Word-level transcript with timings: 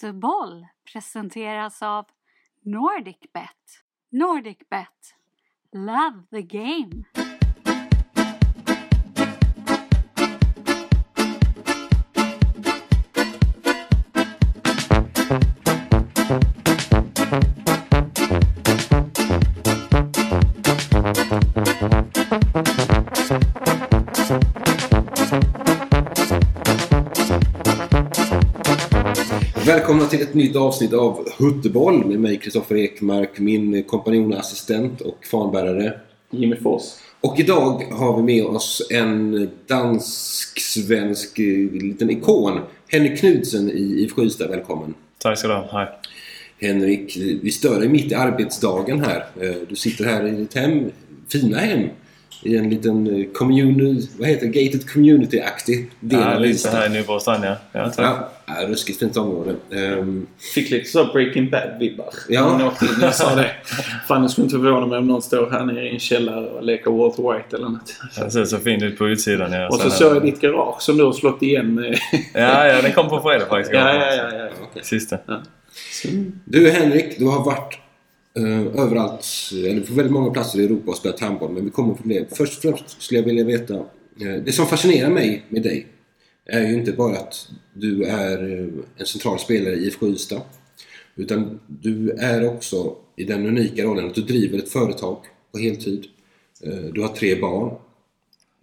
Fotboll 0.00 0.66
presenteras 0.92 1.82
av 1.82 2.06
NordicBet. 2.64 3.84
NordicBet. 4.10 5.14
Love 5.72 6.22
the 6.30 6.42
game. 6.42 7.19
Till 30.10 30.22
ett 30.22 30.34
nytt 30.34 30.56
avsnitt 30.56 30.92
av 30.92 31.28
Hutteboll 31.38 32.04
med 32.06 32.20
mig 32.20 32.36
Kristoffer 32.38 32.76
Ekmark, 32.76 33.38
min 33.38 33.82
kompanjon 33.82 34.32
och 34.32 34.38
assistent 34.38 35.00
och 35.00 35.24
fanbärare. 35.30 36.00
Jimmy 36.30 36.56
Fors. 36.56 36.82
Och 37.20 37.40
idag 37.40 37.84
har 37.90 38.16
vi 38.16 38.22
med 38.22 38.44
oss 38.44 38.82
en 38.90 39.50
dansk-svensk 39.66 41.38
eh, 41.38 41.72
liten 41.82 42.10
ikon. 42.10 42.60
Henrik 42.88 43.20
Knudsen 43.20 43.70
i 43.70 43.80
IFK 44.02 44.22
Ystad. 44.24 44.48
Välkommen! 44.48 44.94
Tack 45.18 45.38
ska 45.38 45.48
du 45.48 45.54
ha. 45.54 45.68
Hej. 45.72 45.88
Henrik, 46.60 47.16
vi 47.42 47.50
stör 47.50 47.80
dig 47.80 47.88
mitt 47.88 48.12
i 48.12 48.14
arbetsdagen 48.14 49.04
här. 49.04 49.24
Eh, 49.40 49.54
Du 49.68 49.76
sitter 49.76 50.04
här 50.04 50.26
i 50.26 50.30
ditt 50.30 50.54
hem, 50.54 50.90
fina 51.28 51.58
hem. 51.58 51.88
I 52.42 52.56
en 52.56 52.70
liten 52.70 53.06
eh, 53.06 53.26
community, 53.34 54.08
vad 54.18 54.28
heter 54.28 54.46
det? 54.46 54.64
gated 54.64 54.90
community-aktig 54.90 55.90
del 56.00 56.20
Ja, 56.20 56.34
av 56.34 56.40
lite 56.40 56.70
här 56.70 56.86
i 56.86 56.88
Nyborgstrand 56.88 57.44
ja. 57.44 57.56
ja. 57.72 57.92
Ja, 57.96 58.30
ja, 58.46 58.68
ruskigt 58.68 58.98
fint 58.98 59.16
område. 59.16 59.54
Ehm, 59.70 60.26
Fick 60.54 60.70
lite 60.70 60.90
så 60.90 61.04
Breaking 61.04 61.50
Bad-vibbar. 61.50 62.14
Ja. 62.28 62.56
När 62.56 62.64
jag. 62.64 62.72
Jag 63.00 63.14
sa 63.14 63.34
det. 63.34 63.50
Fan, 64.08 64.22
det 64.22 64.28
skulle 64.28 64.44
inte 64.44 64.56
förvåna 64.56 64.86
mig 64.86 64.98
om 64.98 65.06
någon 65.06 65.22
står 65.22 65.50
här 65.50 65.64
nere 65.64 65.88
i 65.88 65.92
en 65.92 65.98
källare 65.98 66.46
och 66.46 66.64
leker 66.64 66.90
Walter 66.90 67.32
White 67.32 67.56
eller 67.56 67.68
något. 67.68 67.94
Det 68.16 68.30
ser 68.30 68.44
så 68.44 68.58
fint 68.58 68.82
ut 68.82 68.98
på 68.98 69.08
utsidan. 69.08 69.52
Ja. 69.52 69.68
Och 69.68 69.74
så 69.74 69.90
såg 69.90 70.16
jag 70.16 70.22
ditt 70.22 70.40
garage 70.40 70.82
som 70.82 70.96
du 70.96 71.04
har 71.04 71.12
slått 71.12 71.42
igen 71.42 71.74
med... 71.74 71.98
Ja, 72.34 72.66
ja, 72.66 72.82
den 72.82 72.92
kom 72.92 73.08
på 73.08 73.20
fredag 73.20 73.46
faktiskt. 73.46 73.74
ja, 73.74 73.94
ja, 73.94 74.14
ja. 74.14 74.34
ja. 74.34 74.48
okej. 74.62 74.82
Sista. 74.84 75.18
Du 76.44 76.70
Henrik, 76.70 77.18
du 77.18 77.26
har 77.26 77.44
varit 77.44 77.78
eh, 78.36 78.82
överallt, 78.84 79.26
eh, 79.52 79.70
eller 79.70 79.80
på 79.80 79.94
väldigt 79.94 80.12
många 80.12 80.30
platser 80.30 80.60
i 80.60 80.64
Europa 80.64 80.90
och 80.90 80.96
spelat 80.96 81.20
handboll. 81.20 81.52
Men 81.52 81.64
vi 81.64 81.70
kommer 81.70 81.94
från 81.94 82.08
det. 82.08 82.36
Först 82.36 82.56
och 82.56 82.62
främst 82.62 83.02
skulle 83.02 83.20
jag 83.20 83.26
vilja 83.26 83.44
veta. 83.44 83.74
eh, 84.20 84.42
det 84.44 84.52
som 84.52 84.66
fascinerar 84.66 85.10
mig 85.10 85.44
med 85.48 85.62
dig 85.62 85.86
är 86.46 86.68
ju 86.68 86.74
inte 86.74 86.92
bara 86.92 87.16
att 87.18 87.48
du 87.74 88.04
är 88.04 88.58
eh, 88.58 88.68
en 88.96 89.06
central 89.06 89.38
spelare 89.38 89.74
i 89.74 89.86
IFK 89.86 90.06
Ystad. 90.08 90.42
Utan 91.16 91.60
du 91.66 92.10
är 92.10 92.48
också 92.48 92.96
i 93.16 93.24
den 93.24 93.46
unika 93.46 93.82
rollen 93.82 94.06
att 94.06 94.14
du 94.14 94.22
driver 94.22 94.58
ett 94.58 94.68
företag 94.68 95.18
på 95.52 95.58
heltid. 95.58 96.04
Eh, 96.64 96.92
du 96.92 97.00
har 97.02 97.08
tre 97.08 97.40
barn. 97.40 97.76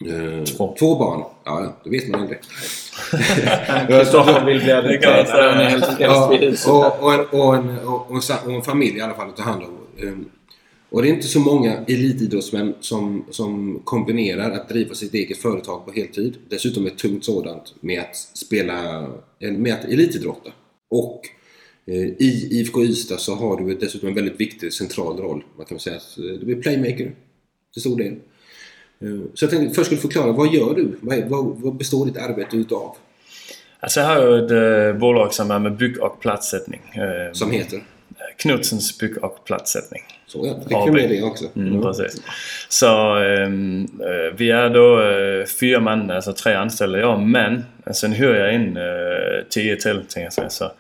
Eh, 0.06 0.44
Två. 0.44 0.76
Två 0.80 0.95
barn. 0.95 1.23
Ja, 1.44 1.76
det 1.84 1.90
vet 1.90 2.08
man 2.09 2.22
aldrig. 2.22 2.40
Kristoffer 3.88 4.45
vill 4.45 4.59
bli 4.64 4.72
adopterad. 4.72 5.95
Ja, 6.00 6.28
och, 6.67 7.04
och, 7.04 7.14
en, 7.14 7.20
och, 7.31 7.56
en, 7.56 7.80
och, 7.88 8.09
och, 8.09 8.16
en, 8.16 8.22
sa- 8.22 8.39
och 8.45 8.52
en 8.52 8.62
familj 8.62 8.98
i 8.98 9.02
alla 9.02 9.14
fall 9.14 9.30
att 9.30 9.38
ta 9.38 9.44
hand 9.44 9.64
om. 9.64 10.08
Ehm, 10.08 10.26
Och 10.89 11.02
det 11.02 11.09
är 11.09 11.14
inte 11.14 11.28
så 11.28 11.39
många 11.39 11.73
elitidrottsmän 11.88 12.73
som, 12.80 13.26
som 13.30 13.81
kombinerar 13.84 14.52
att 14.52 14.70
driva 14.70 14.95
sitt 14.95 15.14
eget 15.14 15.38
företag 15.38 15.86
på 15.86 15.92
heltid. 15.92 16.38
Dessutom 16.50 16.86
ett 16.86 16.98
tungt 16.98 17.26
sådant 17.26 17.73
med 17.82 18.00
att 18.02 18.16
spela, 18.16 19.08
med 19.39 19.73
att 19.73 19.86
elitidrotta. 19.86 20.50
Och 20.89 21.22
eh, 21.88 21.94
i 21.95 22.48
IFK 22.52 22.84
Ystad 22.84 23.17
så 23.20 23.36
har 23.36 23.58
du 23.58 23.76
dessutom 23.76 24.09
en 24.09 24.16
väldigt 24.16 24.39
viktig 24.39 24.73
central 24.73 25.17
roll. 25.17 25.44
Man 25.58 25.66
kan 25.66 25.80
säga 25.80 25.95
att 25.95 26.17
eh, 26.17 26.23
du 26.45 26.52
är 26.58 26.61
playmaker 26.61 27.16
till 27.73 27.82
stor 27.82 27.98
del. 27.98 28.16
Eh, 29.02 29.20
Så 29.36 29.44
jag 29.46 29.52
tänkte 29.52 29.76
först 29.76 29.86
skulle 29.86 30.02
förklara, 30.02 30.32
vad 30.32 30.54
gör 30.54 30.74
du? 30.76 30.98
Vad, 31.02 31.18
är- 31.18 31.26
vad, 31.26 31.76
består 31.76 32.06
ditt 32.06 32.18
arbete 32.18 32.58
utav? 32.58 32.96
Altså, 33.80 34.00
jeg 34.00 34.08
har 34.10 34.22
jo 34.22 34.32
et 34.46 34.52
øh, 34.52 35.00
bolag 35.00 35.34
som 35.34 35.52
er 35.52 35.60
med 35.60 35.72
bygg 35.78 36.02
og 36.02 36.18
pladsætning. 36.22 36.82
Øh, 36.98 37.34
Som 37.34 37.52
heter? 37.52 37.78
Knudsens 38.40 38.94
bygg 39.00 39.24
og 39.24 39.38
pladsætning. 39.46 40.04
Så 40.28 40.38
ja, 40.46 40.54
fick 40.68 40.88
vi 40.88 40.92
med 40.92 41.10
det 41.10 41.24
också. 41.24 41.46
Mm, 41.56 41.82
precis. 41.82 42.22
Så 42.70 43.20
øh, 43.20 43.52
vi 44.40 44.50
er 44.50 44.70
då 44.74 45.02
fyra 45.60 45.80
man, 45.80 46.12
altså 46.12 46.32
tre 46.32 46.56
anställda 46.56 47.00
jag, 47.00 47.20
men 47.22 47.66
sen 47.94 48.14
hyr 48.14 48.34
jag 48.34 48.54
in 48.54 48.78
tio 49.50 49.76
till, 49.76 50.02
tänker 50.10 50.22
jag 50.26 50.34
säga. 50.34 50.50
Så, 50.50 50.72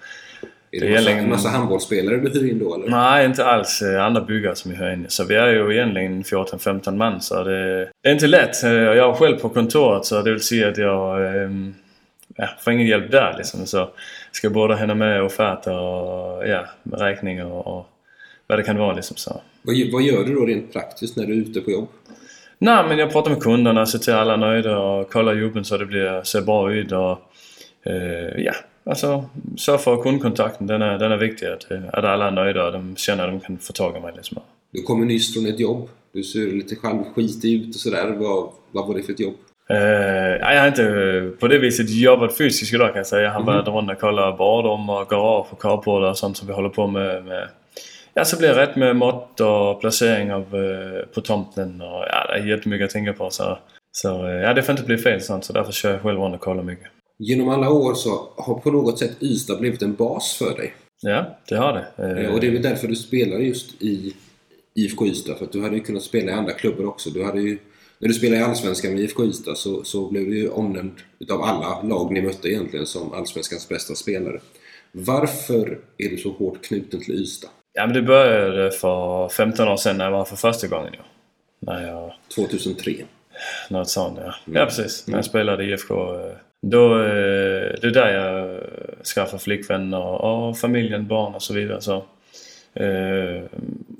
Är 0.71 0.79
Det 0.79 0.87
det 0.87 0.93
massa, 0.93 1.11
en 1.11 1.29
massa 1.29 1.49
handbollsspelare 1.49 2.17
du 2.17 2.39
hyr 2.39 2.51
in 2.51 2.59
då 2.59 2.75
eller? 2.75 2.89
Nej, 2.89 3.25
inte 3.25 3.45
alls 3.45 3.81
øh, 3.81 4.05
andra 4.05 4.21
byggare 4.21 4.55
som 4.55 4.71
vi 4.71 4.77
hyr 4.77 4.93
in. 4.93 5.05
Så 5.09 5.23
vi 5.23 5.35
är 5.35 5.47
ju 5.47 5.73
egentligen 5.73 6.23
14-15 6.23 6.95
man, 6.95 7.21
så 7.21 7.43
det, 7.43 7.89
det 8.03 8.09
är 8.09 8.13
inte 8.13 8.27
lätt. 8.27 8.63
Och 8.63 8.69
jag 8.69 9.09
är 9.09 9.13
själv 9.13 9.37
på 9.37 9.49
kontoret, 9.49 10.05
så 10.05 10.21
det 10.21 10.31
vill 10.31 10.41
säga 10.41 10.69
att 10.69 10.77
jag 10.77 11.35
ähm, 11.43 11.75
ja, 12.35 12.47
får 12.59 12.73
ingen 12.73 12.87
hjälp 12.87 13.11
där 13.11 13.35
liksom. 13.37 13.65
Så 13.65 13.89
ska 14.31 14.49
både 14.49 14.75
hända 14.75 14.95
med 14.95 15.23
offerter 15.23 15.79
och 15.79 16.47
ja, 16.47 16.65
räkningar 16.91 17.45
och, 17.45 17.67
och 17.67 17.89
vad 18.47 18.59
det 18.59 18.63
kan 18.63 18.77
vara 18.77 18.95
liksom. 18.95 19.17
Så. 19.17 19.41
Vad, 19.61 19.75
vad 19.91 20.01
gör 20.01 20.23
du 20.23 20.35
då 20.35 20.45
rent 20.45 20.73
praktiskt 20.73 21.17
när 21.17 21.25
du 21.25 21.33
är 21.33 21.37
ute 21.37 21.61
på 21.61 21.71
jobb? 21.71 21.87
Nej, 22.59 22.83
men 22.87 22.97
jag 22.97 23.11
pratar 23.11 23.31
med 23.31 23.41
kunderna, 23.43 23.85
ser 23.85 23.99
till 23.99 24.13
alla 24.13 24.33
är 24.33 24.37
nöjda 24.37 24.79
och 24.79 25.11
kollar 25.11 25.33
jobben 25.33 25.65
så 25.65 25.77
det 25.77 25.85
blir, 25.85 26.23
ser 26.23 26.41
bra 26.41 26.73
ut 26.73 26.91
och 26.91 27.19
eh, 27.85 28.41
ja, 28.43 28.53
alltså 28.89 29.25
sörja 29.57 29.79
för 29.79 30.03
kundkontakten. 30.03 30.67
Den 30.67 30.81
är, 30.81 30.99
den 30.99 31.11
är 31.11 31.17
viktig 31.17 31.45
att, 31.45 31.71
att 31.71 32.05
alla 32.05 32.27
är 32.27 32.31
nöjda 32.31 32.65
och 32.65 32.73
de 32.73 32.95
känner 32.95 33.23
att 33.23 33.31
de 33.31 33.39
kan 33.39 33.57
få 33.57 33.73
tag 33.73 33.97
i 33.97 33.99
mig 33.99 34.13
liksom. 34.15 34.39
Du 34.71 34.81
kommer 34.81 35.05
nyss 35.05 35.33
från 35.33 35.45
ett 35.45 35.59
jobb. 35.59 35.89
Du 36.13 36.23
ser 36.23 36.39
lite 36.39 36.75
halvskitig 36.83 37.53
ut 37.53 37.75
och 37.75 37.81
sådär. 37.81 38.15
Vad, 38.19 38.49
vad 38.71 38.87
var 38.87 38.95
det 38.95 39.03
för 39.03 39.13
ett 39.13 39.19
jobb? 39.19 39.35
Ja, 39.69 40.53
jag 40.53 40.59
har 40.59 40.67
inte 40.67 41.31
på 41.39 41.47
det 41.47 41.59
viset 41.59 41.89
jobbat 41.89 42.37
fysiskt 42.37 42.73
idag 42.73 42.87
kan 42.87 42.97
jag 42.97 43.07
säga. 43.07 43.23
Jag 43.23 43.31
har 43.31 43.43
varit 43.43 43.67
runt 43.67 43.91
och 43.91 43.99
kollat 43.99 44.37
badrum 44.37 44.89
och 44.89 45.09
garage 45.09 45.53
och 45.53 45.61
carportar 45.61 46.09
och 46.09 46.17
sånt 46.17 46.37
som 46.37 46.47
vi 46.47 46.53
håller 46.53 46.69
på 46.69 46.87
med. 46.87 47.25
med. 47.25 47.47
Ja, 48.13 48.25
så 48.25 48.37
blir 48.37 48.47
det 48.47 48.61
rätt 48.61 48.75
med 48.75 48.95
mått 48.95 49.39
och 49.39 49.81
placering 49.81 50.33
av, 50.33 50.41
eh, 50.41 51.05
på 51.13 51.21
tomten 51.21 51.81
och 51.81 52.05
ja, 52.09 52.27
det 52.27 52.39
är 52.39 52.45
jättemycket 52.45 52.85
att 52.85 52.91
tänka 52.91 53.13
på. 53.13 53.29
Så, 53.29 53.57
så 53.91 54.27
eh, 54.27 54.33
ja, 54.33 54.53
det 54.53 54.63
får 54.63 54.73
inte 54.73 54.83
bli 54.83 54.97
fel 54.97 55.21
sånt 55.21 55.45
så 55.45 55.53
därför 55.53 55.71
kör 55.71 55.91
jag 55.91 56.01
själv 56.01 56.19
runt 56.19 56.35
och 56.35 56.41
kollar 56.41 56.63
mycket. 56.63 56.87
Genom 57.19 57.49
alla 57.49 57.69
år 57.69 57.93
så 57.93 58.29
har 58.37 58.59
på 58.59 58.71
något 58.71 58.99
sätt 58.99 59.11
Ystad 59.23 59.59
blivit 59.59 59.81
en 59.81 59.95
bas 59.95 60.33
för 60.33 60.55
dig. 60.57 60.73
Ja, 61.01 61.37
det 61.49 61.55
har 61.55 61.73
det. 61.73 62.03
Eh, 62.03 62.25
Eh, 62.25 62.33
Och 62.33 62.39
det 62.39 62.47
är 62.47 62.51
väl 62.51 62.61
därför 62.61 62.87
du 62.87 62.95
spelar 62.95 63.37
just 63.37 63.81
i 63.81 64.13
IFK 64.75 65.05
Ystad. 65.05 65.35
För 65.35 65.45
att 65.45 65.51
du 65.51 65.61
hade 65.61 65.75
ju 65.75 65.81
kunnat 65.83 66.03
spela 66.03 66.31
i 66.31 66.33
andra 66.33 66.51
klubbar 66.53 66.85
också. 66.85 67.09
Du 67.09 67.23
hade 67.23 67.41
ju, 67.41 67.57
när 67.99 68.07
du 68.07 68.13
spelade 68.13 68.41
i 68.41 68.43
Allsvenskan 68.43 68.93
med 68.93 69.01
IFK 69.01 69.23
Ystad 69.25 69.55
så, 69.55 69.83
så 69.83 70.09
blev 70.11 70.25
du 70.25 70.37
ju 70.39 70.49
omnämnd 70.49 70.91
utav 71.19 71.41
alla 71.41 71.81
lag 71.83 72.11
ni 72.13 72.21
mötte 72.21 72.47
egentligen 72.49 72.85
som 72.85 73.13
Allsvenskans 73.13 73.69
bästa 73.69 73.95
spelare. 73.95 74.39
Varför 74.91 75.79
är 75.97 76.09
du 76.09 76.17
så 76.17 76.31
hårt 76.31 76.63
knuten 76.63 76.99
till 77.01 77.15
Ystad? 77.15 77.49
Ja, 77.73 77.85
men 77.85 77.95
det 77.95 78.01
började 78.01 78.71
för 78.71 79.29
15 79.29 79.67
år 79.67 79.77
sedan 79.77 79.97
när 79.97 80.05
jag 80.05 80.11
var 80.11 80.25
för 80.25 80.35
första 80.35 80.67
gången. 80.67 80.93
Ja. 80.97 81.03
När 81.59 81.87
jag 81.87 82.13
2003. 82.35 82.93
Något 83.69 83.89
sånt 83.89 84.19
ja. 84.25 84.33
Ja 84.45 84.65
precis. 84.65 85.07
När 85.07 85.15
jag 85.17 85.25
spelade 85.25 85.63
i 85.63 85.71
IFK. 85.71 85.95
Då, 86.61 86.99
eh, 86.99 87.73
det 87.81 87.87
är 87.87 87.91
där 87.91 88.13
jag 88.13 88.59
skaffade 89.05 89.43
flickvän 89.43 89.93
och, 89.93 90.57
familjen, 90.57 91.07
barn 91.07 91.35
och 91.35 91.41
så 91.41 91.53
vidare. 91.53 91.81
Så, 91.81 91.95
eh, 92.73 93.43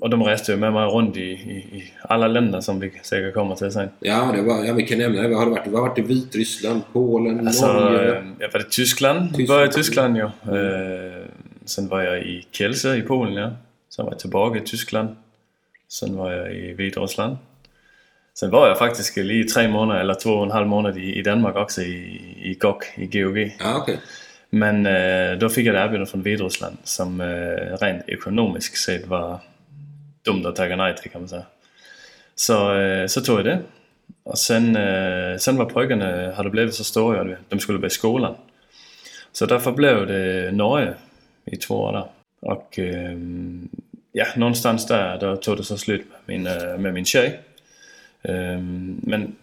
och 0.00 0.10
de 0.10 0.22
reste 0.22 0.52
ju 0.52 0.58
med 0.58 0.72
mig 0.72 0.86
runt 0.86 1.16
i, 1.16 1.20
i, 1.20 1.92
alla 2.02 2.28
länder 2.28 2.60
som 2.60 2.80
vi 2.80 2.92
säkert 3.02 3.34
kommer 3.34 3.54
till 3.54 3.70
sen. 3.72 3.88
Ja, 4.00 4.32
det 4.36 4.42
var, 4.42 4.64
ja 4.64 4.72
vi 4.74 4.82
kan 4.82 4.98
nämna 4.98 5.22
det. 5.22 5.34
Har 5.34 5.44
du 5.44 5.50
varit? 5.50 5.64
Har 5.64 5.80
varit 5.80 5.98
i 5.98 6.02
Vitryssland, 6.02 6.80
Polen, 6.92 7.46
Alltså, 7.46 7.66
Norge. 7.72 8.18
eh, 8.18 8.24
jag 8.38 8.52
var 8.52 8.60
i 8.60 8.64
Tyskland. 8.70 9.28
Tyskland. 9.28 9.48
Började 9.48 9.70
i 9.70 9.72
Tyskland 9.72 10.16
ja. 10.16 10.24
Eh, 10.42 11.22
sen 11.64 11.88
var 11.88 12.02
jag 12.02 12.22
i 12.22 12.46
Kielce 12.52 12.96
i 12.96 13.02
Polen 13.02 13.34
ja. 13.34 13.50
Sen 13.96 14.04
var 14.04 14.12
jag 14.12 14.18
tillbaka 14.18 14.58
i 14.58 14.62
Tyskland. 14.62 15.08
Sen 15.88 16.16
var 16.16 16.32
jag 16.32 16.54
i 16.54 16.74
Vitryssland. 16.74 17.36
Sen 18.40 18.50
var 18.50 18.68
jag 18.68 18.78
faktiskt 18.78 19.18
i 19.18 19.44
tre 19.44 19.68
månader, 19.68 20.00
eller 20.00 20.14
två 20.14 20.30
och 20.30 20.44
en 20.44 20.50
halv 20.50 20.66
månad 20.66 20.98
i, 20.98 21.18
i 21.18 21.22
Danmark 21.22 21.56
också 21.56 21.82
i, 21.82 21.94
i 22.42 22.54
GOG, 22.60 22.82
i 22.94 23.06
GOG. 23.06 23.56
Ja, 23.58 23.76
okej. 23.76 24.00
Men 24.50 24.86
eh, 24.86 25.38
då 25.38 25.48
fick 25.48 25.66
jag 25.66 25.74
ett 25.74 25.80
erbjudande 25.80 26.10
från 26.10 26.22
Vitryssland 26.22 26.76
som 26.84 27.20
eh, 27.20 27.76
rent 27.80 28.08
ekonomiskt 28.08 28.78
sett 28.78 29.06
var 29.06 29.38
dumt 30.24 30.46
att 30.46 30.56
tacka 30.56 30.76
nej 30.76 30.96
till 30.96 31.10
kan 31.10 31.20
man 31.20 31.28
säga. 31.28 31.42
Så, 32.34 32.74
eh, 32.74 33.06
så 33.06 33.20
tog 33.20 33.38
jag 33.38 33.44
det. 33.44 33.60
Och 34.24 34.38
sen, 34.38 34.78
sen 35.38 35.56
var 35.56 35.64
pojkarna 35.64 36.32
hade 36.34 36.50
blivit 36.50 36.74
så 36.74 36.84
stora, 36.84 37.24
du 37.24 37.30
vet, 37.30 37.38
de 37.48 37.58
skulle 37.60 37.78
börja 37.78 37.86
i 37.86 37.90
skolan. 37.90 38.34
Så 39.32 39.46
därför 39.46 39.72
blev 39.72 40.06
det 40.06 40.52
Norge 40.52 40.94
i 41.44 41.56
två 41.56 41.74
år 41.74 41.92
där. 41.92 42.06
Och 42.40 42.78
ja, 44.12 44.26
någonstans 44.36 44.86
där 44.86 45.18
då 45.20 45.36
tog 45.36 45.56
det 45.56 45.64
så 45.64 45.78
slut 45.78 46.06
med 46.26 46.38
min, 46.40 46.42
med 46.82 46.94
min 46.94 47.04
tjej. 47.04 47.40
Ehm, 48.28 49.00
men 49.02 49.36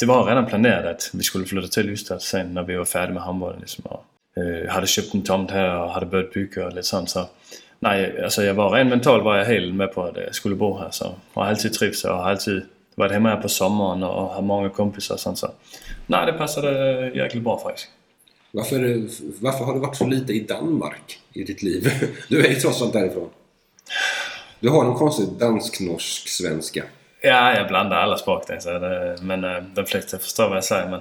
det 0.00 0.06
var 0.06 0.26
redan 0.26 0.46
planerat 0.46 0.84
att 0.84 1.10
vi 1.12 1.22
skulle 1.22 1.44
flytta 1.44 1.68
till 1.68 1.90
Ystad 1.90 2.18
sen 2.18 2.54
när 2.54 2.62
vi 2.62 2.76
var 2.76 2.84
färdiga 2.84 3.14
med 3.14 3.22
handbollen. 3.22 3.60
Liksom. 3.60 3.84
Och 3.84 4.04
eh, 4.42 4.72
hade 4.72 4.86
köpt 4.86 5.14
en 5.14 5.22
tomt 5.22 5.50
här 5.50 5.80
och 5.80 5.90
hade 5.90 6.06
börjat 6.06 6.32
bygga 6.32 6.66
och 6.66 6.72
lite 6.72 6.82
sånt. 6.86 7.10
Så, 7.10 7.28
nej, 7.78 8.22
alltså 8.22 8.42
jag 8.44 8.54
var 8.54 8.70
rent 8.70 8.90
mentalt 8.90 9.24
var 9.24 9.36
jag 9.36 9.44
helt 9.44 9.74
med 9.74 9.92
på 9.92 10.02
att 10.02 10.16
jag 10.16 10.34
skulle 10.34 10.54
bo 10.54 10.78
här. 10.78 10.88
Så, 10.90 11.14
och 11.34 11.42
har 11.42 11.50
alltid 11.50 11.72
trivts 11.72 12.04
och 12.04 12.16
har 12.16 12.30
alltid 12.30 12.62
varit 12.94 13.12
hemma 13.12 13.28
här 13.28 13.40
på 13.40 13.48
sommaren 13.48 14.02
och 14.02 14.28
har 14.28 14.42
många 14.42 14.68
kompisar 14.68 15.14
och 15.14 15.20
sånt. 15.20 15.38
Så, 15.38 15.50
nej, 16.06 16.26
det 16.26 16.32
passade 16.32 16.70
jäkligt 17.14 17.42
bra 17.44 17.58
faktiskt. 17.58 17.88
Varför, 18.50 18.78
varför 19.42 19.64
har 19.64 19.74
du 19.74 19.80
varit 19.80 19.96
så 19.96 20.06
lite 20.06 20.32
i 20.32 20.40
Danmark 20.40 21.20
i 21.32 21.44
ditt 21.44 21.62
liv? 21.62 21.88
Du 22.28 22.46
är 22.46 22.50
ju 22.50 22.54
trots 22.54 22.82
allt 22.82 22.92
därifrån. 22.92 23.28
Du 24.60 24.68
har 24.68 24.84
en 24.84 24.94
konstig 24.94 25.28
dansk-norsk-svenska. 25.38 26.84
Ja, 27.24 27.54
jag 27.56 27.68
blandar 27.68 27.96
alla 27.96 28.16
språk 28.16 28.42
så 28.58 28.78
det, 28.78 29.16
men 29.22 29.44
äh, 29.44 29.62
de 29.74 29.84
flesta 29.86 30.18
förstår 30.18 30.48
vad 30.48 30.56
jag 30.56 30.64
säger. 30.64 30.88
Men 30.88 31.00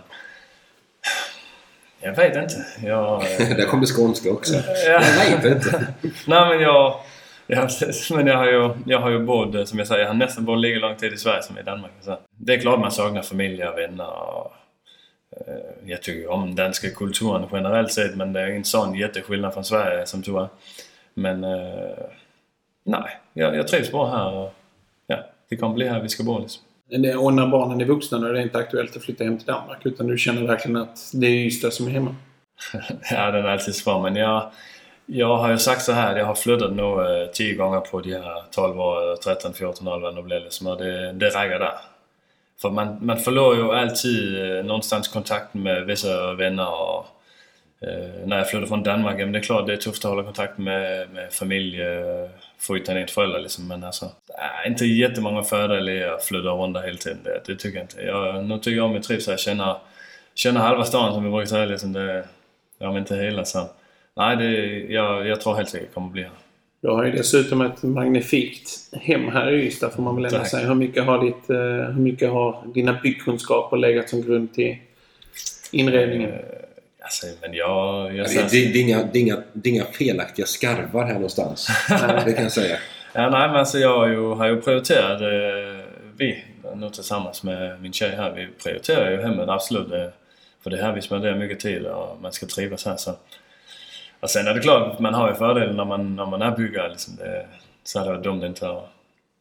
jag 2.01 2.15
vet 2.15 2.35
inte. 2.35 2.55
Jag, 2.83 3.21
Där 3.57 3.65
kommer 3.65 3.85
skånska 3.85 4.31
också. 4.31 4.53
Ja. 4.85 5.01
Jag 5.31 5.37
vet 5.41 5.45
inte. 5.55 5.87
Nej 6.27 6.49
men 6.49 6.59
jag... 6.59 6.95
jag 7.47 7.69
men 8.15 8.27
jag 8.27 8.37
har 8.37 8.45
ju, 8.45 8.69
jag 8.85 8.99
har 8.99 9.09
ju 9.09 9.19
bott, 9.19 9.69
som 9.69 9.79
jag 9.79 9.87
säger, 9.87 10.01
jag 10.01 10.07
har 10.09 10.13
nästan 10.15 10.45
bott 10.45 10.59
lika 10.59 10.79
lång 10.79 10.95
tid 10.95 11.13
i 11.13 11.17
Sverige 11.17 11.43
som 11.43 11.57
i 11.57 11.61
Danmark. 11.61 11.91
Så 12.01 12.19
det 12.37 12.53
är 12.53 12.59
klart 12.59 12.79
man 12.79 12.91
saknar 12.91 13.21
familj 13.21 13.65
och 13.65 13.77
vänner 13.77 14.09
och... 14.09 14.51
eh, 15.31 15.53
Jag 15.85 16.01
tycker 16.01 16.31
om 16.31 16.55
danska 16.55 16.89
kulturen 16.89 17.47
generellt 17.51 17.91
sett 17.91 18.15
men 18.15 18.33
det 18.33 18.41
är 18.41 18.47
inte 18.55 18.69
sån 18.69 18.95
jätteskillnad 18.95 19.53
från 19.53 19.65
Sverige 19.65 20.05
som 20.05 20.23
tur 20.23 20.41
är. 20.41 20.47
Men... 21.13 21.43
eh, 21.43 21.97
nej, 22.85 23.17
jag, 23.33 23.55
jag 23.55 23.67
trivs 23.67 23.91
bra 23.91 24.05
här 24.17 24.33
och... 24.33 24.53
Det 25.53 25.57
kommer 25.57 25.75
bli 25.75 25.87
här 25.87 26.01
vi 26.01 26.09
ska 26.09 26.23
bo 26.23 26.39
liksom. 26.39 26.63
Och 27.19 27.33
när 27.33 27.47
barnen 27.47 27.81
är 27.81 27.85
vuxna 27.85 28.17
då 28.17 28.27
är 28.27 28.33
det 28.33 28.41
inte 28.41 28.57
aktuellt 28.57 28.97
att 28.97 29.03
flytta 29.03 29.23
hem 29.23 29.37
till 29.37 29.47
Danmark. 29.47 29.85
Utan 29.85 30.07
du 30.07 30.17
känner 30.17 30.47
verkligen 30.47 30.77
att 30.77 31.11
det 31.13 31.27
är 31.27 31.45
Ystad 31.45 31.71
som 31.71 31.87
är 31.87 31.91
hemma. 31.91 32.15
Ja, 33.11 33.31
den 33.31 33.45
är 33.45 33.49
alltid 33.49 33.75
svår. 33.75 34.01
Men 34.01 34.15
jag, 34.15 34.51
jag 35.05 35.37
har 35.37 35.51
ju 35.51 35.57
sagt 35.57 35.81
så 35.81 35.91
här, 35.91 36.17
jag 36.17 36.25
har 36.25 36.35
flyttat 36.35 36.73
nog 36.73 36.99
eh, 36.99 37.27
10 37.33 37.55
gånger 37.55 37.79
på 37.79 38.01
de 38.01 38.13
här 38.13 38.43
12 38.51 38.79
år, 38.79 39.15
13, 39.15 39.53
14 39.53 39.87
år 39.87 39.99
vad 39.99 40.29
det 40.29 40.39
liksom, 40.39 40.67
och 40.67 40.77
det, 40.77 41.13
det 41.13 41.25
räcker 41.25 41.59
där. 41.59 41.77
För 42.61 42.69
man, 42.69 42.97
man 43.01 43.17
förlorar 43.17 43.57
ju 43.57 43.71
alltid 43.71 44.57
eh, 44.57 44.65
någonstans 44.65 45.07
kontakten 45.07 45.63
med 45.63 45.85
vissa 45.85 46.33
vänner 46.33 46.81
och 46.81 47.05
när 48.25 48.37
jag 48.37 48.49
flyttade 48.49 48.67
från 48.67 48.83
Danmark, 48.83 49.17
men 49.17 49.31
det 49.31 49.39
är 49.39 49.43
klart 49.43 49.67
det 49.67 49.73
är 49.73 49.77
tufft 49.77 50.05
att 50.05 50.11
hålla 50.11 50.23
kontakt 50.23 50.57
med, 50.57 51.09
med 51.09 51.33
familj, 51.33 51.81
eh, 51.81 52.29
förutom 52.59 52.97
inte 52.97 53.13
föräldrar 53.13 53.39
liksom, 53.39 53.67
men 53.67 53.83
alltså, 53.83 54.11
är 54.63 54.69
inte 54.69 54.85
jättemånga 54.85 55.43
fördelar 55.43 55.91
i 55.91 56.03
att 56.03 56.23
flytta 56.23 56.49
runt 56.49 56.77
hela 56.77 56.97
tiden, 56.97 57.19
det, 57.23 57.41
det 57.45 57.55
tycker 57.55 57.77
jag 57.77 57.83
inte. 57.83 58.01
Jag, 58.01 58.45
nu 58.45 58.57
tycker 58.57 58.77
jag 58.77 58.85
om 58.85 58.93
jag 58.93 59.03
trivs 59.03 59.27
här, 59.27 59.37
känner, 59.37 59.75
känner 60.35 60.59
halva 60.59 60.83
stan 60.83 61.13
som 61.13 61.23
vi 61.23 61.29
brukar 61.29 61.45
säga 61.45 61.65
liksom, 61.65 61.93
det, 61.93 62.25
men 62.77 62.97
inte 62.97 63.15
hela 63.15 63.45
så. 63.45 63.69
Nej, 64.15 64.37
det, 64.37 64.79
jag, 64.93 65.27
jag 65.27 65.41
tror 65.41 65.55
helt 65.55 65.69
säkert 65.69 65.87
det 65.87 65.93
kommer 65.93 66.09
bli 66.09 66.23
här. 66.23 66.31
Du 66.81 66.89
har 66.89 67.05
ju 67.05 67.11
dessutom 67.11 67.61
ett 67.61 67.83
magnifikt 67.83 68.69
hem 68.93 69.27
här 69.27 69.51
i 69.51 69.67
Ystad 69.67 69.89
får 69.89 70.03
man 70.03 70.15
väl 70.15 70.25
ändå 70.25 70.45
säga. 70.45 70.67
Hur 70.67 70.75
mycket 70.75 71.03
har, 71.03 71.25
ditt, 71.25 71.49
eh, 71.49 71.93
hur 71.93 72.01
mycket 72.01 72.29
har 72.29 72.63
dina 72.73 72.99
byggkunskaper 73.03 73.77
legat 73.77 74.09
som 74.09 74.21
grund 74.21 74.53
till 74.53 74.77
inredningen? 75.71 76.29
Eh, 76.29 76.39
Alltså, 77.03 77.27
men 77.41 77.53
jag... 77.53 78.15
jag 78.15 78.27
Det, 78.27 78.51
det, 78.51 78.73
det, 78.73 78.79
är 78.79 78.81
inga, 78.81 79.03
det, 79.03 79.19
är 79.19 79.21
inga, 79.21 79.43
det 79.53 79.69
är 79.69 79.73
inga 79.73 79.85
felaktiga 79.85 80.45
skarvar 80.45 81.05
här 81.05 81.13
någonstans. 81.13 81.67
Det 82.25 82.33
kan 82.33 82.43
jag 82.43 82.51
säga. 82.51 82.77
Ja, 83.13 83.29
nej, 83.29 83.47
men 83.47 83.55
alltså 83.55 83.77
jag 83.77 83.97
har 83.97 84.07
ju, 84.07 84.33
har 84.33 84.47
ju 84.47 84.61
prioriterat, 84.61 85.21
eh, 85.21 85.85
vi 86.17 86.43
nu 86.75 86.89
tillsammans 86.89 87.43
med 87.43 87.81
min 87.81 87.93
tjej 87.93 88.15
här, 88.15 88.31
vi 88.31 88.47
prioriterar 88.63 89.11
ju 89.11 89.21
hemmet 89.21 89.49
absolut. 89.49 89.91
Eh, 89.91 90.07
för 90.63 90.69
det 90.69 90.77
är 90.77 90.81
här 90.81 90.93
vi 90.93 91.01
spenderar 91.01 91.35
mycket 91.35 91.59
tid 91.59 91.85
och 91.85 92.21
man 92.21 92.31
ska 92.31 92.45
trivas 92.45 92.85
här 92.85 92.97
så. 92.97 93.11
Och 94.19 94.29
sen 94.29 94.47
är 94.47 94.53
det 94.53 94.59
klart, 94.59 94.99
man 94.99 95.13
har 95.13 95.29
ju 95.29 95.35
fördelen 95.35 95.75
när 95.75 95.85
man, 95.85 96.15
när 96.15 96.25
man 96.25 96.41
är 96.41 96.57
byggare 96.57 96.89
liksom. 96.89 97.15
Det, 97.15 97.45
så 97.83 97.99
hade 97.99 98.11
det 98.11 98.15
varit 98.15 98.23
dumt 98.23 98.45
inte 98.45 98.69
att, 98.69 98.89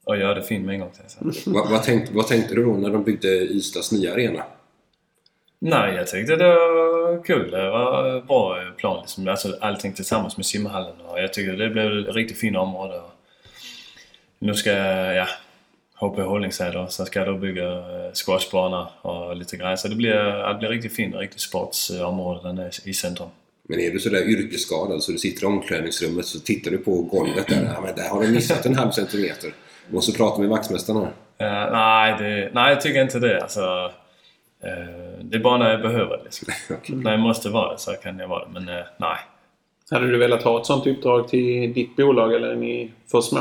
att 0.07 0.19
göra 0.19 0.35
det 0.35 0.43
fint 0.43 0.67
med 0.67 0.75
en 0.75 0.81
gång 0.81 0.91
till. 0.91 1.33
Vad, 1.47 1.71
vad, 1.71 1.83
tänkte, 1.83 2.15
vad 2.15 2.27
tänkte 2.27 2.55
du 2.55 2.65
då 2.65 2.73
när 2.73 2.91
de 2.91 3.05
byggde 3.05 3.29
Ystads 3.29 3.93
nya 3.93 4.13
arena? 4.13 4.45
Nej, 5.65 5.95
jag 5.95 6.07
tyckte 6.07 6.37
det 6.37 6.49
var 6.49 7.25
kul. 7.25 7.51
Det 7.51 7.71
var 7.71 8.21
bra 8.21 8.59
plan 8.77 9.01
liksom. 9.01 9.29
Alltså 9.29 9.57
allting 9.61 9.93
tillsammans 9.93 10.37
med 10.37 10.47
simhallen 10.47 11.01
och 11.01 11.21
jag 11.21 11.33
tycker 11.33 11.53
det 11.53 11.69
blev 11.69 11.99
ett 11.99 12.15
riktigt 12.15 12.39
fint 12.39 12.57
område. 12.57 12.95
Och 12.95 13.11
nu 14.39 14.55
ska 14.55 14.71
jag, 14.71 15.17
ja, 15.17 15.27
HP 15.95 16.19
Hållningssäter 16.19 16.87
så 16.89 17.05
ska 17.05 17.19
jag 17.19 17.29
då 17.29 17.39
bygga 17.39 17.73
eh, 17.73 18.13
squashbana 18.15 18.89
och 19.03 19.37
lite 19.37 19.57
grejer. 19.57 19.77
Så 19.77 19.89
det 19.89 19.95
blir, 19.95 20.49
det 20.49 20.59
blir 20.59 20.69
riktigt 20.69 20.97
fint, 20.97 21.15
riktigt 21.15 21.41
sportsområde 21.41 22.49
den 22.49 22.59
är 22.59 22.89
i 22.89 22.95
centrum. 22.95 23.29
Men 23.69 23.81
är 23.81 23.91
du 23.91 23.99
sådär 23.99 24.29
yrkesskadad 24.29 25.03
så 25.03 25.13
du 25.13 25.19
sitter 25.19 25.43
i 25.43 25.47
omklädningsrummet 25.47 26.27
så 26.27 26.41
tittar 26.41 26.71
du 26.71 26.79
på 26.79 27.03
golvet 27.03 27.49
där. 27.49 27.71
Ja, 27.75 27.81
men 27.81 27.95
där 27.95 28.09
har 28.09 28.23
du 28.23 28.29
missat 28.29 28.67
en 28.67 28.75
halv 28.75 28.91
centimeter. 28.91 29.55
Du 29.89 29.95
måste 29.95 30.19
prata 30.19 30.41
med 30.41 30.49
vaktmästaren 30.49 31.01
här. 31.39 31.67
Eh, 31.67 31.73
nej, 31.73 32.15
det, 32.19 32.51
nej, 32.55 32.73
jag 32.73 32.81
tycker 32.81 33.03
inte 33.03 33.19
det. 33.19 33.43
Alltså, 33.43 33.93
eh, 34.65 35.02
det 35.23 35.37
är 35.37 35.41
bara 35.41 35.59
när 35.59 35.71
jag 35.71 35.83
behöver 35.83 36.17
det. 36.17 36.25
Liksom. 36.25 36.49
När 37.03 37.11
jag 37.11 37.21
måste 37.21 37.49
vara 37.49 37.73
det 37.73 37.79
så 37.79 37.93
kan 37.93 38.19
jag 38.19 38.29
vara 38.29 38.45
det. 38.45 38.51
Men 38.61 38.69
eh, 38.69 38.85
nej, 38.97 39.17
Hade 39.91 40.07
du 40.07 40.19
velat 40.19 40.43
ha 40.43 40.61
ett 40.61 40.67
sånt 40.67 40.87
uppdrag 40.87 41.29
till 41.29 41.73
ditt 41.73 41.97
bolag 41.97 42.35
eller 42.35 42.49
är 42.49 42.57
ni 42.57 42.93
för 43.11 43.21
små? 43.21 43.41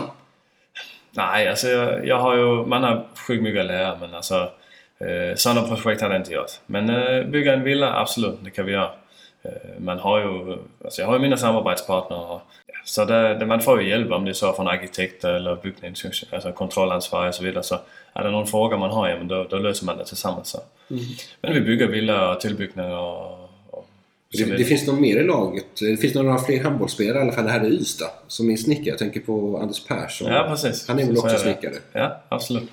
Nej, 1.11 1.47
alltså 1.47 1.67
jag, 1.67 2.07
jag 2.07 2.19
har 2.19 2.35
ju... 2.35 2.65
Man 2.65 2.83
har 2.83 3.07
sjukt 3.27 3.43
mycket 3.43 3.61
att 3.61 3.67
lära 3.67 3.97
men 3.99 4.15
alltså... 4.15 4.49
Eh, 5.01 5.35
sådana 5.35 5.67
projekt 5.67 6.01
hade 6.01 6.13
jag 6.13 6.21
inte 6.21 6.33
gjort. 6.33 6.51
Men 6.65 6.89
eh, 6.89 7.23
bygga 7.23 7.53
en 7.53 7.63
villa, 7.63 7.99
absolut, 7.99 8.39
det 8.43 8.51
kan 8.51 8.65
vi 8.65 8.71
göra. 8.71 8.91
Eh, 9.43 9.51
man 9.79 9.99
har 9.99 10.19
ju... 10.19 10.57
Alltså 10.83 11.01
jag 11.01 11.07
har 11.07 11.13
ju 11.13 11.19
mina 11.19 11.37
samarbetspartner 11.37 12.31
och, 12.31 12.41
Så 12.83 13.05
det, 13.05 13.45
man 13.45 13.61
får 13.61 13.81
ju 13.81 13.89
hjälp 13.89 14.11
om 14.11 14.25
det 14.25 14.31
är 14.31 14.33
så 14.33 14.53
från 14.53 14.67
arkitekter 14.67 15.33
eller 15.33 15.55
byggnads, 15.55 16.23
alltså 16.31 16.51
kontrollansvarig 16.51 17.27
och 17.27 17.35
så 17.35 17.43
vidare. 17.43 17.63
Så 17.63 17.79
är 18.13 18.23
det 18.23 18.31
någon 18.31 18.47
fråga 18.47 18.77
man 18.77 18.91
har, 18.91 19.09
ja, 19.09 19.17
men 19.17 19.27
då, 19.27 19.43
då 19.43 19.57
löser 19.57 19.85
man 19.85 19.97
det 19.97 20.05
tillsammans. 20.05 20.47
Så. 20.47 20.59
Men 21.41 21.53
vi 21.53 21.61
bygger 21.61 21.87
villa 21.87 22.31
och 22.31 22.41
tillbyggnad 22.41 22.93
och... 22.93 23.31
och 23.71 23.87
Det, 24.37 24.57
det 24.57 24.63
finns 24.63 24.87
någon 24.87 25.01
mer 25.01 25.17
i 25.17 25.23
laget. 25.23 25.65
Det 25.79 25.97
finns 25.97 26.15
några 26.15 26.37
fler 26.37 26.63
handbollsspelare 26.63 27.17
i 27.17 27.21
alla 27.21 27.31
fall 27.31 27.47
här 27.47 27.65
i 27.65 27.67
Ystad 27.67 28.11
som 28.27 28.49
är 28.49 28.55
snickare. 28.55 28.89
Jag 28.89 28.97
tänker 28.97 29.19
på 29.19 29.59
Anders 29.61 29.85
Persson. 29.87 30.31
Ja, 30.31 30.45
precis. 30.49 30.87
Han 30.87 30.99
är 30.99 31.05
väl 31.05 31.17
Så 31.17 31.23
också 31.23 31.37
snickare? 31.37 31.73
Ja, 31.93 32.21
absolut. 32.29 32.69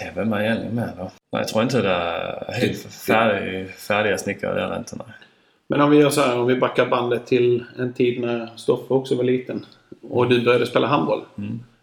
Ja, 0.00 0.06
vem 0.14 0.32
är 0.32 0.40
egentligen 0.40 0.74
med 0.74 0.92
då? 0.96 1.02
Nej, 1.02 1.42
jag 1.42 1.48
tror 1.48 1.62
inte 1.62 1.82
det 1.82 1.90
är 1.90 2.52
helt 2.52 2.94
färdig, 2.94 3.70
färdiga 3.70 4.18
snickare, 4.18 4.54
det 4.54 4.60
är 4.60 4.70
det 4.70 4.76
inte. 4.78 4.96
Nej. 4.96 5.06
Men 5.70 5.80
om 5.80 5.90
vi 5.90 5.96
gör 5.96 6.10
så 6.10 6.20
här, 6.20 6.38
om 6.38 6.46
vi 6.46 6.56
backar 6.56 6.86
bandet 6.86 7.26
till 7.26 7.64
en 7.78 7.92
tid 7.92 8.20
när 8.20 8.48
Stoffe 8.56 8.94
också 8.94 9.14
var 9.14 9.24
liten 9.24 9.66
och 10.02 10.28
du 10.28 10.44
började 10.44 10.66
spela 10.66 10.86
handboll. 10.86 11.22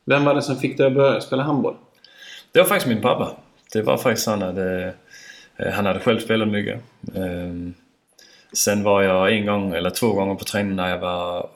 Vem 0.06 0.26
var 0.26 0.36
det 0.36 0.42
som 0.42 0.56
fick 0.56 0.78
dig 0.78 0.88
att 0.88 0.94
börja 0.94 1.22
spela 1.22 1.44
handboll? 1.44 1.76
Det 2.52 2.60
var 2.60 2.68
faktiskt 2.68 2.88
min 2.88 3.02
pappa. 3.02 3.32
Det 3.74 3.82
var 3.82 3.98
faktiskt 3.98 4.28
han 4.28 4.42
hade... 4.42 4.94
eh, 5.58 5.72
Han 5.74 5.86
hade 5.86 6.00
själv 6.00 6.20
spelat 6.20 6.48
mycket. 6.48 6.82
Ehm, 7.16 7.74
Sen 8.54 8.84
var 8.84 9.02
jag 9.02 9.32
en 9.34 9.46
gång 9.46 9.74
eller 9.74 9.90
två 9.90 10.14
gånger 10.14 10.36
på 10.36 10.44
träning 10.44 10.76
när 10.76 10.90
jag 10.90 11.00
var 11.00 11.50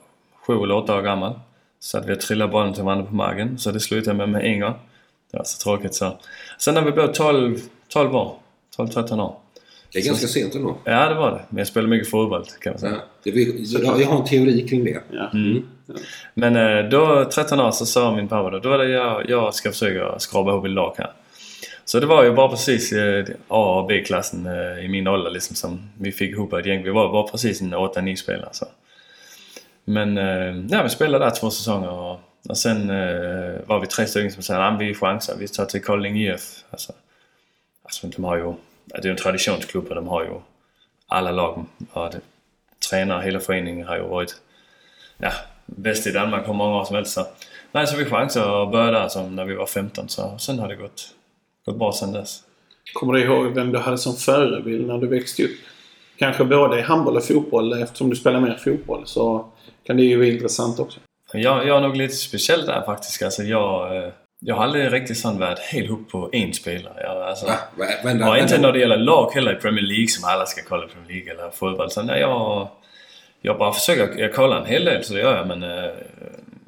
sju 0.48 0.54
eller 0.64 0.76
åtta 0.76 0.98
år 0.98 1.02
gammal. 1.02 1.34
Så 1.80 1.98
att 1.98 2.06
vi 2.06 2.16
trillade 2.16 2.52
bollen 2.52 2.74
till 2.74 2.84
varandra 2.84 3.06
på 3.06 3.16
marken. 3.16 3.58
Så 3.58 3.72
det 3.72 3.80
slutade 3.80 4.18
med 4.18 4.30
med 4.30 4.46
en 4.46 4.60
gång. 4.60 4.74
Det 5.32 5.38
var 5.38 5.44
så 5.44 5.64
tråkigt 5.64 5.94
så. 5.96 6.18
Sen 6.60 6.74
när 6.74 6.82
vi 6.82 6.92
blev 6.92 7.14
12, 7.14 7.58
12 7.88 8.16
år. 8.16 8.36
12-13 8.78 9.22
år. 9.22 9.36
Det 9.94 10.00
är 10.00 10.06
ganska 10.06 10.28
sent 10.28 10.56
ändå. 10.56 10.78
Ja, 10.84 11.10
det 11.10 11.16
var 11.16 11.32
det. 11.32 11.42
Men 11.50 11.58
jag 11.58 11.68
spelade 11.68 11.90
mycket 11.90 12.10
fotboll 12.10 12.46
kan 12.62 12.74
man 12.74 12.80
säga. 12.80 12.92
Ja, 13.24 13.32
det, 13.32 13.40
jag, 14.00 14.08
har 14.08 14.20
en 14.20 14.26
teori 14.26 14.68
kring 14.68 14.84
det. 14.84 15.02
Ja. 15.12 15.32
Men 16.34 16.56
eh, 16.56 16.90
då, 16.90 17.26
13 17.26 17.60
år, 17.60 17.72
så 17.72 17.86
sa 17.86 18.16
min 18.16 18.28
pappa 18.28 18.50
då, 18.50 18.60
då 18.60 18.70
var 18.70 18.78
det 18.78 18.90
jag, 18.90 19.30
jag 19.30 19.54
ska 19.54 19.72
försöka 19.72 20.20
skrapa 20.20 20.52
ihop 20.52 20.66
ett 20.66 20.72
lag 20.72 20.96
här. 20.98 21.12
Så 21.86 22.00
det 22.00 22.06
var 22.06 22.24
ju 22.24 22.34
bara 22.34 22.50
precis 22.50 22.92
eh, 22.92 23.26
A 23.48 23.80
och 23.80 23.88
B-klassen 23.88 24.46
eh, 24.46 24.86
i 24.86 24.88
min 24.88 25.08
ålder 25.08 25.32
liksom 25.32 25.56
som 25.56 25.90
vi 26.00 26.12
fick 26.12 26.32
ihop 26.32 26.54
ett 26.54 26.66
gäng. 26.66 26.84
Vi 26.84 26.90
var 26.90 27.12
bara 27.12 27.28
precis 27.28 27.62
en 27.62 27.74
8-9 27.74 28.16
spelare 28.16 28.50
så. 28.52 28.66
Men 29.86 30.18
ja, 30.70 30.84
vi 30.84 30.90
spelade 30.90 31.26
där 31.26 31.32
två 31.32 31.50
säsonger 31.50 31.92
och, 31.92 32.20
och 32.50 32.58
sen 32.58 32.88
var 33.66 33.80
vi 33.80 33.88
tre 33.88 34.06
stycken 34.06 34.32
som 34.32 34.44
sa 34.44 34.64
att 34.64 34.82
vi 34.82 34.94
chansar, 34.94 35.36
vi 35.40 35.48
tar 35.48 35.66
till 35.66 35.84
Kolling 35.84 36.22
IF. 36.22 36.64
Alltså, 36.70 36.94
alltså 37.84 38.08
de 38.08 38.24
har 38.24 38.38
ju, 38.38 38.44
ja, 38.44 38.56
det 38.94 39.06
är 39.06 39.12
en 39.12 39.18
traditionsklubb 39.18 39.88
och 39.88 39.96
de 39.96 40.08
har 40.08 40.24
ju 40.24 40.30
alla 41.08 41.32
lag 41.32 41.66
och 41.92 42.14
tränare, 42.90 43.24
hela 43.24 43.40
föreningen 43.40 43.88
har 43.88 43.96
ju 43.96 44.02
varit 44.02 44.36
ja, 45.18 45.32
bäst 45.66 46.08
i 46.08 46.12
Danmark 46.12 46.48
hur 46.48 46.54
många 46.54 46.80
år 46.80 46.86
som 46.86 46.96
helst. 46.96 47.14
Så. 47.14 47.28
Nej, 47.72 47.88
så 47.88 47.98
vi 47.98 48.06
chansade 48.06 48.52
och 48.52 48.70
började 48.70 49.00
där 49.00 49.08
som 49.08 49.36
när 49.36 49.46
vi 49.46 49.54
var 49.54 49.66
15 49.66 50.10
så 50.10 50.38
sen 50.38 50.60
har 50.60 50.68
det 50.68 50.76
gått, 50.76 51.16
gått 51.66 51.78
bra 51.78 51.94
sen 51.94 52.12
dess. 52.12 52.44
Kommer 52.94 53.14
du 53.14 53.24
ihåg 53.24 53.54
vem 53.54 53.72
du 53.72 53.80
hade 53.80 53.98
som 53.98 54.16
förebild 54.16 54.88
när 54.88 54.98
du 54.98 55.08
växte 55.08 55.44
upp? 55.44 55.60
Kanske 56.18 56.46
både 56.46 56.80
i 56.80 56.82
handboll 56.82 57.18
och 57.18 57.24
fotboll. 57.24 57.74
Eftersom 57.74 58.10
du 58.10 58.16
spelar 58.16 58.40
mer 58.40 58.58
fotboll 58.64 59.08
så 59.08 59.46
kan 59.84 59.98
det 59.98 60.04
ju 60.04 60.18
vara 60.18 60.28
intressant 60.28 60.80
också. 60.80 61.00
Jag, 61.34 61.68
jag 61.68 61.78
är 61.78 61.82
nog 61.82 61.96
lite 61.96 62.16
speciell 62.16 62.66
där 62.66 62.82
faktiskt. 62.86 63.24
Alltså 63.24 63.44
jag, 63.44 63.98
eh, 63.98 64.12
jag 64.44 64.56
har 64.56 64.64
aldrig 64.64 64.94
riktigt 64.94 65.18
sån 65.18 65.40
varit 65.40 65.60
helt 65.60 65.90
hooked 65.90 66.10
på 66.10 66.30
en 66.32 66.54
spelare. 66.54 66.94
Jag, 67.04 67.22
alltså, 67.22 67.46
Va? 67.46 67.54
Va? 67.78 67.86
Vända, 68.04 68.30
och 68.30 68.38
inte 68.38 68.58
när 68.58 68.72
det 68.72 68.80
gäller 68.80 68.98
lag 68.98 69.32
heller 69.34 69.54
i 69.54 69.56
Premier 69.56 69.86
League 69.86 70.08
som 70.08 70.30
alla 70.30 70.46
ska 70.46 70.62
kolla 70.70 70.88
Premier 70.88 71.10
League 71.14 71.32
eller 71.34 71.52
fotboll. 71.52 71.92
Så 71.92 72.02
nej, 72.04 72.20
jag, 72.20 72.68
Jag 73.42 73.58
bara 73.58 73.74
försöker, 73.74 74.20
jag 74.22 74.34
kollar 74.34 74.58
en 74.60 74.66
hel 74.66 74.86
del 74.86 75.04
så 75.04 75.14
det 75.14 75.20
gör 75.20 75.38
jag 75.38 75.48
men... 75.48 75.64
eh, 75.64 75.90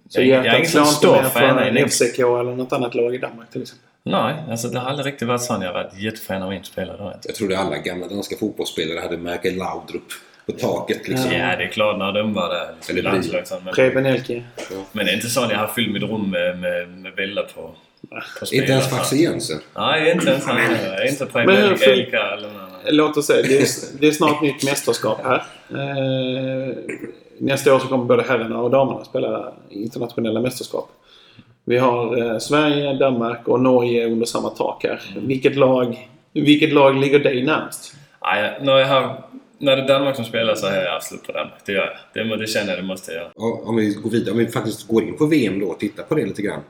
Så 0.10 0.22
jag, 0.22 0.46
jag 0.46 0.60
är 0.60 0.66
slår 0.66 0.84
sån 0.84 1.14
inte 1.16 1.30
stor 1.30 1.40
fan 1.40 1.58
en 1.78 1.90
FCK 1.90 2.20
eller 2.20 2.44
något 2.56 2.74
annat 2.74 2.96
lag 2.96 3.16
i 3.16 3.18
Danmark 3.18 3.52
till 3.52 3.62
exempel. 3.62 3.88
Nej, 4.06 4.36
alltså 4.50 4.68
det 4.68 4.80
har 4.80 4.90
aldrig 4.90 5.06
riktigt 5.14 5.28
varit 5.28 5.42
sån. 5.42 5.62
Jag 5.62 5.74
har 5.74 5.84
varit 5.84 5.98
jättefan 6.00 6.44
av 6.44 6.54
en 6.54 6.64
spelare. 6.64 7.14
inte. 7.16 7.28
Jag 7.28 7.36
trodde 7.36 7.58
alla 7.60 7.78
gamla 7.78 8.08
danska 8.08 8.36
fotbollsspelare 8.40 9.00
hade 9.00 9.18
Michael 9.18 9.56
Laudrup 9.56 10.04
på 10.46 10.52
taket 10.52 11.08
liksom. 11.08 11.32
Ja, 11.32 11.56
det 11.56 11.64
är 11.64 11.68
klart 11.68 11.98
när 11.98 12.12
de 12.12 12.34
var 12.34 12.50
där. 12.50 12.68
Liksom, 12.76 12.98
Eller 12.98 13.62
men, 13.66 13.74
Preben 13.74 14.06
Elke. 14.06 14.44
men 14.92 15.06
det 15.06 15.12
är 15.12 15.16
inte 15.16 15.30
så 15.30 15.44
att 15.44 15.52
jag 15.52 15.58
har 15.58 15.68
fyllt 15.68 15.92
mitt 15.92 16.04
rum 16.04 16.30
med, 16.30 16.60
med, 16.60 16.90
med 16.90 17.16
bilder 17.16 17.48
på. 17.56 17.72
Inte 18.52 18.72
ens. 18.72 18.90
Faxe 18.90 19.16
Jensen. 19.16 19.60
Nej, 19.76 20.12
inte 20.12 20.30
ens 20.30 20.46
han. 20.46 20.58
Inte 21.10 21.26
Preben 21.26 21.78
Elka 21.82 22.22
eller. 22.22 22.50
Låt 22.92 23.18
oss 23.18 23.26
säga, 23.26 23.42
det 23.42 23.58
är, 23.62 23.68
det 24.00 24.08
är 24.08 24.12
snart 24.12 24.42
nytt 24.42 24.64
mästerskap 24.64 25.20
här. 25.24 25.44
Eh, 25.70 26.76
nästa 27.38 27.76
år 27.76 27.80
så 27.80 27.88
kommer 27.88 28.06
både 28.06 28.24
herrarna 28.24 28.62
och 28.62 28.72
damerna 28.72 29.06
spela 29.06 29.54
internationella 29.70 30.40
mästerskap. 30.40 30.90
Vi 31.66 31.78
har 31.78 32.18
eh, 32.18 32.40
Sverige, 32.40 32.94
Danmark 32.94 33.48
och 33.48 33.60
Norge 33.60 34.06
under 34.06 34.26
samma 34.26 34.50
tak 34.50 34.84
här. 34.84 35.02
Vilket 35.16 35.56
lag, 35.56 36.10
vilket 36.34 36.74
lag 36.74 36.96
ligger 36.96 37.20
dig 37.20 37.44
närmast? 37.44 37.96
Nej, 38.22 38.60
när, 38.62 38.78
jag 38.78 38.88
har, 38.88 39.24
när 39.64 39.76
det 39.76 39.82
är 39.84 39.88
Danmark 39.88 40.16
som 40.16 40.26
spelar 40.26 40.56
så 40.56 40.68
är 40.68 40.84
jag 40.86 40.96
absolut 40.96 41.24
på 41.24 41.32
Danmark. 41.32 41.54
Det 41.66 41.72
gör 41.72 41.98
jag. 42.14 42.28
Det, 42.28 42.38
det 42.38 42.48
känner 42.48 42.70
jag, 42.70 42.80
det 42.80 42.84
måste 42.88 43.12
jag 43.12 43.22
göra. 43.22 43.32
Om 43.36 43.76
vi 43.76 43.94
går 43.94 44.10
vidare, 44.10 44.32
om 44.32 44.38
vi 44.38 44.48
faktiskt 44.48 44.88
går 44.88 45.04
in 45.04 45.18
på 45.18 45.26
VM 45.26 45.60
då 45.60 45.68
och 45.68 45.80
tittar 45.80 46.04
på 46.04 46.16
det 46.16 46.26
lite 46.26 46.42
grann. 46.42 46.62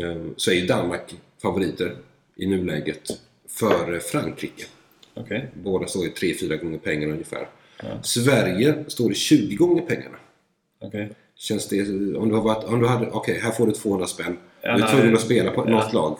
eh, 0.00 0.22
Så 0.36 0.50
är 0.50 0.54
ju 0.54 0.66
Danmark 0.66 1.14
favoriter 1.42 1.92
i 2.36 2.46
nuläget 2.46 3.02
före 3.48 4.00
Frankrike. 4.00 4.64
Okej. 5.14 5.48
Båda 5.54 5.86
står 5.86 6.04
ju 6.04 6.10
3-4 6.10 6.56
gånger 6.56 6.78
pengarna 6.78 7.12
ungefär. 7.12 7.48
Sverige 8.02 8.74
står 8.88 9.12
i 9.12 9.14
20 9.14 9.56
gånger 9.56 9.82
pengarna. 9.82 10.16
Okej. 10.80 11.10
Känns 11.36 11.68
det... 11.68 11.80
Om 12.16 12.28
du 12.28 12.34
har 12.34 12.42
varit... 12.42 12.64
Om 12.64 12.80
du 12.80 12.86
hade... 12.86 13.06
Okej, 13.10 13.40
här 13.42 13.50
får 13.50 13.66
du 13.66 13.72
200 13.72 14.06
spänn. 14.06 14.36
Ja, 14.62 14.76
du 14.76 14.82
är 14.82 14.88
tvungen 14.88 15.14
att 15.14 15.20
spela 15.20 15.50
på 15.50 15.64
Ja. 15.66 15.70
något 15.70 15.92
lag. 15.92 16.18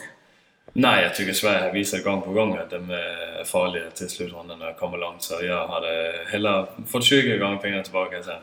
Nej, 0.73 1.03
jag 1.03 1.15
tycker 1.15 1.33
Sverige 1.33 1.63
har 1.63 1.71
visat 1.73 2.03
gång 2.03 2.21
på 2.21 2.31
gång 2.31 2.57
att 2.57 2.69
de 2.69 2.89
är 2.89 3.43
farliga 3.43 3.83
till 3.93 4.09
slutrundan 4.09 4.59
när 4.59 4.65
de 4.65 4.73
kommer 4.73 4.97
långt. 4.97 5.21
Så 5.21 5.45
jag 5.45 5.67
hade 5.67 6.13
hellre 6.31 6.65
fått 6.87 7.03
20 7.03 7.37
gånger 7.37 7.57
pengarna 7.57 7.83
tillbaka 7.83 8.23
sen. 8.23 8.33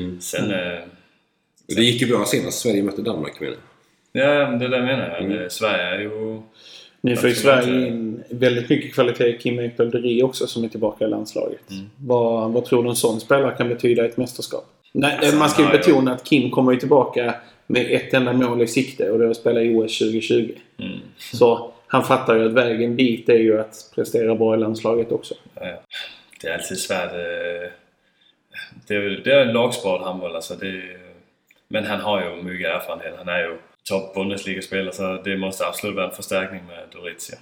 Mm. 0.00 0.20
Sen... 0.20 0.50
eh, 0.50 0.78
Det 1.76 1.82
gick 1.82 2.02
ju 2.02 2.08
bra 2.08 2.24
senast 2.24 2.58
Sverige 2.58 2.82
mötte 2.82 3.02
Danmark 3.02 3.40
menar 3.40 3.54
jag. 4.12 4.24
Ja, 4.24 4.46
det 4.50 4.64
är 4.64 4.68
det 4.68 4.76
jag 4.76 4.86
menar. 4.86 5.18
Mm. 5.18 5.30
Det- 5.38 5.50
Sverige 5.50 5.82
är 5.82 5.98
ju... 5.98 6.40
Nu 7.00 7.16
får 7.16 7.28
ju 7.28 7.32
Absolut. 7.34 7.64
Sverige 7.64 7.86
in 7.88 8.22
väldigt 8.30 8.68
mycket 8.68 8.94
kvalitet 8.94 9.26
i 9.28 9.38
Kim 9.38 9.58
Ekdahl 9.58 10.22
också 10.22 10.46
som 10.46 10.64
är 10.64 10.68
tillbaka 10.68 11.04
i 11.04 11.08
landslaget. 11.08 11.70
Mm. 11.70 11.90
Vad, 11.96 12.52
vad 12.52 12.64
tror 12.64 12.82
du 12.82 12.88
en 12.90 12.96
sån 12.96 13.20
spelare 13.20 13.54
kan 13.56 13.68
betyda 13.68 14.04
i 14.04 14.08
ett 14.08 14.16
mästerskap? 14.16 14.64
Nej, 14.92 15.16
Alltså, 15.18 15.36
man 15.36 15.48
ska 15.50 15.62
ju 15.62 15.68
ju- 15.68 15.78
betona 15.78 16.12
att 16.14 16.24
Kim 16.24 16.50
kommer 16.50 16.72
ju 16.72 16.78
tillbaka 16.78 17.34
med 17.66 17.86
ett 17.90 18.14
enda 18.14 18.32
mål 18.32 18.62
i 18.62 18.66
sikte 18.66 19.10
och 19.10 19.18
det 19.18 19.24
är 19.24 19.30
att 19.30 19.36
spela 19.36 19.62
i 19.62 19.74
OS 19.74 19.98
2020. 19.98 20.50
Mm. 20.78 20.98
Så 21.18 21.71
han 21.92 22.04
fattar 22.04 22.34
ju 22.34 22.46
att 22.46 22.52
vägen 22.52 22.96
dit 22.96 23.28
är 23.28 23.38
ju 23.38 23.60
att 23.60 23.90
prestera 23.94 24.34
bra 24.34 24.54
i 24.54 24.58
landslaget 24.58 25.12
också. 25.12 25.34
Ja, 25.54 25.66
ja. 25.66 25.76
Det 26.40 26.48
är 26.48 26.54
alltid 26.54 26.78
svårt. 26.78 26.98
Eh, 26.98 27.70
det 28.86 28.94
är, 28.94 29.20
det 29.24 29.32
är 29.32 29.46
en 29.46 29.52
lagsport 29.52 30.02
handboll 30.02 30.36
alltså. 30.36 30.54
Det 30.54 30.66
är, 30.66 30.98
men 31.68 31.86
han 31.86 32.00
har 32.00 32.22
ju 32.22 32.42
mycket 32.42 32.70
erfarenhet. 32.70 33.14
Han 33.18 33.28
är 33.28 33.38
ju 33.38 33.58
topp 33.88 34.14
Bundesliga-spelare 34.14 34.92
så 34.92 35.22
det 35.24 35.36
måste 35.36 35.66
absolut 35.66 35.96
vara 35.96 36.06
en 36.06 36.14
förstärkning 36.14 36.60
med 36.66 36.84
Dorizia. 36.92 37.38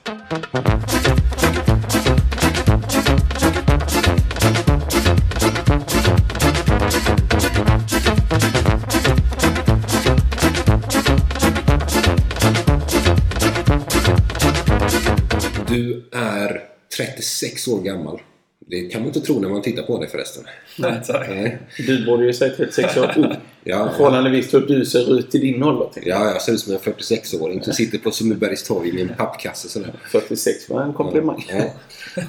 Du 15.71 16.09
är 16.13 16.63
36 16.97 17.69
år 17.69 17.81
gammal. 17.83 18.21
Det 18.67 18.81
kan 18.81 19.01
man 19.01 19.07
inte 19.09 19.21
tro 19.21 19.41
när 19.41 19.49
man 19.49 19.63
tittar 19.63 19.83
på 19.83 19.99
dig 20.01 20.09
förresten. 20.09 20.45
Nej, 20.79 21.01
tack. 21.07 21.29
Nej. 21.29 21.59
Du 21.87 22.07
borde 22.07 22.27
ju 22.27 22.33
säga 22.33 22.53
36 22.57 22.97
år 22.97 23.15
ung. 23.17 23.37
Ja, 23.65 23.93
Förhållandevis 23.97 24.55
hur 24.55 24.61
du 24.61 24.85
ser 24.85 25.19
ut 25.19 25.35
i 25.35 25.39
din 25.39 25.63
ålder. 25.63 25.89
ja, 26.05 26.25
jag 26.25 26.43
ser 26.43 26.53
ut 26.53 26.61
som 26.61 26.73
en 26.73 26.79
46-åring 26.79 27.63
som 27.63 27.73
sitter 27.73 27.99
på 27.99 28.11
Sundbybergs 28.11 28.63
torg 28.63 28.93
med 28.93 29.03
en 29.03 29.17
pappkasse 29.17 29.69
sådär. 29.69 29.93
46 30.11 30.69
var 30.69 30.83
en 30.83 30.93
komplimang. 30.93 31.47
Ja. 31.51 31.65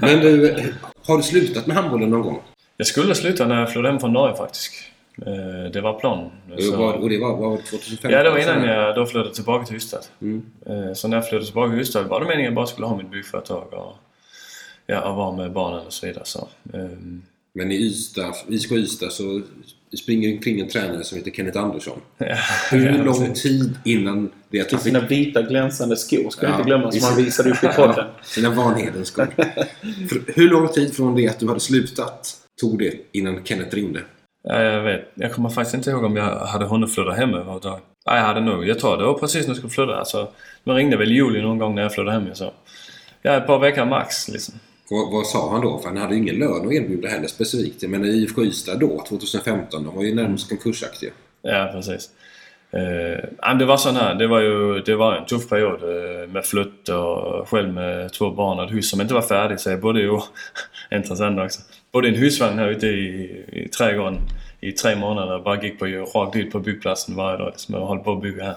Men 0.01 0.19
du, 0.19 0.55
har 1.05 1.17
du 1.17 1.23
slutat 1.23 1.67
med 1.67 1.75
handbollen 1.77 2.09
någon 2.09 2.21
gång? 2.21 2.41
Jag 2.77 2.87
skulle 2.87 3.15
sluta 3.15 3.47
när 3.47 3.59
jag 3.59 3.69
flyttade 3.71 3.87
hem 3.89 3.99
från 3.99 4.13
Norge 4.13 4.37
faktiskt. 4.37 4.71
Eh, 5.17 5.71
Det 5.73 5.81
var 5.81 5.99
planen. 5.99 6.31
Och 6.51 7.09
det 7.09 7.19
var, 7.19 7.37
var 7.37 7.57
det 7.57 7.63
2015? 7.63 8.11
Ja, 8.11 8.23
det 8.23 8.29
var 8.29 8.37
innan 8.37 8.63
jag 8.63 8.95
då 8.95 9.05
flyttade 9.05 9.35
tillbaka 9.35 9.65
till 9.65 9.75
Ystad. 9.75 10.01
Mm. 10.21 10.45
Eh, 10.65 10.93
Så 10.93 11.07
när 11.07 11.17
jag 11.17 11.29
flyttade 11.29 11.45
tillbaka 11.45 11.71
till 11.71 11.79
Ystad 11.81 12.03
var 12.03 12.19
det 12.19 12.25
meningen 12.25 12.41
att 12.47 12.51
jag 12.51 12.55
bara 12.55 12.67
skulle 12.67 12.87
ha 12.87 12.97
mitt 12.97 13.11
byggföretag 13.11 13.73
och, 13.73 13.93
ja, 14.87 15.01
och 15.09 15.15
vara 15.15 15.35
med 15.35 15.51
barnen 15.51 15.85
och 15.85 15.93
så 15.93 16.05
vidare. 16.05 16.25
Så, 16.25 16.47
ehm, 16.73 17.21
Men 17.53 17.71
i 17.71 17.75
Ystad, 17.75 18.33
ISK 18.47 18.71
Ystad 18.71 19.09
så 19.11 19.41
springer 20.03 20.33
omkring 20.33 20.59
en 20.59 20.67
tränare 20.67 21.03
som 21.03 21.17
heter 21.17 21.31
Kenneth 21.31 21.59
Andersson. 21.59 22.01
ja, 22.17 22.35
Hur 22.71 22.97
ja, 22.97 23.03
lång 23.03 23.33
tid 23.33 23.77
innan 23.85 24.29
det 24.49 24.61
att 24.61 24.69
du 24.69 24.75
fick... 24.77 24.83
Sina 24.83 24.99
vita 24.99 25.41
glänsande 25.41 25.95
skor 25.97 26.29
ska 26.29 26.45
Ja, 26.45 26.51
inte 26.51 26.63
glömmas 26.63 26.99
som 26.99 27.07
han 27.13 27.23
visade 27.25 27.49
upp 27.51 27.63
i 27.63 27.67
podden. 27.67 28.07
Sina 28.23 28.49
Vanhedens 28.49 29.07
skor. 29.07 29.27
Hur 30.35 30.49
lång 30.49 30.67
tid 30.67 30.93
från 30.95 31.15
det 31.15 31.27
att 31.27 31.39
du 31.39 31.47
hade 31.47 31.59
slutat 31.59 32.35
tog 32.61 32.79
det 32.79 32.93
innan 33.11 33.43
Kenneth 33.45 33.75
ringde? 33.75 34.01
Ja, 34.43 34.61
jag 34.61 34.81
vet. 34.81 35.11
Jag 35.13 35.33
kommer 35.33 35.49
faktiskt 35.49 35.75
inte 35.75 35.89
ihåg 35.89 36.03
om 36.03 36.15
jag 36.15 36.35
hade 36.35 36.65
hunnit 36.65 36.95
flytta 36.95 37.11
hem 37.11 37.33
överhuvudtaget. 37.33 37.83
Nej, 38.05 38.17
jag 38.17 38.25
hade 38.25 38.41
nog. 38.41 38.67
Jag 38.67 38.79
tror 38.79 38.97
det 38.97 39.05
var 39.05 39.13
precis 39.13 39.41
när 39.41 39.49
jag 39.49 39.57
skulle 39.57 39.71
flytta. 39.71 39.95
Alltså, 39.95 40.27
de 40.63 40.75
ringde 40.75 40.97
väl 40.97 41.11
i 41.11 41.15
juli 41.15 41.41
någon 41.41 41.57
gång 41.57 41.75
när 41.75 41.81
jag 41.81 41.93
flyttade 41.93 42.11
hem. 42.11 42.35
Sa. 42.35 42.51
Ja, 43.21 43.31
ett 43.31 43.47
par 43.47 43.59
veckor 43.59 43.85
max 43.85 44.27
liksom. 44.27 44.55
Vad, 44.89 45.11
vad 45.11 45.25
sa 45.25 45.51
han 45.51 45.61
då? 45.61 45.79
För 45.79 45.87
han 45.87 45.97
hade 45.97 46.15
ju 46.15 46.21
ingen 46.21 46.35
lön 46.35 46.67
att 46.67 46.73
erbjuda 46.73 47.07
heller 47.09 47.27
specifikt. 47.27 47.89
Menar 47.89 48.05
IFK 48.05 48.43
Ystad 48.43 48.75
då, 48.75 49.05
2015, 49.09 49.83
de 49.83 49.95
var 49.95 50.03
ju 50.03 50.15
närmast 50.15 50.49
konkursaktiga. 50.49 51.11
Ja, 51.41 51.69
precis. 51.73 52.09
Eh, 52.71 53.29
men 53.41 53.57
det 53.57 53.65
var 53.65 53.77
sån 53.77 53.95
här. 53.95 54.15
Det 54.15 54.27
var 54.27 54.39
ju 54.39 54.79
det 54.79 54.95
var 54.95 55.15
en 55.15 55.25
tuff 55.25 55.49
period 55.49 55.83
eh, 55.83 56.29
med 56.29 56.45
flytt 56.45 56.89
och 56.89 57.49
själv 57.49 57.73
med 57.73 58.13
två 58.13 58.31
barn 58.31 58.59
och 58.59 58.65
ett 58.65 58.71
hus 58.71 58.89
som 58.89 59.01
inte 59.01 59.13
var 59.13 59.21
färdigt. 59.21 59.61
Så 59.61 59.69
jag 59.69 59.81
bodde 59.81 60.01
ju, 60.01 60.19
intressant 60.91 61.39
också, 61.45 61.61
bodde 61.91 62.07
i 62.07 62.11
en 62.11 62.17
husvagn 62.17 62.59
här 62.59 62.67
ute 62.67 62.87
i, 62.87 63.43
i 63.51 63.67
trädgården 63.67 64.17
i 64.61 64.71
tre 64.71 64.95
månader. 64.95 65.39
Bara 65.39 65.61
gick 65.63 65.79
på, 65.79 65.85
rakt 65.85 66.35
ut 66.35 66.51
på 66.51 66.59
byggplatsen 66.59 67.15
varje 67.15 67.37
dag 67.37 67.47
liksom, 67.47 67.75
och 67.75 67.87
höll 67.87 67.99
på 67.99 68.11
att 68.13 68.21
bygga 68.21 68.43
här. 68.43 68.55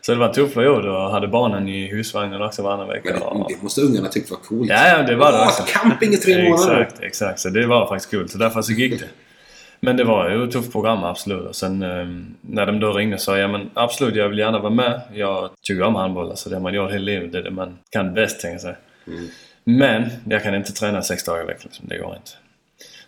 Så 0.00 0.12
det 0.12 0.18
var 0.18 0.28
en 0.28 0.34
tuff 0.34 0.54
period 0.54 0.86
och 0.86 1.10
hade 1.10 1.28
barnen 1.28 1.68
i 1.68 1.86
husvagnen 1.86 2.42
också 2.42 2.62
varannan 2.62 2.88
vecka. 2.88 3.10
Men 3.10 3.20
det, 3.20 3.26
och- 3.26 3.46
det 3.48 3.62
måste 3.62 3.80
ungarna 3.80 4.08
tyckt 4.08 4.30
var 4.30 4.38
coolt. 4.38 4.70
Ja, 4.70 4.88
ja, 4.88 5.02
det 5.02 5.16
var 5.16 5.32
det 5.32 5.38
Åh, 5.38 5.66
camping 5.66 6.12
i 6.12 6.16
tre 6.16 6.48
månader! 6.50 6.80
Exakt, 6.80 7.02
exakt. 7.02 7.40
Så 7.40 7.48
det 7.48 7.66
var 7.66 7.86
faktiskt 7.88 8.10
kul. 8.10 8.28
Så 8.28 8.38
därför 8.38 8.62
så 8.62 8.72
gick 8.72 9.00
det. 9.00 9.08
Men 9.80 9.96
det 9.96 10.04
var 10.04 10.30
ju 10.30 10.44
ett 10.44 10.50
tufft 10.52 10.72
program, 10.72 11.04
absolut. 11.04 11.48
Och 11.48 11.56
sen 11.56 11.82
eh, 11.82 12.06
när 12.40 12.66
de 12.66 12.80
då 12.80 12.92
ringde 12.92 13.18
sa 13.18 13.38
jag, 13.38 13.50
men 13.50 13.70
absolut, 13.74 14.14
jag 14.14 14.28
vill 14.28 14.38
gärna 14.38 14.58
vara 14.58 14.72
med. 14.74 15.00
Jag 15.14 15.50
tycker 15.62 15.82
om 15.82 15.94
handboll, 15.94 16.30
alltså 16.30 16.48
det 16.48 16.56
har 16.56 16.60
man 16.62 16.74
gjort 16.74 16.90
hela 16.92 17.04
livet. 17.04 17.32
Det 17.32 17.38
är 17.38 17.42
det 17.42 17.50
man 17.50 17.78
kan 17.90 18.14
bäst, 18.14 18.40
tänker 18.40 18.54
jag 18.54 18.60
säga. 18.60 18.76
Mm. 19.06 19.28
Men 19.64 20.10
jag 20.28 20.42
kan 20.42 20.54
inte 20.54 20.72
träna 20.72 21.02
sex 21.02 21.24
dagar 21.24 21.42
i 21.42 21.46
veckan, 21.46 21.62
liksom. 21.64 21.86
det 21.88 21.98
går 21.98 22.14
inte. 22.16 22.30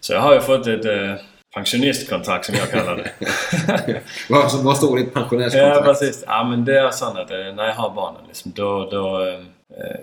Så 0.04 0.12
jag 0.12 0.20
har 0.20 0.34
ju 0.34 0.40
fått 0.40 0.66
ett 0.66 0.84
eh, 0.84 1.14
pensionistkontrakt, 1.54 2.44
som 2.44 2.54
jag 2.54 2.70
kallar 2.70 2.96
det. 2.96 3.10
Vad, 4.28 4.64
vad 4.64 4.76
står 4.76 4.98
i 4.98 5.02
ett 5.02 5.08
Ja, 5.14 5.20
pensionärskontrakt? 5.20 5.84
precis. 5.84 6.24
Ja, 6.26 6.44
men 6.44 6.64
det 6.64 6.78
är 6.78 6.90
så 6.90 7.04
att 7.04 7.30
eh, 7.30 7.36
när 7.38 7.64
jag 7.66 7.74
har 7.74 7.90
barnen, 7.94 8.20
liksom, 8.26 8.52
då, 8.54 8.90
då, 8.90 9.24
eh, 9.26 9.40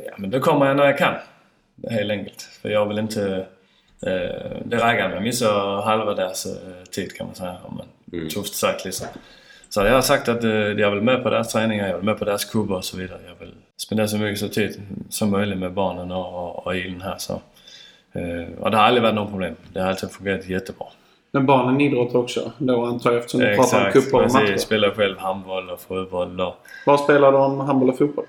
ja, 0.05 0.13
men 0.17 0.29
då 0.29 0.39
kommer 0.39 0.65
jag 0.65 0.77
när 0.77 0.85
jag 0.85 0.97
kan. 0.97 1.13
Helt 1.89 2.11
enkelt. 2.11 2.41
För 2.61 2.69
jag 2.69 2.85
vill 2.85 2.99
inte... 2.99 3.45
Eh, 4.05 4.57
det 4.65 4.77
räcker 4.77 5.09
med 5.09 5.21
missa 5.21 5.51
halva 5.85 6.13
deras 6.13 6.45
eh, 6.45 6.83
tid 6.91 7.17
kan 7.17 7.27
man 7.27 7.35
säga. 7.35 7.57
Om 7.63 7.75
man, 7.77 7.87
Mm. 8.13 8.29
Tufft 8.29 8.55
sagt 8.55 8.85
liksom. 8.85 9.07
Så 9.69 9.81
jag 9.81 9.93
har 9.93 10.01
sagt 10.01 10.29
att 10.29 10.43
eh, 10.43 10.51
jag 10.51 10.91
vill 10.91 11.01
med 11.01 11.23
på 11.23 11.29
deras 11.29 11.53
träningar, 11.53 11.87
jag 11.87 11.95
vill 11.95 12.05
med 12.05 12.19
på 12.19 12.25
deras 12.25 12.45
klubbar 12.45 12.75
och 12.77 12.85
så 12.85 12.97
vidare. 12.97 13.19
Jag 13.27 13.45
vill 13.45 13.53
spendera 13.81 14.07
så 14.07 14.17
mycket 14.17 14.53
tid 14.53 14.81
som 15.09 15.29
möjligt 15.29 15.57
med 15.57 15.73
barnen 15.73 16.11
och, 16.11 16.25
och, 16.33 16.67
och 16.67 16.73
här. 16.73 17.15
Så. 17.17 17.41
Eh, 18.13 18.59
och 18.59 18.71
det 18.71 18.77
har 18.77 18.83
aldrig 18.83 19.03
varit 19.03 19.15
något 19.15 19.29
problem. 19.29 19.55
Det 19.73 19.79
har 19.79 19.89
alltid 19.89 20.11
fungerat 20.11 20.49
jättebra. 20.49 20.87
Men 21.31 21.45
barnen 21.45 21.81
idrottar 21.81 22.19
också 22.19 22.51
då 22.57 22.85
antar 22.85 23.11
jag 23.11 23.19
eftersom 23.19 23.39
du 23.39 23.55
pratar 23.55 23.85
om 23.85 23.91
cuper 23.91 24.25
och 24.25 24.33
matcher. 24.33 24.57
Spelar 24.57 24.89
själv 24.89 25.17
handboll 25.17 25.69
och 25.69 25.81
fotboll 25.81 26.41
och 26.41 26.55
Var 26.85 26.97
spelar 26.97 27.31
de 27.31 27.59
handboll 27.59 27.89
och 27.89 27.97
fotboll? 27.97 28.25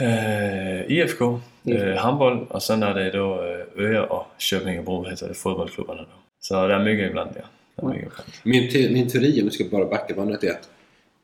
Eh, 0.00 0.92
IFK, 0.92 1.40
IFK. 1.62 1.84
Eh, 1.84 1.96
handboll 1.96 2.46
och 2.50 2.62
sen 2.62 2.82
är 2.82 2.94
det 2.94 3.10
då 3.10 3.34
eh, 3.34 3.84
Öja 3.84 4.02
och 4.04 4.26
Köpingebro 4.38 5.04
heter 5.04 5.28
det, 5.28 5.34
fotbollsklubbarna 5.34 6.02
då. 6.02 6.08
Så 6.40 6.66
det 6.66 6.74
är 6.74 6.78
mycket 6.78 7.10
ibland 7.10 7.30
ja. 7.36 7.42
Det 7.76 7.82
är 7.82 7.86
mycket 7.86 8.06
ibland. 8.06 8.30
Min, 8.42 8.70
te, 8.70 8.90
min 8.92 9.08
teori, 9.08 9.40
om 9.40 9.44
vi 9.44 9.50
ska 9.50 9.64
bara 9.70 9.84
backa 9.84 10.14
bandet, 10.14 10.44
är 10.44 10.50
att 10.50 10.68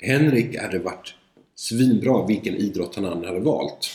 Henrik 0.02 0.61
hade 0.61 0.79
varit 0.79 1.14
svinbra 1.55 2.26
vilken 2.26 2.55
idrott 2.55 2.97
han 2.97 3.05
än 3.05 3.25
hade 3.25 3.40
valt. 3.40 3.90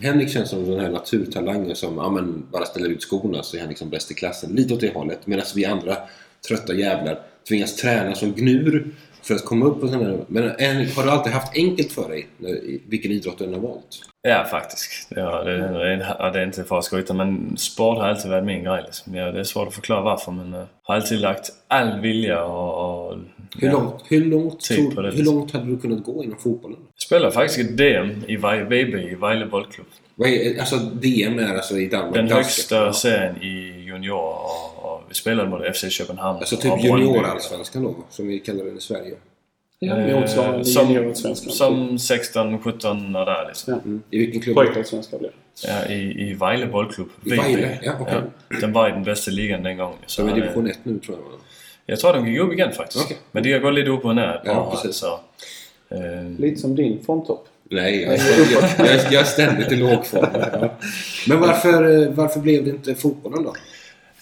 Henrik 0.00 0.30
känns 0.30 0.50
som 0.50 0.70
den 0.70 0.80
här 0.80 0.90
naturtalangen 0.90 1.76
som 1.76 1.96
ja, 1.96 2.10
men 2.10 2.46
bara 2.52 2.64
ställer 2.64 2.88
ut 2.88 3.02
skorna 3.02 3.42
så 3.42 3.56
är 3.56 3.60
han 3.60 3.68
liksom 3.68 3.90
bäst 3.90 4.10
i 4.10 4.14
klassen. 4.14 4.50
Lite 4.52 4.74
åt 4.74 4.80
det 4.80 4.94
hållet. 4.94 5.26
Medan 5.26 5.44
vi 5.54 5.64
andra 5.64 5.96
trötta 6.48 6.74
jävlar 6.74 7.18
tvingas 7.48 7.76
träna 7.76 8.14
som 8.14 8.32
gnur 8.32 8.94
för 9.22 9.34
att 9.34 9.44
komma 9.44 9.66
upp 9.66 9.80
på 9.80 9.88
sådana 9.88 10.04
här. 10.04 10.24
Men 10.28 10.52
en, 10.58 10.90
har 10.90 11.02
du 11.02 11.10
alltid 11.10 11.32
haft 11.32 11.56
enkelt 11.56 11.92
för 11.92 12.08
dig 12.08 12.28
vilken 12.88 13.12
idrott 13.12 13.38
du 13.38 13.44
än 13.44 13.54
har 13.54 13.60
valt? 13.60 14.02
Ja, 14.22 14.46
faktiskt. 14.50 15.08
Ja, 15.10 15.44
det, 15.44 15.58
det, 15.58 16.14
ja, 16.18 16.30
det 16.30 16.40
är 16.40 16.44
inte 16.44 16.64
för 16.64 16.78
att 16.78 16.84
skryta, 16.84 17.14
men 17.14 17.56
sport 17.56 17.98
har 17.98 18.04
alltid 18.04 18.30
varit 18.30 18.44
min 18.44 18.64
grej. 18.64 18.82
Liksom. 18.86 19.14
Ja, 19.14 19.32
det 19.32 19.40
är 19.40 19.44
svårt 19.44 19.68
att 19.68 19.74
förklara 19.74 20.00
varför, 20.00 20.32
men 20.32 20.52
jag 20.52 20.66
har 20.82 20.94
alltid 20.94 21.20
lagt 21.20 21.50
all 21.68 22.00
vilja 22.00 22.44
och... 22.44 23.10
och 23.10 23.18
hur, 23.58 23.68
ja. 23.68 23.72
långt, 23.72 24.02
hur, 24.08 24.24
långt, 24.24 24.60
Tid 24.60 24.90
tror, 24.94 25.10
hur 25.12 25.24
långt 25.24 25.50
hade 25.52 25.66
du 25.66 25.78
kunnat 25.78 26.04
gå 26.04 26.24
inom 26.24 26.38
fotbollen? 26.38 26.78
Jag 26.94 27.02
spelade 27.02 27.32
faktiskt 27.32 27.60
ett 27.60 27.76
DM 27.76 28.10
i 28.28 28.36
VB, 28.36 28.74
i 29.10 29.14
Vejle 29.20 29.46
bollklubb. 29.46 29.86
Alltså 30.60 30.76
DM 30.76 31.38
är 31.38 31.54
alltså 31.54 31.78
i 31.78 31.88
Danmark? 31.88 32.14
Den 32.14 32.28
högsta 32.28 32.76
Ja. 32.76 32.92
serien 32.92 33.42
i 33.42 33.84
junior 33.86 34.18
och, 34.18 34.84
och 34.92 35.02
vi 35.08 35.14
spelade 35.14 35.48
mot 35.50 35.76
FC 35.76 35.90
Köpenhamn. 35.90 36.38
Alltså 36.38 36.56
typ 36.56 36.84
juniorallsvenskan 36.84 37.82
då, 37.82 37.96
som 38.10 38.28
vi 38.28 38.38
kallar 38.38 38.64
den 38.64 38.76
i 38.76 38.80
Sverige. 38.80 39.14
Ja, 39.82 39.96
Eh, 39.98 40.26
som, 40.64 41.34
som 41.34 41.98
16, 41.98 42.58
17 42.62 43.16
och 43.16 43.26
där 43.26 43.46
liksom. 43.48 43.72
Ja. 43.74 43.80
Mm. 43.84 44.02
I 44.10 44.18
vilken 44.18 44.40
klubb? 44.40 44.56
Pojkallsvenska 44.56 45.18
blir 45.18 45.28
det. 45.28 45.68
Ja, 45.68 45.94
i, 45.94 46.30
i 46.30 46.34
Vejle 46.34 46.66
bollklubb. 46.66 47.08
I 47.24 47.30
Vejle? 47.30 47.78
Ja, 47.82 47.92
okej. 48.00 48.20
Den 48.60 48.72
var 48.72 48.88
i 48.88 48.92
den 48.92 49.02
bästa 49.04 49.30
ligan 49.30 49.62
den 49.62 49.76
gången. 49.76 49.98
Så 50.06 50.22
han 50.22 50.30
är- 50.30 50.34
division 50.34 50.66
1 50.70 50.78
nu 50.82 50.98
tror 50.98 51.18
jag. 51.18 51.40
Jag 51.86 52.00
tror 52.00 52.12
de 52.12 52.28
gick 52.28 52.40
upp 52.40 52.52
igen 52.52 52.72
faktiskt. 52.72 53.04
Okej. 53.04 53.16
Men 53.32 53.42
det 53.42 53.52
har 53.52 53.60
gått 53.60 53.74
lite 53.74 53.90
upp 53.90 54.04
och 54.04 54.14
ner. 54.14 54.42
Ja, 54.44 54.54
bara, 54.54 54.70
precis. 54.70 54.96
Så, 54.96 55.20
eh, 55.88 56.30
Lite 56.38 56.60
som 56.60 56.74
din 56.76 57.04
formtopp. 57.04 57.46
Nej, 57.70 58.02
jag, 58.02 58.12
jag, 58.12 58.88
jag, 58.88 59.12
jag 59.12 59.20
är 59.20 59.24
ständigt 59.24 59.72
i 59.72 59.76
lågform. 59.76 60.26
Ja. 60.34 60.74
Men 61.28 61.40
varför, 61.40 62.02
eh, 62.02 62.10
varför 62.10 62.40
blev 62.40 62.64
det 62.64 62.70
inte 62.70 62.94
fotbollen 62.94 63.42
då? 63.42 63.54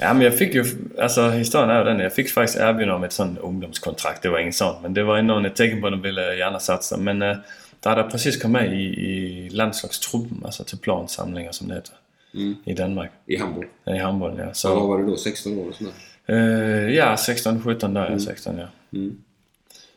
Ja 0.00 0.14
men 0.14 0.22
jag 0.22 0.38
fick 0.38 0.54
ju, 0.54 0.64
alltså 0.98 1.28
historien 1.28 1.70
är 1.70 1.84
den, 1.84 1.98
jag 1.98 2.14
fick 2.14 2.30
faktiskt 2.30 2.58
erbjudande 2.58 2.94
om 2.94 3.04
ett 3.04 3.12
sånt 3.12 3.38
ungdomskontrakt. 3.38 4.22
Det 4.22 4.28
var 4.28 4.38
inget 4.38 4.54
sånt. 4.54 4.78
Men 4.82 4.94
det 4.94 5.02
var 5.02 5.18
ändå 5.18 5.46
ett 5.46 5.56
tecken 5.56 5.80
på 5.80 5.86
att 5.86 5.92
de 5.92 6.02
ville 6.02 6.34
gärna 6.36 6.60
satsa. 6.60 6.96
Men 6.96 7.22
eh, 7.22 7.36
där 7.80 7.90
hade 7.90 8.02
jag 8.02 8.10
precis 8.10 8.42
kommit 8.42 8.62
med 8.62 8.80
i, 8.80 8.84
i 8.84 9.48
landslagstruppen, 9.50 10.42
alltså 10.44 10.64
till 10.64 10.78
plansamlingar 10.78 11.52
som 11.52 11.68
det 11.68 11.74
heter. 11.74 11.94
Mm. 12.34 12.56
I 12.64 12.72
Danmark. 12.74 13.10
I 13.26 13.36
handboll? 13.36 13.64
I 13.86 13.98
handboll 13.98 14.34
ja. 14.38 14.54
Så 14.54 14.68
vad 14.68 14.78
Så, 14.78 14.86
var 14.86 14.98
du 14.98 15.06
då? 15.06 15.16
16 15.16 15.58
år 15.58 15.68
och 15.68 15.74
sådär? 15.74 15.92
Eh, 16.28 16.94
ja 16.94 17.16
16, 17.16 17.62
17 17.62 17.94
där 17.94 18.10
ja. 18.10 18.18
16 18.18 18.58
ja. 18.58 18.66
Mm. 18.98 19.18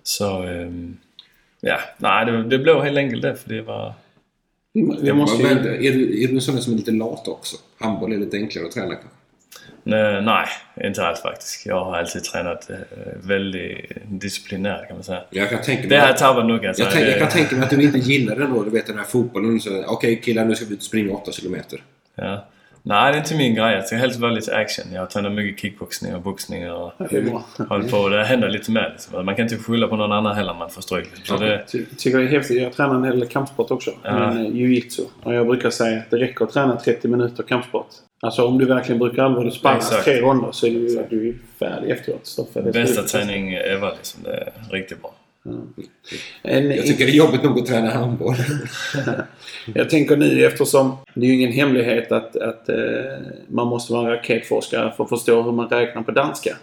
Så, 0.03 0.43
ehm, 0.43 0.97
ja. 1.59 1.79
Nej 1.97 2.25
det, 2.25 2.43
det 2.43 2.57
blev 2.57 2.81
helt 2.81 2.97
enkelt 2.97 3.21
det 3.21 3.35
för 3.35 3.49
det 3.49 3.61
var... 3.61 3.93
Vi 4.73 5.13
måste 5.13 5.43
Men, 5.43 5.63
ju... 5.63 5.87
är, 5.87 5.91
du, 5.91 6.23
är 6.23 6.27
du 6.27 6.35
en 6.35 6.41
sån 6.41 6.61
som 6.61 6.73
är 6.73 6.77
lite 6.77 6.91
lat 6.91 7.27
också? 7.27 7.57
Handboll 7.79 8.13
är 8.13 8.17
lite 8.17 8.37
enklare 8.37 8.65
att 8.65 8.71
träna 8.71 8.95
kanske? 8.95 9.09
Nej, 9.83 10.21
nej, 10.21 10.47
inte 10.87 11.07
alls 11.07 11.21
faktiskt. 11.21 11.65
Jag 11.65 11.85
har 11.85 11.97
alltid 11.97 12.23
tränat 12.23 12.69
eh, 12.69 12.77
väldigt 13.23 13.91
disciplinärt 14.05 14.87
kan 14.87 14.97
man 14.97 15.03
säga. 15.03 15.23
Jag 15.29 15.49
kan 15.49 15.61
tänka 15.61 15.81
mig, 15.81 15.89
Det 15.89 15.99
här 15.99 16.13
tabbat 16.13 16.45
nog 16.45 16.65
alltså. 16.65 16.83
jag, 16.83 16.91
tänk, 16.91 17.07
jag 17.07 17.19
kan 17.19 17.29
tänka 17.29 17.55
mig 17.55 17.63
att 17.63 17.69
du 17.69 17.83
inte 17.83 17.97
gillar 17.97 18.35
det 18.35 18.47
då. 18.47 18.63
Du 18.63 18.69
vet 18.69 18.87
den 18.87 18.97
här 18.97 19.05
fotbollen. 19.05 19.59
så, 19.59 19.83
Okej 19.87 20.21
killar, 20.21 20.45
nu 20.45 20.55
ska 20.55 20.65
vi 20.65 20.73
ut 20.73 20.79
och 20.79 20.85
springa 20.85 21.13
8 21.13 21.31
kilometer. 21.31 21.83
Ja. 22.15 22.47
Nej, 22.83 23.11
det 23.11 23.17
är 23.17 23.19
inte 23.21 23.35
min 23.35 23.55
grej. 23.55 23.75
Jag 23.75 23.85
ska 23.85 23.95
helst 23.95 24.19
vara 24.19 24.31
lite 24.31 24.55
action. 24.57 24.85
Jag 24.93 24.99
har 25.01 25.05
tränat 25.07 25.31
mycket 25.31 25.61
kickboxning 25.61 26.15
och 26.15 26.21
boxning 26.21 26.71
och 26.71 26.91
hållit 27.69 27.91
på. 27.91 28.09
Det 28.09 28.23
händer 28.23 28.49
lite 28.49 28.71
mer. 28.71 28.89
Liksom. 28.91 29.25
Man 29.25 29.35
kan 29.35 29.43
inte 29.43 29.57
skylla 29.57 29.87
på 29.87 29.95
någon 29.95 30.11
annan 30.11 30.35
heller 30.35 30.51
om 30.51 30.57
man 30.57 30.69
får 30.69 30.81
stryk. 30.81 31.07
Liksom. 31.15 31.37
Så 31.37 31.43
det, 31.43 31.63
Ty- 31.71 31.85
Tycker 31.97 32.17
det 32.19 32.23
är 32.23 32.27
häftigt. 32.27 32.61
Jag 32.61 32.73
tränar 32.73 32.95
en 32.95 33.03
hel 33.03 33.19
del 33.19 33.29
kampsport 33.29 33.71
också. 33.71 33.91
Ja. 34.03 34.13
Men 34.19 34.37
eh, 34.45 34.51
jiu-jitsu. 34.51 35.01
Och 35.23 35.33
jag 35.33 35.47
brukar 35.47 35.69
säga 35.69 35.97
att 35.99 36.09
det 36.11 36.17
räcker 36.17 36.45
att 36.45 36.51
träna 36.53 36.75
30 36.77 37.07
minuter 37.07 37.43
kampsport. 37.43 37.87
Alltså 38.21 38.45
om 38.47 38.57
du 38.57 38.65
verkligen 38.65 38.99
brukar 38.99 39.23
allvar 39.23 39.45
och 39.45 39.53
sparras 39.53 40.03
tre 40.03 40.21
ronder 40.21 40.51
så 40.51 40.67
är 40.67 40.71
du, 40.71 41.05
du 41.09 41.29
är 41.29 41.33
färdig 41.59 41.89
efteråt. 41.91 42.37
Bästa 42.73 43.01
träning 43.03 43.53
ever 43.53 43.91
liksom. 43.97 44.23
Det 44.23 44.29
är 44.33 44.53
riktigt 44.71 45.01
bra. 45.01 45.13
En, 46.41 46.71
Jag 46.71 46.85
tycker 46.85 47.05
det 47.05 47.11
är 47.11 47.15
jobbigt 47.15 47.43
nog 47.43 47.59
att 47.59 47.65
träna 47.65 47.91
handboll. 47.91 48.35
Jag 49.73 49.89
tänker 49.89 50.17
nu 50.17 50.45
eftersom 50.45 50.97
det 51.13 51.25
är 51.25 51.29
ju 51.29 51.35
ingen 51.35 51.51
hemlighet 51.51 52.11
att, 52.11 52.35
att 52.35 52.69
eh, 52.69 52.75
man 53.47 53.67
måste 53.67 53.93
vara 53.93 54.13
raketforskare 54.13 54.93
för 54.97 55.03
att 55.03 55.09
förstå 55.09 55.41
hur 55.41 55.51
man 55.51 55.69
räknar 55.69 56.01
på 56.01 56.11
danska. 56.11 56.55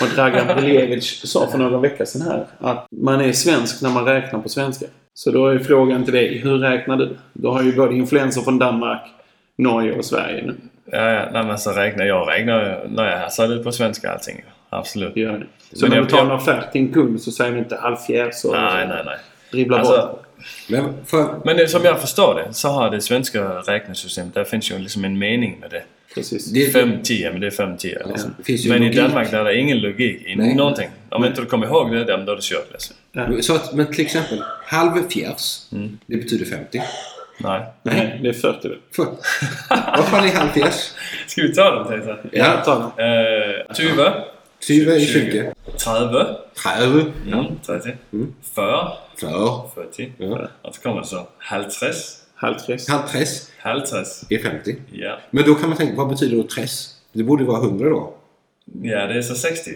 Och 0.00 0.08
Dragan 0.14 0.56
Briljevic 0.56 1.20
sa 1.24 1.50
för 1.50 1.58
några 1.58 1.78
veckor 1.78 2.04
sedan 2.04 2.22
här 2.22 2.46
att 2.58 2.86
man 2.90 3.20
är 3.20 3.32
svensk 3.32 3.82
när 3.82 3.90
man 3.90 4.04
räknar 4.04 4.40
på 4.40 4.48
svenska. 4.48 4.86
Så 5.14 5.30
då 5.30 5.46
är 5.46 5.58
frågan 5.58 6.04
till 6.04 6.14
dig, 6.14 6.38
hur 6.38 6.58
räknar 6.58 6.96
du? 6.96 7.16
Du 7.32 7.48
har 7.48 7.62
ju 7.62 7.76
både 7.76 7.94
influenser 7.94 8.40
från 8.40 8.58
Danmark, 8.58 9.02
Norge 9.58 9.92
och 9.92 10.04
Sverige 10.04 10.42
nu. 10.42 10.54
Ja, 10.92 11.10
ja. 11.10 11.28
Nej, 11.32 11.44
men 11.44 11.58
så 11.58 11.70
räknar 11.70 12.04
jag 12.04 12.28
räknar 12.28 12.86
när 12.88 13.20
jag 13.20 13.32
sa 13.32 13.46
det 13.46 13.64
på 13.64 13.72
svenska 13.72 14.12
allting. 14.12 14.44
Absolut. 14.70 15.16
Gör 15.16 15.32
det. 15.38 15.46
Så 15.76 15.80
Men 15.84 15.90
när 15.90 15.96
jag- 15.96 16.06
du 16.06 16.10
tar 16.10 16.22
en 16.24 16.30
offert 16.30 16.72
till 16.72 16.80
en 16.80 16.92
kund 16.92 17.22
så 17.22 17.30
säger 17.30 17.52
du 17.52 17.58
inte 17.58 17.76
halvfjärs 17.76 18.44
och 18.44 18.52
Nej, 18.52 18.86
nej, 18.88 19.02
nej. 19.04 19.16
dribblar 19.52 19.78
bort. 19.78 19.88
Alltså, 19.88 20.18
Men 20.68 20.94
för, 21.06 21.34
men 21.44 21.68
som 21.68 21.84
jag 21.84 22.00
förstår 22.00 22.34
det 22.34 22.54
så 22.54 22.68
har 22.68 22.90
det 22.90 23.00
svenska 23.00 23.44
räknesystemet, 23.44 24.34
där 24.34 24.44
finns 24.44 24.70
ju 24.70 24.78
liksom 24.78 25.04
en 25.04 25.18
mening 25.18 25.58
med 25.60 25.70
det. 25.70 25.82
Precis. 26.14 26.52
det, 26.52 26.74
5-10, 26.74 27.30
men 27.32 27.40
det 27.40 27.46
är 27.46 27.50
5-10 27.50 28.08
liksom. 28.08 28.34
Men 28.68 28.82
i 28.82 28.86
logik. 28.86 28.96
Danmark 28.96 29.30
där 29.30 29.38
är 29.40 29.44
det 29.44 29.56
ingen 29.58 29.78
logik 29.80 30.22
i 30.26 30.36
Nej. 30.36 30.54
någonting. 30.54 30.88
Om 31.08 31.24
inte 31.24 31.40
du 31.40 31.46
kommer 31.46 31.66
ihåg 31.66 31.92
det, 31.92 32.04
då 32.04 32.12
är 32.32 32.36
det 32.36 32.42
kört 32.42 32.68
liksom. 32.72 32.96
Så 33.42 33.54
att, 33.54 33.72
men 33.74 33.86
till 33.92 34.04
exempel, 34.04 34.42
halv 34.66 35.08
fjärs, 35.08 35.58
Mm. 35.72 35.98
det 36.06 36.16
betyder 36.16 36.44
50. 36.46 36.82
Nej. 37.38 37.62
Nej, 37.82 38.20
det 38.22 38.28
är 38.28 38.32
40 38.32 38.68
det. 38.68 38.76
För, 38.96 39.04
vad 39.96 40.04
fan 40.08 40.24
är 40.28 40.32
halv 40.34 40.48
fjärs? 40.50 40.92
Ska 41.26 41.42
vi 41.42 41.54
ta 41.54 41.70
dem 41.70 42.02
jag? 42.06 42.18
Ja, 42.32 42.62
ta. 42.64 43.02
Eh, 43.02 43.74
20. 43.76 44.12
20 44.60 44.90
är 44.94 45.00
20. 45.00 45.52
30. 45.66 45.84
30. 46.62 47.12
Mm, 47.26 47.44
30. 47.66 47.88
Mm. 48.12 48.34
40. 48.42 48.62
För. 49.20 49.70
40. 49.74 50.12
Ja. 50.18 50.48
Och 50.62 50.74
så 50.74 50.80
kommer 50.80 51.00
det 51.00 51.06
så 51.06 51.16
50. 51.16 51.26
Halvtress. 52.34 52.88
Halv 52.88 53.06
tress 53.06 53.50
50. 53.62 54.34
är 54.34 54.38
50. 54.38 54.76
Ja. 54.92 55.18
Men 55.30 55.44
då 55.44 55.54
kan 55.54 55.68
man 55.68 55.78
tänka, 55.78 55.94
vad 55.96 56.08
betyder 56.08 56.36
då 56.36 56.42
tress? 56.42 56.94
Det 57.12 57.22
borde 57.22 57.44
vara 57.44 57.58
100 57.62 57.88
då. 57.90 58.14
Ja, 58.82 59.06
det 59.06 59.14
är 59.18 59.22
så 59.22 59.34
60. 59.34 59.70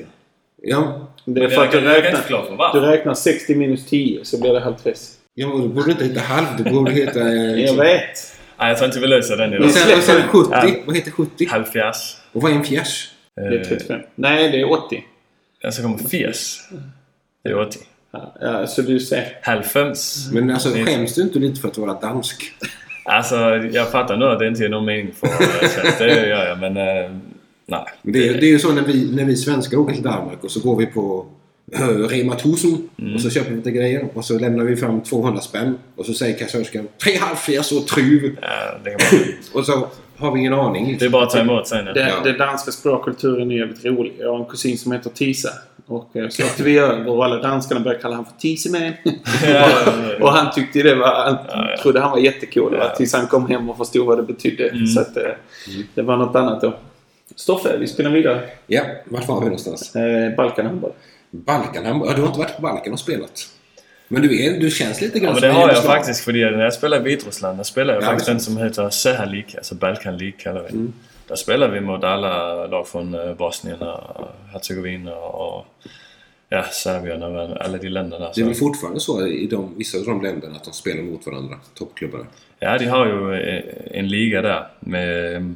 Ja, 0.62 1.08
Det 1.24 1.44
är 1.44 1.48
för 1.48 1.64
att 1.64 1.72
du 1.72 1.80
räknar, 1.80 2.72
du 2.72 2.80
räknar 2.80 3.14
60 3.14 3.54
minus 3.54 3.86
10 3.86 4.24
så 4.24 4.40
blir 4.40 4.52
det 4.52 4.60
halvtress. 4.60 5.12
ja 5.34 5.48
men 5.48 5.60
då 5.60 5.68
borde 5.68 5.86
det 5.86 5.92
inte 5.92 6.04
heta 6.04 6.20
halv, 6.20 6.46
det 6.64 6.70
borde 6.70 6.92
heta... 6.92 7.20
eh, 7.20 7.60
Jag 7.64 7.74
vet. 7.74 8.36
Nej, 8.58 8.68
jag 8.68 8.76
tror 8.78 8.86
inte 8.86 9.00
vi 9.00 9.06
löser 9.06 9.36
den 9.36 9.48
Och 9.50 9.56
idag. 9.56 9.70
sen, 9.70 9.98
och 9.98 10.04
sen 10.04 10.22
70. 10.28 10.48
Ja. 10.52 10.70
Vad 10.86 10.96
heter 10.96 11.10
70? 11.10 11.46
Halvfjärs. 11.46 12.16
Och 12.32 12.42
vad 12.42 12.52
är 12.52 12.56
en 12.56 12.64
fjärs? 12.64 13.10
Det 13.36 13.40
är 13.42 13.60
Eh, 13.60 13.68
35. 13.68 14.00
Nej, 14.14 14.50
det 14.52 14.60
är 14.60 14.72
80. 14.72 15.04
och 15.66 15.74
så 15.74 15.82
kommer 15.82 15.98
fjärs. 15.98 16.60
Det 17.44 17.48
är 17.50 17.58
80. 17.60 17.78
Ja, 18.40 18.66
så 18.66 18.82
du 18.82 19.00
ser. 19.00 19.38
Halvfems. 19.42 20.28
Men 20.32 20.50
alltså 20.50 20.68
skäms 20.68 21.14
du 21.14 21.22
inte 21.22 21.38
lite 21.38 21.60
för 21.60 21.68
att 21.68 21.78
vara 21.78 22.00
dansk? 22.00 22.52
Alltså, 23.04 23.36
jag 23.72 23.90
fattar 23.90 24.16
nu 24.16 24.24
att 24.24 24.38
det 24.38 24.46
inte 24.48 24.64
är 24.64 24.68
någon 24.68 24.84
mening 24.84 25.12
för 25.14 25.26
eh, 25.26 25.68
svensk. 25.68 25.98
Det 25.98 26.26
gör 26.28 26.46
jag, 26.46 26.58
men... 26.58 26.76
Eh, 26.76 27.10
nej. 27.66 27.84
Det, 28.02 28.28
är- 28.28 28.34
det 28.40 28.46
är 28.46 28.50
ju 28.50 28.58
så 28.58 28.72
när 28.72 28.82
vi, 28.82 29.10
när 29.16 29.24
vi 29.24 29.36
svenskar 29.36 29.76
åker 29.78 29.94
till 29.94 30.02
Danmark 30.02 30.44
och 30.44 30.50
så 30.50 30.60
går 30.60 30.76
vi 30.76 30.86
på 30.86 31.26
äh, 31.72 31.88
Rema 31.88 32.34
1000 32.34 32.88
Mm. 32.98 33.14
och 33.14 33.20
så 33.20 33.30
köper 33.30 33.50
vi 33.50 33.56
lite 33.56 33.70
grejer 33.70 34.08
och 34.14 34.24
så 34.24 34.38
lämnar 34.38 34.64
vi 34.64 34.76
fram 34.76 35.00
200 35.00 35.40
spänn 35.40 35.78
och 35.96 36.06
så 36.06 36.14
säger 36.14 36.38
kassörskan 36.38 36.88
tre 37.02 37.16
halvfjärs 37.16 37.72
och 37.72 37.86
truv 37.86 38.36
Ja, 38.42 38.78
det, 38.84 38.90
kan 38.90 39.18
man, 39.18 39.28
och 39.52 39.66
så 39.66 39.88
har 40.24 40.32
vi 40.32 40.40
ingen 40.40 40.54
aning. 40.54 40.86
liksom. 40.86 40.98
det 40.98 41.04
är 41.04 41.10
bara 41.10 41.22
att 41.22 41.30
ta 41.30 41.38
emot 41.38 41.68
sen. 41.68 41.86
Ja. 41.86 41.92
Det, 41.92 42.00
Ja. 42.00 42.14
Den 42.24 42.38
danska 42.38 42.70
språkkulturen 42.70 43.50
är 43.50 43.56
jävligt 43.56 43.84
rolig. 43.84 44.14
Jag 44.18 44.32
har 44.32 44.38
en 44.38 44.44
kusin 44.44 44.78
som 44.78 44.92
heter 44.92 45.10
Tisa. 45.10 45.48
Och 45.86 46.16
eh, 46.16 46.28
så 46.28 46.42
åkte 46.44 46.62
vi 46.62 46.78
över 46.78 47.08
och 47.08 47.24
alla 47.24 47.42
danskarna 47.42 47.80
började 47.80 48.02
kalla 48.02 48.14
honom 48.16 48.32
för 48.32 48.40
Tiseman. 48.40 48.92
och 50.20 50.32
han 50.32 50.52
tyckte 50.54 50.82
det 50.82 50.94
var... 50.94 51.24
Han 51.24 51.36
trodde 51.82 52.00
han 52.00 52.10
var 52.10 52.18
jättecool. 52.18 52.76
Ja. 52.78 52.94
Tills 52.96 53.12
han 53.12 53.26
kom 53.26 53.46
hem 53.48 53.70
och 53.70 53.76
förstod 53.76 54.06
vad 54.06 54.18
det 54.18 54.22
betydde. 54.22 54.68
Mm. 54.68 54.86
Så 54.86 55.00
att, 55.00 55.16
eh, 55.16 55.22
det 55.94 56.02
var 56.02 56.16
något 56.16 56.36
annat 56.36 56.60
då. 56.60 56.74
Stoffe, 57.36 57.76
vi 57.76 57.86
spelar 57.86 58.10
vidare. 58.10 58.40
Ja, 58.66 58.82
vart 59.04 59.28
var 59.28 59.40
vi 59.40 59.44
någonstans? 59.44 59.96
Eh, 59.96 60.36
Balkanhandboll. 60.36 60.92
Balkan. 61.30 61.84
Han, 61.86 62.02
ja, 62.06 62.12
du 62.14 62.20
har 62.20 62.26
inte 62.28 62.38
varit 62.38 62.56
på 62.56 62.62
Balkan 62.62 62.92
och 62.92 62.98
spelat? 62.98 63.48
Men 64.14 64.22
du, 64.22 64.44
är, 64.44 64.60
du 64.60 64.70
känns 64.70 65.00
lite 65.00 65.18
grann 65.18 65.34
Ja, 65.34 65.40
men 65.40 65.50
det 65.50 65.60
har 65.60 65.68
jag 65.68 65.84
faktiskt. 65.84 66.24
För 66.24 66.32
när 66.32 66.64
jag 66.64 66.74
spelar 66.74 67.00
i 67.00 67.02
Vitryssland, 67.02 67.58
där 67.58 67.64
spelar 67.64 67.94
jag 67.94 68.02
Ja, 68.02 68.06
faktiskt 68.06 68.26
den 68.26 68.40
som 68.40 68.56
heter 68.56 68.90
Seha 68.90 69.24
League, 69.24 69.50
alltså 69.56 69.74
Balkan 69.74 70.18
League 70.18 70.38
kallar 70.38 70.62
vi 70.62 70.68
Mm. 70.68 70.92
Där 71.28 71.36
spelar 71.36 71.68
vi 71.68 71.80
mot 71.80 72.04
alla 72.04 72.66
lag 72.66 72.88
från 72.88 73.14
eh, 73.14 73.34
Bosnien 73.34 73.82
och 73.82 74.28
Herzegovina 74.52 75.16
och 75.16 75.66
ja, 76.48 76.64
Serbien 76.72 77.22
och 77.22 77.64
alla 77.64 77.78
de 77.78 77.88
länderna. 77.88 78.30
Det 78.34 78.40
är 78.40 78.44
väl 78.44 78.54
fortfarande 78.54 79.00
så 79.00 79.26
i 79.26 79.46
de, 79.46 79.74
vissa 79.78 79.98
av 79.98 80.04
de 80.04 80.22
länderna 80.22 80.56
att 80.56 80.64
de 80.64 80.72
spelar 80.72 81.02
mot 81.02 81.26
varandra, 81.26 81.56
toppklubbarna? 81.74 82.26
ja, 82.58 82.78
de 82.78 82.86
har 82.86 83.06
ju 83.06 83.34
eh, 83.34 83.64
en 83.98 84.08
liga 84.08 84.42
där 84.42 84.66
med 84.80 85.54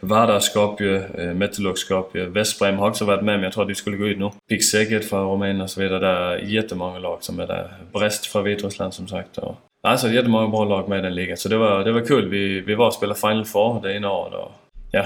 Vardar 0.00 0.38
Skopje, 0.38 0.96
eh, 0.96 1.28
øh, 1.28 1.36
Metalurg 1.36 1.78
Skopje, 1.78 2.34
Veszprem 2.34 2.78
har 2.78 2.90
också 2.90 3.04
varit 3.04 3.24
med 3.24 3.36
men 3.36 3.42
jag 3.42 3.52
tror 3.52 3.62
att 3.62 3.68
de 3.68 3.74
skulle 3.74 3.96
gå 3.96 4.06
ut 4.06 4.18
nu. 4.18 4.30
Big 4.48 4.64
Szeged 4.64 5.04
från 5.04 5.30
Rumänien 5.30 5.60
och 5.60 5.70
så 5.70 5.80
vidare. 5.80 6.00
Det 6.00 6.06
är 6.06 6.38
jättemånga 6.38 6.98
lag 6.98 7.18
som 7.20 7.40
är 7.40 7.46
där. 7.46 7.72
Brest 7.92 8.26
från 8.26 8.44
Vitryssland 8.44 8.94
som 8.94 9.08
sagt. 9.08 9.38
Och, 9.38 9.56
alltså 9.82 10.08
jättemånga 10.08 10.48
bra 10.48 10.64
lag 10.64 10.88
med 10.88 10.98
i 10.98 11.02
den 11.02 11.14
ligan. 11.14 11.36
Så 11.36 11.48
det 11.48 11.56
var, 11.58 11.84
det 11.84 11.92
var 11.92 12.00
kul. 12.00 12.28
Vi, 12.28 12.60
vi 12.60 12.74
var 12.74 12.86
och 12.86 12.94
spelade 12.94 13.20
Final 13.20 13.44
Four 13.44 13.82
det 13.82 13.94
ena 13.96 14.10
året 14.10 14.34
och 14.34 14.52
ja. 14.92 15.04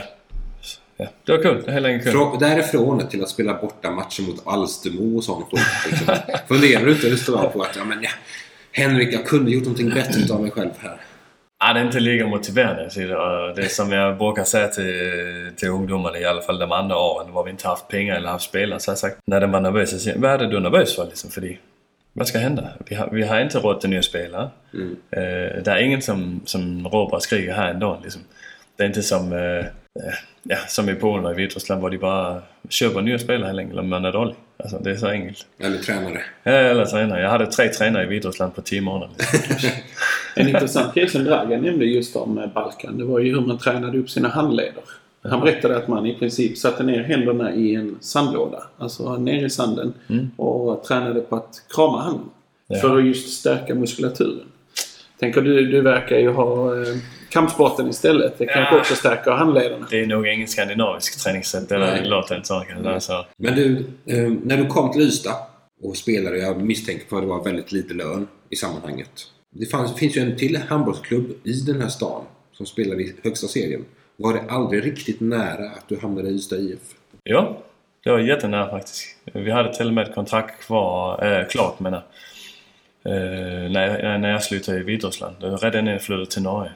ja, 0.97 1.07
det 1.25 1.33
var 1.33 1.43
kul. 1.43 1.63
Det 1.65 1.71
är 1.71 1.73
helt 1.73 1.87
enkelt 1.87 2.05
kul. 2.05 2.13
Frå, 2.13 2.37
därifrån 2.41 3.09
till 3.09 3.23
att 3.23 3.29
spela 3.29 3.55
borta 3.55 3.91
matcher 3.91 4.23
mot 4.23 4.47
Alstermo 4.47 5.17
och 5.17 5.25
sånt 5.25 5.47
skit. 5.51 5.91
Liksom. 5.91 6.15
Funderar 6.49 6.85
du 6.85 6.93
inte 6.93 7.07
just 7.07 7.27
då 7.27 7.51
på 7.51 7.63
att 7.63 7.77
ja, 7.77 7.85
men, 7.85 8.03
ja, 8.03 8.11
Henrik, 8.73 9.15
jag 9.15 9.27
kunde 9.27 9.51
gjort 9.51 9.65
någonting 9.65 9.91
bättre 9.91 10.35
av 10.35 10.43
mig 10.43 10.51
själv 10.51 10.71
här. 10.79 11.01
Ja, 11.64 11.72
det 11.72 11.81
är 11.81 11.85
inte 11.85 12.01
lika 12.01 12.27
motiverande. 12.27 12.88
det- 12.94 13.53
Det 13.62 13.68
som 13.68 13.92
jag 13.92 14.18
brukar 14.18 14.44
säga 14.44 14.68
till, 14.68 15.51
till 15.57 15.68
ungdomarna, 15.68 16.18
i 16.18 16.25
alla 16.25 16.40
fall 16.42 16.59
de 16.59 16.72
andra 16.72 16.96
åren, 16.96 17.33
var 17.33 17.44
vi 17.44 17.51
inte 17.51 17.68
haft 17.68 17.88
pengar 17.88 18.16
eller 18.16 18.29
haft 18.29 18.44
spelare, 18.44 18.81
så 18.81 18.90
har 18.90 18.92
jag 18.92 18.98
sagt 18.98 19.16
när 19.27 19.40
de 19.40 19.51
var 19.53 19.61
nervösa, 19.61 19.98
så 19.98 20.11
vad 20.16 20.31
är 20.31 20.38
det 20.38 20.46
du 20.46 20.57
är 20.57 20.61
nervös 20.61 20.96
för 20.96 21.05
liksom? 21.05 21.31
För 21.31 21.57
vad 22.12 22.29
ska 22.29 22.38
hända? 22.38 22.68
Vi 22.88 22.94
har, 22.94 23.09
vi 23.12 23.22
har 23.22 23.40
inte 23.40 23.59
råd 23.59 23.81
till 23.81 23.90
nya 23.90 24.03
spelare. 24.03 24.48
Mm. 24.75 24.96
Eh, 25.11 25.62
det 25.62 25.68
är 25.70 25.77
ingen 25.79 26.03
som, 26.03 26.40
som 26.44 26.88
ropar 26.88 27.16
och 27.16 27.22
skriker 27.22 27.53
här 27.53 27.70
ändå. 27.70 28.01
Liksom. 28.03 28.22
Det 28.77 28.83
är 28.83 28.87
inte 28.87 29.03
som, 29.03 29.33
eh, 29.33 29.64
ja, 30.42 30.57
som 30.68 30.88
i 30.88 30.94
Polen 30.94 31.25
och 31.27 31.33
i 31.33 31.35
Vitryssland, 31.35 31.83
var 31.83 31.90
de 31.90 31.98
bara 31.98 32.42
köper 32.68 33.01
nya 33.03 33.18
spelare 33.18 33.46
helt 33.46 33.59
enkelt 33.59 33.81
om 33.81 33.88
man 33.88 34.05
är 34.05 34.12
dålig. 34.12 34.35
Alltså, 34.62 34.79
det 34.79 34.90
är 34.90 34.96
så 34.96 35.07
enkelt. 35.07 35.46
Eller 35.59 35.79
tränare. 35.79 36.20
Ja, 36.42 36.53
eller 36.53 36.85
tränare. 36.85 37.22
Jag 37.22 37.31
hade 37.31 37.46
tre 37.46 37.68
tränare 37.68 38.05
i 38.05 38.07
Vitryssland 38.07 38.55
på 38.55 38.62
tio 38.62 38.81
månader. 38.81 39.14
En 40.35 40.48
intressant 40.48 40.94
grej 40.94 41.09
som 41.09 41.25
Dragan 41.25 41.62
nämnde 41.62 41.85
just 41.85 42.16
om 42.16 42.38
eh, 42.38 42.46
Balkan, 42.46 42.98
det 42.98 43.05
var 43.05 43.18
ju 43.18 43.35
hur 43.35 43.40
man 43.40 43.59
tränade 43.59 43.98
upp 43.98 44.11
sina 44.11 44.29
handleder. 44.29 44.83
Han 45.22 45.40
berättade 45.40 45.77
att 45.77 45.88
man 45.88 46.07
i 46.07 46.14
princip 46.14 46.59
satte 46.59 46.83
ner 46.83 47.03
händerna 47.03 47.55
i 47.55 47.75
en 47.75 47.98
sandlåda, 48.01 48.62
alltså 48.79 49.16
ner 49.16 49.44
i 49.44 49.51
sanden, 49.51 49.92
och 50.37 50.85
tränade 50.85 51.20
på 51.20 51.37
att 51.37 51.62
krama 51.75 52.01
handen. 52.01 52.31
Ja. 52.66 52.79
För 52.81 52.98
att 52.98 53.05
just 53.05 53.40
stärka 53.40 53.75
muskulaturen. 53.75 54.46
Tänker 55.20 55.40
du, 55.40 55.66
du 55.66 55.81
verkar 55.81 56.18
ju 56.18 56.31
ha 56.31 56.75
eh, 56.75 56.96
kampsporten 57.33 57.88
istället. 57.88 58.38
Det 58.38 58.47
kanske 58.47 58.75
Ja. 58.75 58.81
också 58.81 58.95
stärker 58.95 59.31
handlederna. 59.31 59.87
Det 59.90 60.01
är 60.01 60.07
nog 60.07 60.27
ingen 60.27 60.49
skandinavisk 60.49 61.25
träningssätt. 61.25 61.73
Eller 61.73 61.87
Nej. 61.87 62.01
det 62.03 62.09
låter 62.09 62.37
inte 62.37 62.49
så. 62.49 62.64
Alltså, 62.87 63.27
Men 63.37 63.55
du, 63.55 63.77
eh, 64.07 64.33
när 64.45 64.57
du 64.57 64.66
kom 64.66 64.92
till 64.92 65.03
Ystad 65.03 65.37
och 65.83 65.97
spelade, 65.97 66.38
jag 66.38 66.62
misstänker 66.62 67.07
på 67.07 67.16
att 67.16 67.23
det 67.23 67.29
var 67.29 67.45
väldigt 67.45 67.73
lite 67.73 67.95
lön 67.95 68.29
i 68.51 68.57
sammanhanget. 68.57 69.11
Det 69.55 69.66
fanns, 69.66 69.95
finns 69.97 70.16
ju 70.16 70.21
en 70.21 70.37
till 70.37 70.57
handbollsklubb 70.57 71.31
i 71.45 71.53
den 71.53 71.81
här 71.81 71.88
stan 71.88 72.25
som 72.53 72.66
spelar 72.66 73.01
i 73.01 73.14
högsta 73.25 73.47
serien. 73.47 73.85
Var 74.16 74.35
det 74.35 74.42
aldrig 74.49 74.87
riktigt 74.87 75.21
nära 75.21 75.71
att 75.71 75.88
du 75.88 75.99
hamnade 75.99 76.29
i 76.29 76.33
Ystad 76.33 76.57
IF? 76.57 76.79
ja, 77.25 77.59
det 78.05 78.11
var 78.11 78.18
jättenära 78.18 78.71
faktiskt. 78.71 79.05
Vi 79.33 79.51
hade 79.51 79.75
till 79.75 79.87
och 79.87 79.92
med 79.95 80.09
ett 80.09 80.14
kontrakt 80.14 80.61
kvar, 80.66 81.25
äh, 81.40 81.47
klart 81.49 81.81
menar 81.81 82.03
eh, 83.05 83.12
när, 83.71 83.87
jag- 84.12 84.21
när 84.21 84.31
jag 84.31 84.42
slutade 84.42 84.79
i 84.79 84.83
Vitryssland. 84.83 85.37
Det 85.40 85.47
Redan 85.47 85.81
innan 85.81 85.92
jag 85.92 86.03
flyttade 86.03 86.27
till 86.27 86.42
Norge. 86.42 86.73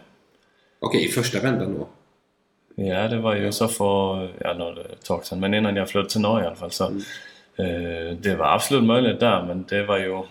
Okej, 0.86 1.04
i 1.04 1.08
första 1.08 1.40
vändan 1.40 1.74
då. 1.78 1.88
Ja, 2.84 3.08
det 3.08 3.18
var 3.18 3.34
ju 3.34 3.52
så 3.52 3.68
för 3.68 4.30
ja, 4.40 4.54
nu 4.54 4.80
ett 4.92 5.04
tag 5.04 5.24
sedan. 5.26 5.40
Men 5.40 5.54
innan 5.54 5.76
jag 5.76 5.88
flyttade 5.88 6.10
till 6.10 6.20
Norge 6.20 6.44
i 6.44 6.46
alla 6.46 6.56
fall 6.56 6.70
så. 6.70 6.84
Eh, 7.56 8.16
det 8.18 8.36
var 8.38 8.46
absolut 8.54 8.84
möjligt 8.84 9.20
där 9.20 9.42
men 9.42 9.64
det 9.68 9.82
var 9.82 9.98
ju 9.98 10.22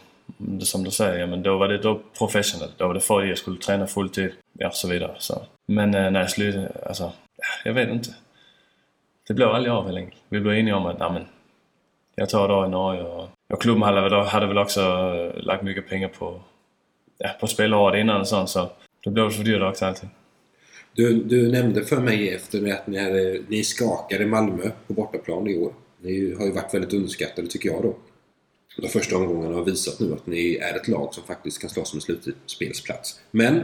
som 0.60 0.84
du 0.84 0.92
säger, 0.92 1.20
ja, 1.20 1.28
men 1.28 1.44
då 1.44 1.58
var 1.58 1.68
det 1.68 1.78
då 1.78 2.02
professionellt. 2.18 2.74
Då 2.78 2.88
var 2.88 2.94
det 2.94 3.00
för 3.00 3.22
att 3.22 3.28
jag 3.28 3.38
skulle 3.38 3.58
träna 3.58 3.88
fulltid. 3.88 4.32
Ja, 4.54 4.72
så 4.72 4.90
vidare. 4.90 5.16
Så. 5.18 5.42
Men 5.66 5.96
eh, 5.96 6.12
när 6.12 6.20
jag 6.20 6.30
slutade, 6.30 6.72
alltså, 6.86 7.04
ja, 7.38 7.48
jag 7.66 7.74
vet 7.74 7.90
inte. 7.90 8.10
Det 9.28 9.34
blev 9.34 9.50
aldrig 9.50 9.74
av 9.74 9.86
helt 9.86 9.98
enkelt. 9.98 10.22
Vi 10.30 10.40
blev 10.40 10.58
eniga 10.58 10.76
om 10.76 10.86
att, 10.86 11.00
nej 11.00 11.12
men, 11.12 11.26
jag 12.16 12.30
tar 12.30 12.48
då 12.48 12.66
i 12.66 12.70
Norge 12.70 13.04
och, 13.04 13.30
och 13.50 13.62
klubben 13.62 13.84
hade, 13.84 14.24
hade 14.24 14.46
väl 14.46 14.58
också 14.58 14.82
eh, 14.82 15.44
lagt 15.44 15.64
mycket 15.64 15.90
pengar 15.90 16.08
på, 16.08 16.40
ja, 17.18 17.30
på 17.40 17.48
spelåret 17.48 18.00
innan 18.00 18.22
och 18.22 18.28
sånt 18.28 18.50
så 18.50 18.70
det 19.04 19.12
blev 19.12 19.30
för 19.30 19.44
dyrt 19.44 19.62
också 19.62 19.86
allting. 19.86 20.10
Du, 20.96 21.24
du 21.24 21.52
nämnde 21.52 21.86
för 21.86 22.02
mig 22.02 22.30
efter 22.30 22.62
det 22.62 22.72
att 22.72 22.88
ni, 22.88 22.98
hade, 22.98 23.42
ni 23.48 23.64
skakade 23.64 24.26
Malmö 24.26 24.72
på 24.88 24.94
bortaplan 24.94 25.48
i 25.48 25.58
år. 25.58 25.74
Ni 26.02 26.34
har 26.34 26.46
ju 26.46 26.52
varit 26.52 26.74
väldigt 26.74 26.94
underskattade 26.94 27.48
tycker 27.48 27.70
jag 27.70 27.84
då. 27.84 27.96
De 28.78 28.88
första 28.88 29.18
omgångarna 29.18 29.56
har 29.56 29.64
visat 29.64 30.00
nu 30.00 30.14
att 30.14 30.28
ni 30.28 30.56
är 30.56 30.76
ett 30.76 30.88
lag 30.88 31.14
som 31.14 31.24
faktiskt 31.24 31.62
kan 31.62 31.70
slåss 31.70 31.94
om 31.94 31.98
en 31.98 32.02
slutspelsplats. 32.02 33.20
Men 33.32 33.56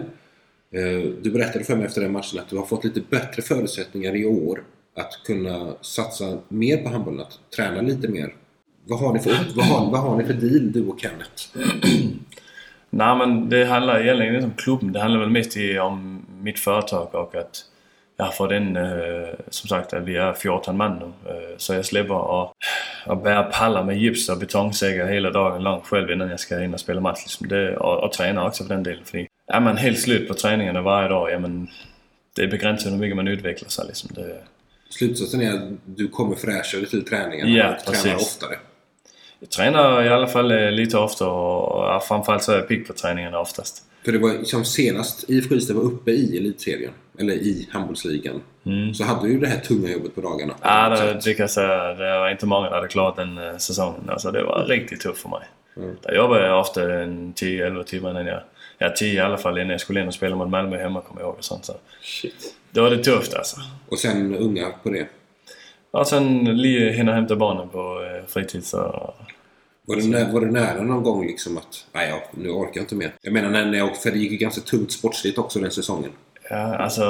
eh, 0.72 1.12
du 1.22 1.32
berättade 1.32 1.66
för 1.66 1.76
mig 1.76 1.86
efter 1.86 2.02
den 2.02 2.12
matchen 2.12 2.40
att 2.40 2.50
du 2.50 2.58
har 2.58 2.66
fått 2.66 2.84
lite 2.84 3.02
bättre 3.10 3.42
förutsättningar 3.42 4.16
i 4.16 4.26
år 4.26 4.64
att 4.96 5.20
kunna 5.26 5.76
satsa 5.82 6.40
mer 6.48 6.78
på 6.78 6.90
handbollen, 6.90 7.22
att 7.22 7.40
träna 7.56 7.82
lite 7.82 8.08
mer. 8.08 8.36
Vad 8.86 9.00
har 9.00 9.14
ni 9.14 9.20
för, 9.20 9.32
vad 9.56 9.66
har, 9.66 9.92
vad 9.92 10.02
har 10.02 10.18
ni 10.18 10.24
för 10.24 10.34
deal 10.34 10.72
du 10.72 10.88
och 10.88 11.00
Kenneth? 11.00 11.44
Nej 12.94 13.16
men 13.18 13.50
det 13.50 13.66
handlar 13.66 14.02
egentligen 14.02 14.36
inte 14.36 14.46
om 14.46 14.54
klubben. 14.58 14.92
Det 14.92 15.00
handlar 15.00 15.20
väl 15.20 15.30
mest 15.30 15.58
om 15.82 16.26
mitt 16.42 16.60
företag 16.60 17.16
och 17.16 17.36
att 17.36 17.66
jag 18.18 18.26
har 18.26 18.32
fått 18.32 18.52
in, 18.52 18.78
eh, 18.78 19.30
som 19.50 19.70
sagt, 19.70 19.94
att 19.94 20.04
vi 20.04 20.18
är 20.18 20.34
14 20.34 20.78
man 20.78 20.96
nu. 21.00 21.32
Eh, 21.32 21.58
så 21.58 21.74
jag 21.74 21.86
slipper 21.86 22.44
att, 22.44 22.52
att 23.06 23.24
bära 23.24 23.44
pallar 23.44 23.84
med 23.84 23.98
gips 23.98 24.30
och 24.30 24.38
betongsäckar 24.38 25.08
hela 25.08 25.30
dagen 25.32 25.64
lång 25.64 25.82
själv 25.82 26.12
innan 26.12 26.30
jag 26.30 26.40
ska 26.40 26.64
in 26.64 26.74
och 26.74 26.80
spela 26.80 27.02
match. 27.02 27.20
Liksom. 27.24 27.48
Det, 27.48 27.78
och, 27.78 28.04
och 28.04 28.12
träna 28.14 28.48
också 28.48 28.64
för 28.64 28.74
den 28.74 28.84
delen. 28.84 29.06
För 29.06 29.28
är 29.48 29.60
man 29.60 29.78
helt 29.78 30.00
slut 30.00 30.28
på 30.28 30.34
träningarna 30.34 30.82
varje 30.82 31.10
dag, 31.10 31.32
ja 31.32 31.40
men 31.40 31.68
det 32.36 32.44
är 32.44 32.48
begränsat 32.48 32.92
hur 32.92 32.98
mycket 32.98 33.16
man 33.16 33.28
utvecklar 33.28 33.70
sig. 33.70 33.88
Liksom. 33.88 34.10
Det, 34.16 34.36
Slutsatsen 34.90 35.42
är 35.42 35.54
att 35.54 35.70
du 35.86 36.08
kommer 36.08 36.36
fräschare 36.36 36.86
till 36.86 37.06
träningarna 37.06 37.52
Ja, 37.52 37.76
och 37.76 37.84
tränar 37.84 38.16
precis. 38.16 38.36
oftare. 38.36 38.56
Jag 39.42 39.50
tränar 39.50 40.04
i 40.04 40.10
alla 40.10 40.28
fall 40.28 40.52
eh, 40.52 40.72
lite 40.72 40.98
ofta 40.98 41.28
och, 41.28 42.04
framförallt 42.04 42.44
så 42.44 42.52
är 42.52 42.56
jag 42.56 42.68
pigg 42.68 42.88
på 42.88 42.94
träningarna 42.94 43.40
oftast. 43.40 43.84
För 44.06 44.12
det 44.12 44.18
var 44.20 44.44
som 44.44 44.66
senast 44.66 45.30
IFK 45.30 45.56
Ystad 45.56 45.74
var 45.74 45.84
uppe 45.84 46.12
i 46.12 46.38
elitserien, 46.38 46.92
eller 47.20 47.34
i 47.34 47.70
handbollsligan, 47.72 48.42
så 48.96 49.04
hade 49.04 49.28
du 49.28 49.34
ju 49.34 49.40
det 49.40 49.48
här 49.48 49.60
tunga 49.60 49.90
jobbet 49.90 50.16
på 50.16 50.22
dagarna. 50.22 50.54
Ja, 50.62 50.90
det, 50.90 51.20
det 51.26 51.34
kan 51.34 51.44
jag 51.44 51.52
säga. 51.52 51.94
Det 51.94 52.20
var 52.20 52.30
inte 52.30 52.46
många 52.46 52.68
som 52.68 52.76
hade 52.76 52.88
klarat 52.88 53.16
den 53.16 53.38
eh, 53.38 53.58
säsongen. 53.58 54.10
Alltså, 54.10 54.32
det 54.32 54.44
var 54.44 54.66
riktigt 54.66 55.02
tufft 55.02 55.22
för 55.22 55.30
mig. 55.30 55.48
Mm. 55.78 55.96
Där 56.02 56.16
jobbade 56.16 56.48
jag 56.48 56.60
ofta 56.60 56.94
en 56.94 57.34
10-11 57.34 57.84
timmar 57.84 58.12
innan 58.12 58.26
jag... 58.26 58.42
Ja, 58.78 58.90
10 58.90 59.14
i 59.14 59.20
alla 59.20 59.38
fall 59.38 59.58
innan 59.58 59.70
jag 59.70 59.82
skulle 59.82 60.02
in 60.02 60.08
och 60.08 60.14
spela 60.14 60.36
mot 60.36 60.50
Malmö 60.50 60.78
hemma, 60.78 61.02
kommer 61.02 61.22
jag 61.22 61.28
ihåg. 61.28 61.38
Och 61.38 61.44
sånt, 61.44 61.66
så. 61.66 61.74
Shit. 62.02 62.56
Då 62.72 62.82
var 62.82 62.90
det 62.90 63.04
tufft 63.04 63.34
alltså. 63.34 63.58
Och 63.90 64.00
sen 64.00 64.36
unga 64.36 64.70
på 64.84 64.90
det. 64.90 65.08
Och 65.92 66.08
sen 66.08 66.46
hinna 66.94 67.14
hämta 67.14 67.36
barnen 67.36 67.70
på 67.70 68.04
eh, 68.04 68.28
fritid 68.28 68.66
så... 68.66 69.14
Var 69.86 69.96
det, 69.96 70.08
nä- 70.08 70.32
var 70.34 70.42
det 70.42 70.52
nära 70.52 70.82
någon 70.82 71.04
gång 71.04 71.28
liksom 71.28 71.58
att 71.58 71.86
nej, 71.94 72.10
ja, 72.10 72.22
nu 72.32 72.50
orkar 72.50 72.72
jag 72.74 72.84
inte 72.84 72.96
mer? 72.96 73.12
Jag 73.22 73.34
menar, 73.34 73.50
när, 73.50 73.78
jag, 73.78 73.98
för 73.98 74.12
det 74.12 74.18
gick 74.18 74.32
ju 74.32 74.38
ganska 74.38 74.62
tungt 74.62 74.92
sportsligt 74.92 75.38
också 75.38 75.60
den 75.60 75.72
säsongen. 75.72 76.10
Ja, 76.50 76.76
alltså... 76.76 77.04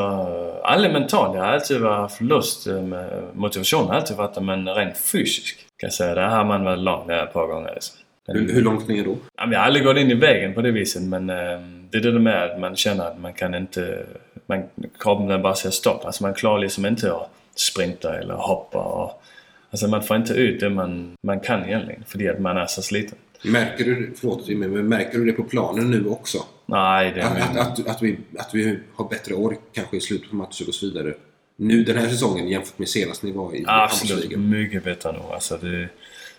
Aldrig 0.63 0.93
mentalt. 0.93 1.35
Jag 1.35 1.41
har 1.43 1.51
alltid 1.51 1.81
varit 1.81 2.21
lust. 2.21 2.67
eh, 2.67 2.81
Med, 2.81 3.23
motivation 3.33 3.87
har 3.87 3.95
alltid 3.95 4.17
varit 4.17 4.43
men 4.43 4.67
rent 4.75 4.97
fysiskt 4.97 5.59
kan 5.77 5.87
jag 5.87 5.93
säga. 5.93 6.15
Där 6.15 6.27
har 6.27 6.45
man 6.45 6.63
varit 6.63 6.79
långt 6.79 7.07
där 7.07 7.23
ett 7.23 7.33
par 7.33 7.47
gånger. 7.47 7.71
Liksom. 7.73 7.97
Men- 8.27 8.35
Hur, 8.37 8.53
hur 8.53 8.61
långt 8.61 8.87
ner 8.87 9.03
då? 9.03 9.15
Ja, 9.37 9.47
jag 9.51 9.59
har 9.59 9.65
aldrig 9.65 9.85
gått 9.85 9.97
in 9.97 10.11
i 10.11 10.15
vägen 10.15 10.53
på 10.53 10.61
det 10.61 10.71
viset 10.71 11.01
men 11.01 11.29
eh, 11.29 11.59
det 11.89 11.97
är 11.97 12.01
det 12.11 12.19
med 12.19 12.43
att 12.43 12.59
man 12.59 12.75
känner 12.75 13.05
att 13.05 13.19
man 13.19 13.33
kan 13.33 13.55
inte... 13.55 14.05
Man, 14.45 14.63
kroppen 14.99 15.41
bara 15.41 15.55
säger 15.55 15.71
stopp. 15.73 16.05
Alltså 16.05 16.23
man 16.23 16.33
klarar 16.33 16.59
liksom 16.59 16.85
inte 16.85 17.13
att 17.15 17.29
sprinta 17.55 18.19
eller 18.19 18.33
hoppa. 18.33 18.79
Och, 18.79 19.23
alltså 19.71 19.87
man 19.87 20.03
får 20.03 20.17
inte 20.17 20.33
ut 20.33 20.59
det 20.59 20.69
man, 20.69 21.13
man 21.23 21.39
kan 21.39 21.65
egentligen 21.65 22.03
för 22.07 22.29
att 22.29 22.39
man 22.39 22.57
är 22.57 22.65
så 22.65 22.81
sliten. 22.81 23.17
Märker 23.43 23.85
du, 23.85 24.13
förlåt 24.15 24.49
Jimmy, 24.49 24.67
men 24.67 24.87
märker 24.87 25.17
du 25.17 25.25
det 25.25 25.33
på 25.33 25.43
planen 25.43 25.91
nu 25.91 26.07
också? 26.07 26.37
Nej, 26.65 27.11
det 27.15 27.23
Att, 27.23 27.57
att, 27.57 27.79
att, 27.79 27.87
att, 27.87 28.01
vi, 28.01 28.17
att 28.37 28.53
vi 28.53 28.79
har 28.93 29.09
bättre 29.09 29.33
ork 29.33 29.59
kanske 29.71 29.97
i 29.97 30.01
slutet 30.01 30.29
på 30.29 30.35
matcher 30.35 30.67
och 30.67 30.73
så 30.73 30.85
vidare. 30.85 31.13
Nu 31.55 31.83
den 31.83 31.97
här 31.97 32.07
säsongen 32.07 32.47
jämfört 32.47 32.79
med 32.79 32.89
senast 32.89 33.23
ni 33.23 33.31
var 33.31 33.55
i 33.55 33.63
absolut 33.67 34.39
mycket 34.39 34.83
bättre 34.83 35.11
nu. 35.11 35.19
Alltså 35.33 35.57
det, 35.57 35.89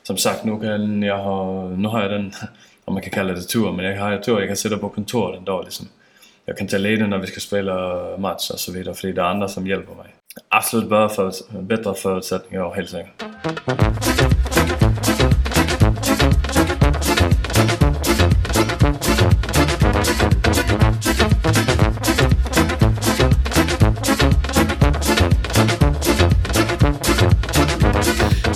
som 0.03 0.17
sagt, 0.17 0.45
nu, 0.45 0.61
kan 0.61 1.03
jag 1.03 1.19
ha, 1.19 1.69
nu 1.69 1.89
har 1.89 2.03
jag 2.03 2.11
den, 2.11 2.33
om 2.85 2.95
man 2.95 3.03
kan 3.03 3.11
kalla 3.11 3.33
det 3.33 3.43
tur, 3.43 3.73
men 3.73 3.85
jag 3.85 4.01
har 4.01 4.19
tur 4.19 4.39
jag 4.39 4.49
kan 4.49 4.57
sitta 4.57 4.79
på 4.79 4.89
kontoret 4.89 5.39
en 5.39 5.45
dag 5.45 5.65
liksom. 5.65 5.87
Jag 6.45 6.59
kan 6.59 6.67
ta 6.67 6.79
ledningen 6.79 7.11
när 7.11 7.19
vi 7.19 7.27
ska 7.27 7.41
spela 7.41 8.03
match 8.17 8.51
och 8.51 8.61
så 8.61 8.73
vidare, 8.73 8.95
för 8.95 9.09
det 9.09 9.21
är 9.21 9.25
andra 9.25 9.49
som 9.49 9.67
hjälper 9.67 9.95
mig. 9.95 10.15
Absolut 10.49 10.89
bara 10.89 11.09
för, 11.09 11.33
bättre 11.63 11.95
förutsättningar, 11.95 12.71
helt 12.75 12.91
säkert. 12.91 13.25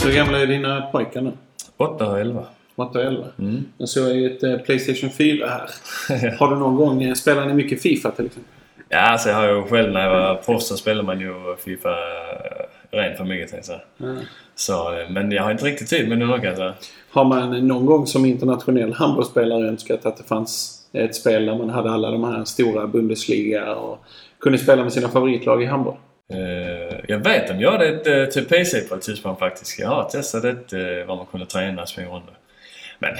Hur 0.04 0.12
gamla 0.14 0.38
är 0.40 0.46
dina 0.46 0.80
pojkar 0.82 1.20
nu? 1.20 1.32
8 1.76 2.10
och 2.10 2.20
11. 2.20 2.44
8 2.76 2.98
och 2.98 3.04
11? 3.04 3.24
Mm. 3.38 3.64
Jag 3.78 3.88
såg 3.88 4.16
ju 4.16 4.26
ett 4.36 4.42
eh, 4.42 4.56
Playstation 4.58 5.10
4 5.10 5.46
här. 5.46 5.70
Har 6.38 6.50
du 6.50 6.56
någon 6.56 6.76
gång... 6.76 7.02
eh, 7.02 7.14
Spelar 7.14 7.46
ni 7.46 7.54
mycket 7.54 7.82
Fifa 7.82 8.10
till 8.10 8.26
exempel? 8.26 8.52
Ja, 8.88 8.98
alltså 8.98 9.28
jag 9.28 9.36
har 9.36 9.48
ju 9.48 9.62
själv 9.62 9.92
när 9.92 10.04
jag 10.04 10.10
var 10.10 10.34
proffs 10.34 10.66
så 10.66 10.76
spelade 10.76 11.06
man 11.06 11.20
ju 11.20 11.56
Fifa 11.64 11.96
rent 12.90 13.16
för 13.16 13.24
mycket 13.24 13.50
tänkte 13.50 13.72
jag. 13.72 14.08
Ja. 14.08 14.16
Så, 14.54 14.98
eh, 14.98 15.10
men 15.10 15.32
jag 15.32 15.42
har 15.42 15.50
inte 15.50 15.64
riktigt 15.64 15.88
tid 15.88 16.08
med 16.08 16.18
det 16.18 16.26
nu 16.26 16.40
kan 16.40 16.56
säga. 16.56 16.74
Har 17.10 17.24
man 17.24 17.66
någon 17.66 17.86
gång 17.86 18.06
som 18.06 18.24
internationell 18.24 18.92
handbollsspelare 18.92 19.68
önskat 19.68 20.06
att 20.06 20.16
det 20.16 20.24
fanns 20.24 20.82
ett 20.92 21.14
spel 21.14 21.46
där 21.46 21.58
man 21.58 21.70
hade 21.70 21.90
alla 21.90 22.10
de 22.10 22.24
här 22.24 22.44
stora 22.44 22.86
Bundesliga 22.86 23.74
och 23.74 24.04
kunde 24.40 24.58
spela 24.58 24.82
med 24.82 24.92
sina 24.92 25.08
favoritlag 25.08 25.62
i 25.62 25.66
handboll? 25.66 25.96
Eh, 26.32 27.00
jag 27.08 27.18
vet 27.18 27.48
de 27.48 27.60
gör 27.60 27.78
det 27.78 28.22
eh, 28.22 28.28
till 28.28 28.44
PC 28.44 28.80
på 28.80 28.94
ett 28.94 29.02
tidspunkt 29.02 29.38
faktiskt. 29.38 29.78
Jag 29.78 29.88
har 29.88 30.04
testat 30.04 30.42
det 30.42 31.00
eh, 31.00 31.06
vad 31.06 31.16
man 31.16 31.26
kunde 31.26 31.46
träna 31.46 31.82
och 31.82 31.88
springa 31.88 32.08
runt. 32.08 32.24
Men 32.98 33.14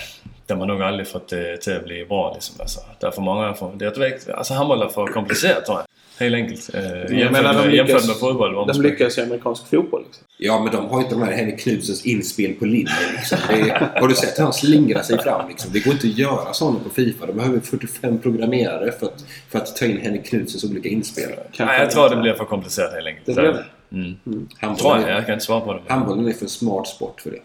de 0.47 0.59
har 0.61 0.67
nog 0.67 0.83
aldrig 0.83 1.09
fått 1.09 1.29
det 1.29 1.57
till 1.57 1.77
att 1.77 1.85
bli 1.85 2.05
bra 2.05 2.33
liksom. 2.35 2.57
Alltså, 2.61 2.81
därför 3.01 3.23
många 3.23 3.55
får, 3.55 3.73
det 3.77 3.85
är 3.99 4.35
alltså 4.37 4.55
handboll 4.55 4.83
är 4.83 4.89
för 4.89 5.07
komplicerat 5.07 5.67
tror 5.67 5.79
jag. 5.79 5.87
Helt 6.19 6.35
enkelt. 6.35 6.75
Eh, 6.75 6.83
jämfört, 6.83 7.33
menar, 7.33 7.53
de 7.55 7.61
med, 7.61 7.67
lyckas- 7.71 7.75
jämfört 7.77 8.07
med 8.07 8.17
fotboll. 8.17 8.67
De 8.67 8.83
lyckas 8.83 9.19
i 9.19 9.21
amerikansk 9.23 9.67
fotboll. 9.71 10.03
Liksom. 10.07 10.25
Ja, 10.39 10.61
men 10.65 10.73
de 10.73 10.87
har 10.89 11.01
inte 11.01 11.15
de 11.15 11.23
här 11.23 11.33
Henrik 11.33 11.61
Knutsens 11.61 12.07
inspel 12.07 12.53
på 12.55 12.65
linjen. 12.65 12.87
Liksom. 13.17 13.39
Det 13.49 13.55
är, 13.71 14.01
har 14.01 14.09
du 14.09 14.15
sett 14.15 14.39
hur 14.39 14.45
han 14.45 14.53
slingrar 14.53 15.03
sig 15.03 15.19
fram? 15.19 15.49
Liksom? 15.49 15.73
Det 15.73 15.81
går 15.81 15.93
inte 15.93 16.07
att 16.07 16.19
göra 16.19 16.53
sådana 16.53 16.79
på 16.85 16.91
Fifa. 16.91 17.27
De 17.27 17.33
behöver 17.33 17.61
45 17.61 18.19
programmerare 18.19 18.93
för 18.93 19.07
att, 19.07 19.25
för 19.51 19.59
att 19.59 19.77
ta 19.77 19.85
in 19.87 20.01
Henrik 20.01 20.27
Knutsens 20.27 20.65
olika 20.65 20.89
inspel. 20.89 21.29
Kanske 21.53 21.65
Nej, 21.65 21.81
jag 21.81 21.91
tror 21.91 22.05
inte. 22.05 22.17
det 22.17 22.23
blir 22.23 22.35
för 22.35 22.45
komplicerat 22.45 22.93
helt 22.95 23.07
enkelt. 23.07 23.27
Det 23.27 23.33
blir 23.35 23.43
det? 23.43 23.65
Mm. 23.97 24.15
Jag. 24.61 24.67
Handbollen, 24.69 25.09
Jag 25.09 25.27
kan 25.27 25.33
inte 25.33 25.45
svara 25.45 25.61
på 25.61 25.73
det. 25.73 25.81
handbollen 25.89 26.29
är 26.29 26.33
för 26.33 26.47
smart 26.47 26.89
sport 26.89 27.21
för 27.21 27.31
det. 27.31 27.41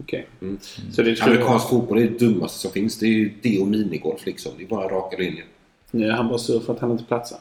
Okej. 0.00 0.26
Mm. 0.42 0.58
Så 0.92 1.02
det 1.02 1.16
tror 1.16 1.28
jag... 1.28 1.36
Amerikansk 1.36 1.68
fotboll 1.68 1.98
är 1.98 2.02
det 2.02 2.18
dummaste 2.18 2.58
som 2.58 2.70
finns. 2.70 2.98
Det 2.98 3.06
är 3.06 3.10
ju 3.10 3.32
det 3.42 3.60
och 3.60 3.66
minigolf 3.68 4.26
liksom. 4.26 4.52
Det 4.58 4.64
är 4.64 4.68
bara 4.68 4.88
raka 4.88 5.16
linjer. 5.16 5.44
Nu 5.90 6.06
är 6.06 6.12
han 6.12 6.28
bara 6.28 6.38
sur 6.38 6.60
för 6.60 6.72
att 6.72 6.80
han 6.80 6.90
inte 6.90 7.04
platsar. 7.04 7.38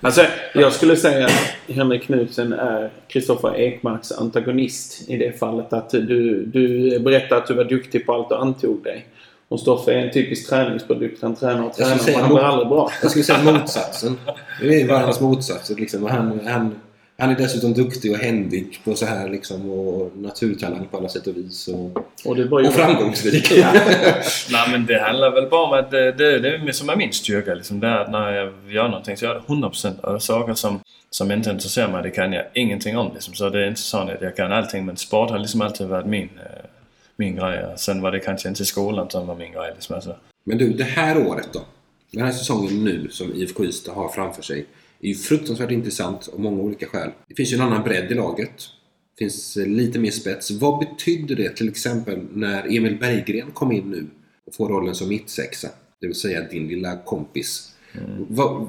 Alltså, 0.00 0.24
jag 0.54 0.72
skulle 0.72 0.96
säga 0.96 1.26
att 1.26 1.74
Henrik 1.74 2.02
Knutsen 2.02 2.52
är 2.52 2.92
Kristoffer 3.08 3.56
Ekmarks 3.56 4.12
antagonist 4.12 5.08
i 5.08 5.16
det 5.16 5.38
fallet. 5.38 5.72
Att 5.72 5.90
du, 5.90 6.44
du 6.46 6.98
berättade 7.00 7.40
att 7.40 7.46
du 7.48 7.54
var 7.54 7.64
duktig 7.64 8.06
på 8.06 8.12
allt 8.14 8.32
och 8.32 8.42
antog 8.42 8.82
dig. 8.82 9.06
Och 9.48 9.60
Stoffe 9.60 9.92
är 9.92 9.98
en 9.98 10.12
typisk 10.12 10.48
träningsprodukt. 10.48 11.22
Han 11.22 11.36
tränar 11.36 11.66
och 11.66 11.74
tränar 11.74 11.98
men 12.06 12.14
han 12.14 12.28
blir 12.28 12.34
mot- 12.36 12.44
aldrig 12.44 12.68
bra. 12.68 12.90
Jag 13.02 13.10
skulle 13.10 13.24
säga 13.24 13.52
motsatsen. 13.52 14.18
Det 14.60 14.80
är 14.80 14.88
varandras 14.88 15.20
motsatser. 15.20 15.74
Liksom. 15.74 16.04
Och 16.04 16.10
Han, 16.10 16.40
han, 16.46 16.74
han 17.20 17.30
är 17.30 17.34
dessutom 17.34 17.74
duktig 17.74 18.12
och 18.12 18.18
händig 18.18 18.80
på 18.84 18.94
så 18.94 19.06
här 19.06 19.28
liksom, 19.28 19.70
och 19.70 20.16
naturtalang 20.16 20.86
på 20.90 20.96
alla 20.96 21.08
sätt 21.08 21.26
och 21.26 21.36
vis. 21.36 21.68
Och, 21.68 21.96
Och, 22.24 22.38
och 22.66 22.72
framgångsrik. 22.72 23.50
Nej 24.50 24.68
men 24.70 24.86
det 24.86 25.00
handlar 25.00 25.30
väl 25.30 25.48
bara 25.50 25.62
om 25.62 25.72
att 25.72 25.90
det, 25.90 26.12
det, 26.12 26.38
det 26.38 26.48
är 26.48 26.72
som 26.72 26.88
är 26.88 26.96
min 26.96 27.12
styrka. 27.12 27.54
Liksom. 27.54 27.80
Det 27.80 27.86
är 27.86 27.98
att 27.98 28.10
när 28.10 28.32
jag 28.32 28.52
gör 28.68 28.88
någonting 28.88 29.16
så 29.16 29.24
gör 29.24 29.34
jag 29.34 29.58
det 29.60 29.66
100%. 29.66 30.00
Och 30.00 30.22
saker 30.22 30.54
som, 30.54 30.80
som 31.10 31.30
inte 31.30 31.50
intresserar 31.50 31.92
mig, 31.92 32.02
det 32.02 32.10
kan 32.10 32.32
jag 32.32 32.44
ingenting 32.54 32.98
om. 32.98 33.10
Liksom. 33.14 33.34
Så 33.34 33.50
det 33.50 33.64
är 33.64 33.68
inte 33.68 33.80
så 33.80 33.98
att 33.98 34.22
jag 34.22 34.36
kan 34.36 34.52
allting. 34.52 34.86
Men 34.86 34.96
sport 34.96 35.30
har 35.30 35.38
liksom 35.38 35.60
alltid 35.60 35.86
varit 35.86 36.06
min, 36.06 36.28
eh, 36.38 36.64
min 37.16 37.36
grej. 37.36 37.64
Sen 37.76 38.02
var 38.02 38.12
det 38.12 38.20
kanske 38.20 38.48
inte 38.48 38.64
skolan 38.64 39.10
som 39.10 39.26
var 39.26 39.34
min 39.34 39.52
grej. 39.52 39.70
Liksom. 39.74 39.94
Alltså. 39.94 40.16
Men 40.44 40.58
du, 40.58 40.72
det 40.72 40.84
här 40.84 41.26
året 41.26 41.48
då? 41.52 41.60
Den 42.10 42.24
här 42.24 42.32
säsongen 42.32 42.84
nu 42.84 43.08
som 43.10 43.34
IFK 43.34 43.64
Ystad 43.64 43.92
har 43.92 44.08
framför 44.08 44.42
sig 44.42 44.66
är 45.00 45.08
ju 45.08 45.14
fruktansvärt 45.14 45.70
intressant 45.70 46.28
av 46.32 46.40
många 46.40 46.62
olika 46.62 46.86
skäl. 46.86 47.10
Det 47.28 47.34
finns 47.34 47.52
ju 47.52 47.56
en 47.56 47.62
annan 47.62 47.82
bredd 47.82 48.12
i 48.12 48.14
laget. 48.14 48.52
Det 49.14 49.24
finns 49.24 49.56
lite 49.56 49.98
mer 49.98 50.10
spets. 50.10 50.50
Vad 50.50 50.78
betyder 50.78 51.36
det 51.36 51.56
till 51.56 51.68
exempel 51.68 52.20
när 52.32 52.76
Emil 52.76 52.98
Berggren 52.98 53.50
kom 53.50 53.72
in 53.72 53.90
nu 53.90 54.06
och 54.46 54.54
får 54.54 54.68
rollen 54.68 54.94
som 54.94 55.08
mittsexa? 55.08 55.68
Det 56.00 56.06
vill 56.06 56.16
säga 56.16 56.40
din 56.40 56.68
lilla 56.68 56.96
kompis. 56.96 57.74
Vad, 58.28 58.68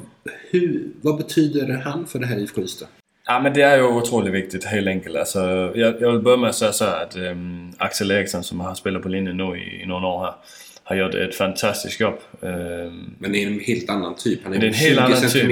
hur, 0.49 0.91
vad 1.01 1.17
betyder 1.17 1.67
han 1.67 2.07
för 2.07 2.19
det 2.19 2.25
här 2.25 2.39
IFK 2.39 2.61
Ystad? 2.61 2.87
Ja 3.25 3.39
men 3.39 3.53
det 3.53 3.61
är 3.61 3.77
ju 3.77 3.83
otroligt 3.83 4.33
viktigt 4.33 4.63
helt 4.63 4.87
enkelt. 4.87 5.15
Alltså, 5.15 5.39
jag, 5.75 6.01
jag 6.01 6.11
vill 6.11 6.21
börja 6.21 6.37
med 6.37 6.49
att 6.49 6.55
säga 6.55 6.71
så 6.71 6.85
här 6.85 7.03
att 7.03 7.15
um, 7.15 7.73
Axel 7.77 8.11
Eriksson 8.11 8.43
som 8.43 8.59
har 8.59 8.75
spelat 8.75 9.01
på 9.01 9.09
linjen 9.09 9.37
nu 9.37 9.43
i, 9.43 9.81
i 9.83 9.85
några 9.85 10.07
år 10.07 10.23
här 10.23 10.33
har 10.89 10.95
gjort 10.95 11.15
ett 11.15 11.35
fantastiskt 11.35 11.99
jobb. 11.99 12.19
Ehm, 12.41 13.15
Men 13.19 13.31
det 13.31 13.43
är 13.43 13.47
en 13.47 13.59
helt 13.59 13.89
annan 13.89 14.15
typ. 14.15 14.39
Han 14.43 14.53
är, 14.53 14.59
Det 14.59 14.65
är 14.65 14.67
en 14.67 14.73
helt 14.73 14.95
20 14.95 15.01
annan 15.01 15.29
typ. 15.29 15.43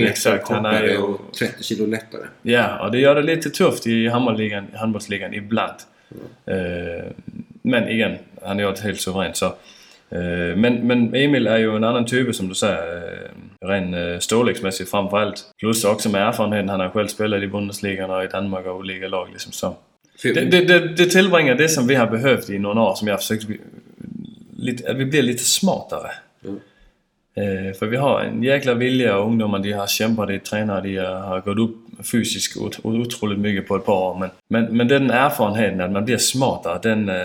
Han 0.47 0.65
är 0.65 0.71
kortare 0.71 0.91
ju- 0.91 0.97
och 0.97 1.33
30 1.39 1.63
kilo 1.63 1.85
lättare. 1.85 2.21
Ja, 2.41 2.85
och 2.85 2.91
det 2.91 2.99
gör 2.99 3.15
det 3.15 3.21
lite 3.21 3.49
tufft 3.49 3.87
i 3.87 4.07
handbollsligan, 4.07 4.67
handbollsligan 4.73 5.33
ibland. 5.33 5.73
Eh, 6.45 7.11
men 7.61 7.89
igen, 7.89 8.17
han 8.41 8.57
har 8.57 8.63
gjort 8.63 8.79
helt 8.79 9.01
suveränt 9.01 9.37
så. 9.37 9.45
Eh, 9.45 10.55
men, 10.55 10.87
men 10.87 11.15
Emil 11.15 11.47
är 11.47 11.57
ju 11.57 11.75
en 11.75 11.83
annan 11.83 12.05
typ 12.05 12.35
som 12.35 12.49
du 12.49 12.55
säger. 12.55 12.95
Uh, 12.95 13.67
ren 13.67 13.93
uh, 13.93 14.19
storleksmässigt 14.19 14.91
framförallt. 14.91 15.43
Plus 15.59 15.85
också 15.85 16.09
med 16.09 16.27
erfarenheten. 16.27 16.69
Han 16.69 16.79
har 16.79 16.89
själv 16.89 17.07
spelat 17.07 17.43
i 17.43 17.47
Bundesligan 17.47 18.09
och 18.09 18.23
i 18.23 18.27
Danmark 18.27 18.65
och 18.65 18.75
olika 18.75 19.07
lag 19.07 19.29
liksom 19.31 19.51
så. 19.51 19.75
Det, 20.23 20.33
det, 20.33 20.61
det, 20.61 20.79
det 20.79 21.05
tillbringar 21.05 21.55
det 21.55 21.69
som 21.69 21.87
vi 21.87 21.95
har 21.95 22.07
behövt 22.07 22.49
i 22.49 22.59
några 22.59 22.81
år 22.81 22.95
som 22.95 23.07
jag 23.07 23.15
har 23.15 23.19
försökt 23.19 23.45
lite, 24.57 24.93
vi 24.93 25.05
blir 25.05 25.21
lite 25.23 25.43
smartare. 25.43 26.11
Mm. 26.45 26.59
Eh, 27.35 27.73
för 27.73 27.85
vi 27.85 27.97
har 27.97 28.21
en 28.21 28.43
jäkla 28.43 28.73
vilja 28.73 29.17
och 29.17 29.25
ungdomar 29.27 29.59
de 29.59 29.71
har 29.71 29.87
kämpat, 29.87 30.27
de 30.27 30.39
tränar, 30.39 30.81
de 30.81 30.95
har 30.97 31.41
gått 31.41 31.57
upp 31.69 32.05
fysiskt 32.05 32.57
ot- 32.57 32.79
otroligt 32.85 33.39
mycket 33.39 33.67
på 33.67 33.75
ett 33.75 33.85
par 33.85 33.93
år. 34.11 34.19
Men, 34.19 34.29
men, 34.47 34.77
men 34.77 34.87
den 34.87 35.11
erfarenheten 35.11 35.81
att 35.81 35.91
man 35.91 36.05
blir 36.05 36.17
smartare, 36.17 36.79
den, 36.83 37.09
eh, 37.09 37.15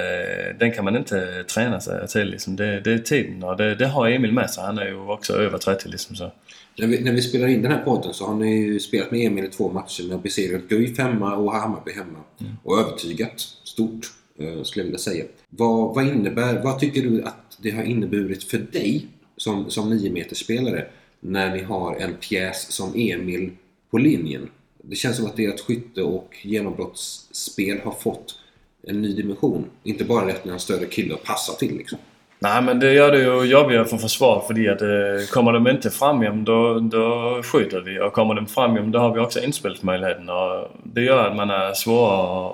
den 0.58 0.72
kan 0.72 0.84
man 0.84 0.96
inte 0.96 1.44
träna 1.44 1.80
sig 1.80 2.08
till. 2.08 2.28
Liksom. 2.30 2.56
Det, 2.56 2.80
det 2.80 2.92
är 2.92 2.98
tiden 2.98 3.42
och 3.44 3.56
det, 3.56 3.74
det 3.74 3.86
har 3.86 4.08
Emil 4.08 4.32
med 4.32 4.50
sig. 4.50 4.64
Han 4.64 4.78
är 4.78 4.86
ju 4.86 4.96
också 4.96 5.32
över 5.32 5.58
30 5.58 5.88
liksom. 5.88 6.16
Så. 6.16 6.32
När 6.78 6.86
vi, 6.86 7.00
när 7.04 7.12
vi 7.12 7.22
spelar 7.22 7.46
in 7.48 7.62
den 7.62 7.72
här 7.72 7.82
podden 7.84 8.14
så 8.14 8.26
har 8.26 8.34
ni 8.34 8.56
ju 8.56 8.80
spelat 8.80 9.10
med 9.10 9.26
Emil 9.26 9.44
i 9.44 9.48
två 9.48 9.72
matcher. 9.72 10.02
Ni 10.04 10.10
har 10.12 10.18
besegrat 10.18 10.62
Guif 10.68 10.98
hemma 10.98 11.36
och 11.36 11.52
Hammarby 11.52 11.92
hemma. 11.92 12.18
Och 12.62 12.78
övertygat 12.80 13.40
stort, 13.64 14.06
eh, 14.38 14.62
skulle 14.62 14.80
jag 14.82 14.84
vilja 14.84 14.98
säga. 14.98 15.24
Vad, 15.56 15.94
vad 15.94 16.06
innebär, 16.06 16.62
vad 16.62 16.78
tycker 16.78 17.02
du 17.02 17.22
att 17.22 17.58
det 17.62 17.70
har 17.70 17.82
inneburit 17.82 18.44
för 18.44 18.58
dig 18.58 19.06
som, 19.36 19.70
som 19.70 19.90
9 19.90 20.24
spelare 20.32 20.84
när 21.20 21.56
ni 21.56 21.62
har 21.62 21.96
en 21.96 22.14
pjäs 22.14 22.72
som 22.72 22.92
Emil 22.94 23.50
på 23.90 23.98
linjen? 23.98 24.48
Det 24.82 24.96
känns 24.96 25.16
som 25.16 25.26
att 25.26 25.38
ert 25.38 25.60
skytte 25.60 26.02
och 26.02 26.36
genombrottsspel 26.42 27.80
har 27.84 27.92
fått 27.92 28.38
en 28.86 29.02
ny 29.02 29.12
dimension. 29.14 29.64
Inte 29.84 30.04
bara 30.04 30.26
rätt 30.28 30.44
när 30.44 30.52
en 30.52 30.60
större 30.60 30.86
kille 30.86 31.14
att 31.14 31.24
passa 31.24 31.52
till 31.52 31.76
liksom. 31.76 31.98
Nej 32.38 32.62
men 32.62 32.80
det 32.80 32.92
gör 32.92 33.12
det 33.12 33.18
ju 33.18 33.42
jobbigare 33.50 33.84
för 33.84 33.96
försvar 33.96 34.44
för 34.46 34.70
att 34.70 34.82
eh, 34.82 35.26
kommer 35.30 35.52
de 35.52 35.68
inte 35.68 35.90
fram 35.90 36.22
igen 36.22 36.44
då, 36.44 36.78
då 36.80 37.40
skjuter 37.42 37.80
vi 37.80 38.00
och 38.00 38.12
kommer 38.12 38.34
de 38.34 38.46
fram 38.46 38.76
igen 38.76 38.90
då 38.90 38.98
har 38.98 39.14
vi 39.14 39.20
också 39.20 39.40
inspelsmöjligheten 39.44 40.28
och 40.28 40.68
det 40.84 41.02
gör 41.02 41.26
att 41.30 41.36
man 41.36 41.50
är 41.50 41.72
svårare 41.74 42.46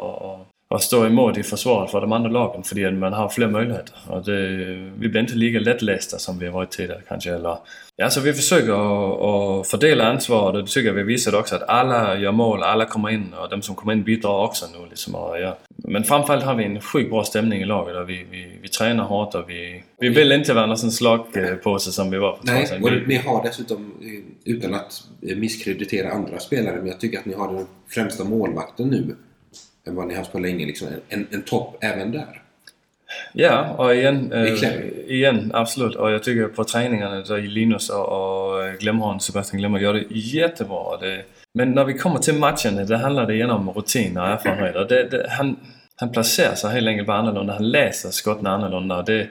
att- 0.43 0.48
att- 0.75 0.83
stå 0.83 1.07
emot 1.07 1.39
i 1.39 1.43
försvaret 1.43 1.91
för 1.91 2.01
de 2.01 2.13
andra 2.13 2.31
lagen 2.31 2.63
för 2.63 2.87
att 2.87 2.95
man 2.95 3.13
har 3.13 3.29
fler 3.29 3.49
möjligheter. 3.49 3.95
Och 4.07 4.25
det, 4.25 4.47
vi 4.99 5.09
blir 5.09 5.21
inte 5.21 5.35
lika 5.35 5.59
lättlästa 5.59 6.19
som 6.19 6.39
vi 6.39 6.47
har 6.47 6.53
varit 6.53 6.71
tidigare 6.71 7.01
kanske. 7.09 7.31
Eller, 7.35 7.57
ja, 7.97 8.11
så 8.11 8.21
vi 8.21 8.33
försöker 8.33 8.73
att, 8.73 9.21
att 9.61 9.69
fördela 9.69 10.05
ansvaret 10.05 10.55
och 10.57 10.63
det 10.63 10.69
tycker 10.71 10.89
jag 10.89 10.95
vi 10.95 11.03
visade 11.03 11.37
också 11.39 11.55
att 11.57 11.69
alla 11.69 12.17
gör 12.19 12.33
mål, 12.33 12.63
alla 12.63 12.85
kommer 12.85 13.11
in 13.11 13.35
och 13.43 13.49
de 13.49 13.63
som 13.63 13.75
kommer 13.75 13.93
in 13.93 14.03
bidrar 14.03 14.45
också 14.45 14.67
nu. 14.79 14.87
Liksom, 14.91 15.15
och, 15.15 15.41
ja. 15.41 15.57
Men 15.77 16.05
framförallt 16.05 16.45
har 16.45 16.55
vi 16.55 16.65
en 16.65 16.81
sjukt 16.81 17.11
bra 17.11 17.25
stämning 17.25 17.61
i 17.63 17.65
laget 17.65 17.97
och 17.97 18.11
vi, 18.11 18.27
vi, 18.31 18.59
vi 18.63 18.69
tränar 18.69 19.05
hårt 19.05 19.35
och 19.35 19.51
vi, 19.51 19.85
vi 20.01 20.09
vill 20.09 20.33
inte 20.33 20.55
vara 20.55 20.67
någon 20.67 20.77
slagpåse 20.79 21.93
som 21.93 22.11
vi 22.11 22.19
var 22.19 22.29
år 22.31 22.39
Nej, 22.43 22.69
och 22.83 22.93
Vi- 22.93 23.07
ni 23.07 23.17
har 23.17 23.43
dessutom, 23.43 23.93
eh, 24.03 24.53
utan 24.55 24.75
att 24.75 25.03
misskreditera 25.21 26.11
andra 26.13 26.39
spelare, 26.39 26.77
men 26.77 26.87
jag 26.87 27.01
tycker 27.01 27.19
att 27.19 27.25
ni 27.27 27.35
har 27.35 27.53
den 27.55 27.67
främsta 27.89 28.25
målvakten 28.25 28.89
nu 28.89 29.17
vad 29.91 30.07
ni 30.07 30.15
haft 30.15 30.33
på 30.33 30.39
länge. 30.39 30.67
Liksom. 30.67 30.89
En, 31.09 31.27
en 31.31 31.43
topp 31.43 31.77
även 31.81 32.13
där. 32.13 32.43
Ja, 33.33 33.75
och 33.79 33.95
igen, 33.95 34.33
eh, 34.33 34.65
igen 35.09 35.51
absolut. 35.55 35.95
Och 35.95 36.11
jag 36.11 36.23
tycker 36.23 36.49
på 36.49 36.65
träningarna 36.65 37.15
där 37.15 37.39
Linus 37.39 37.91
och, 37.91 38.09
och 38.09 38.79
Glemholm, 38.79 39.21
Sebastian 39.21 39.59
Glemholm 39.59 39.85
gör 39.85 39.95
det 39.95 40.05
jättebra. 40.11 40.97
Det, 40.97 41.23
men 41.55 41.71
när 41.71 41.85
vi 41.85 41.95
kommer 41.95 42.19
till 42.19 42.35
matchen, 42.35 42.87
det 42.87 42.97
handlar 42.97 43.27
det 43.27 43.35
igen 43.35 43.51
om 43.51 43.71
rutin 43.71 44.19
och 44.19 44.27
erfarenhet. 44.27 44.77
Och 44.77 44.89
det, 44.89 45.05
det, 45.11 45.27
han, 45.31 45.57
han 45.97 46.13
placerar 46.13 46.55
sig 46.55 46.71
helt 46.71 46.89
enkelt 46.89 47.07
bara 47.07 47.17
annorlunda. 47.17 47.53
Han 47.53 47.71
läser 47.71 48.11
skotten 48.11 48.47
annorlunda. 48.47 48.99
Och 48.99 49.05
Det, 49.05 49.27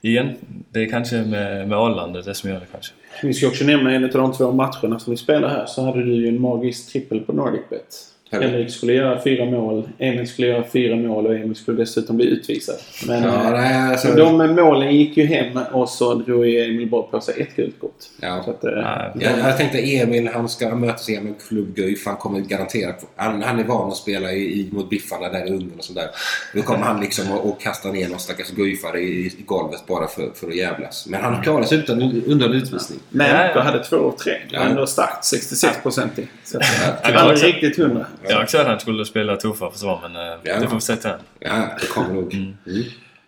igen, 0.00 0.34
det 0.70 0.82
är 0.82 0.90
kanske 0.90 1.16
med, 1.16 1.68
med 1.68 1.78
åldern 1.78 2.12
det 2.12 2.18
är 2.18 2.22
det 2.22 2.34
som 2.34 2.50
gör 2.50 2.60
det 2.60 2.66
kanske. 2.72 2.92
Vi 3.22 3.34
ska 3.34 3.46
också 3.46 3.64
nämna 3.64 3.92
en 3.92 4.04
av 4.04 4.10
de 4.10 4.32
två 4.32 4.52
matcherna 4.52 4.98
som 4.98 5.10
vi 5.10 5.16
spelar 5.16 5.48
här 5.48 5.66
så 5.66 5.84
hade 5.84 6.04
du 6.04 6.14
ju 6.14 6.28
en 6.28 6.40
magisk 6.40 6.92
trippel 6.92 7.20
på 7.20 7.32
NordicBet. 7.32 7.96
Henrik 8.30 8.70
skulle 8.70 8.92
göra 8.92 9.22
fyra 9.22 9.44
mål, 9.44 9.88
Emil 9.98 10.28
skulle 10.28 10.48
göra 10.48 10.64
fyra 10.72 10.96
mål 10.96 11.26
och 11.26 11.34
Emil 11.34 11.54
skulle 11.56 11.76
dessutom 11.78 12.16
bli 12.16 12.26
utvisad. 12.26 12.74
Men 13.06 13.22
Ja, 13.22 13.44
eh, 13.44 13.50
nej, 13.50 13.90
alltså, 13.90 14.12
de 14.14 14.54
målen 14.54 14.96
gick 14.96 15.16
ju 15.16 15.26
hem 15.26 15.58
och 15.72 15.88
så 15.88 16.14
drog 16.14 16.46
ju 16.46 16.64
Emil 16.64 16.88
bara 16.90 17.02
på 17.02 17.20
sig 17.20 17.34
ett 17.42 17.56
gult 17.56 17.80
kort. 17.80 17.96
Ja. 18.20 18.42
Så 18.44 18.50
att, 18.50 18.64
eh, 18.64 18.70
Nej, 18.72 19.10
jag, 19.20 19.38
jag 19.38 19.56
tänkte 19.56 19.78
Emil, 19.78 20.28
han 20.34 20.48
ska 20.48 20.74
möta 20.74 20.98
sig 20.98 21.20
med 21.20 21.34
klubb 21.48 21.74
Guif. 21.76 22.06
Han 22.06 22.16
kommer 22.16 22.40
garanterat... 22.40 23.04
Han, 23.16 23.42
han 23.42 23.58
är 23.58 23.64
van 23.64 23.88
att 23.88 23.96
spela 23.96 24.32
i, 24.32 24.60
i, 24.60 24.68
mot 24.72 24.90
Biffarna 24.90 25.28
där 25.28 25.46
i 25.46 25.50
Ungern 25.50 25.78
och 25.78 25.84
sådär. 25.84 26.08
Då 26.54 26.62
kommer 26.62 26.84
han 26.84 27.00
liksom 27.00 27.32
och, 27.32 27.48
och 27.50 27.60
kasta 27.60 27.92
ner 27.92 28.08
någon 28.08 28.18
stackars 28.18 28.50
Guifare 28.50 29.00
i, 29.00 29.26
i 29.26 29.42
golvet 29.46 29.86
bara 29.86 30.06
för, 30.06 30.30
för 30.34 30.46
att 30.48 30.56
jävlas. 30.56 31.06
Men 31.08 31.20
han 31.20 31.42
klarar 31.42 31.64
sig 31.64 31.78
utan, 31.78 32.22
undan 32.26 32.52
utvisning. 32.52 32.98
Men 33.10 33.26
Ja, 33.30 33.44
ja. 33.44 33.50
jag 33.54 33.62
hade 33.62 33.84
två 33.84 33.96
och 33.96 34.18
tre. 34.18 34.32
Det 34.50 34.56
var 34.56 34.64
Ja. 34.64 34.70
ändå 34.70 34.86
starkt. 34.86 35.24
66 35.24 35.82
procent 35.82 36.18
i. 36.18 36.26
Så 36.44 36.58
Ja, 37.02 37.18
aldrig 37.20 37.54
riktigt 37.54 37.76
hundra. 37.76 38.06
Jag 38.30 38.42
också 38.42 38.58
att 38.58 38.66
han 38.66 38.80
skulle 38.80 39.04
spela 39.04 39.36
tuffare 39.36 39.70
försvar 39.72 39.98
men 40.02 40.16
eh, 40.16 40.32
Ja. 40.42 40.60
det 40.60 40.68
får 40.68 40.74
vi 40.74 40.80
se 40.80 40.96
till. 40.96 41.10
Ja, 41.40 41.68
det 41.80 41.86
kommer 41.86 42.14
nog. 42.14 42.34
Mm. 42.34 42.54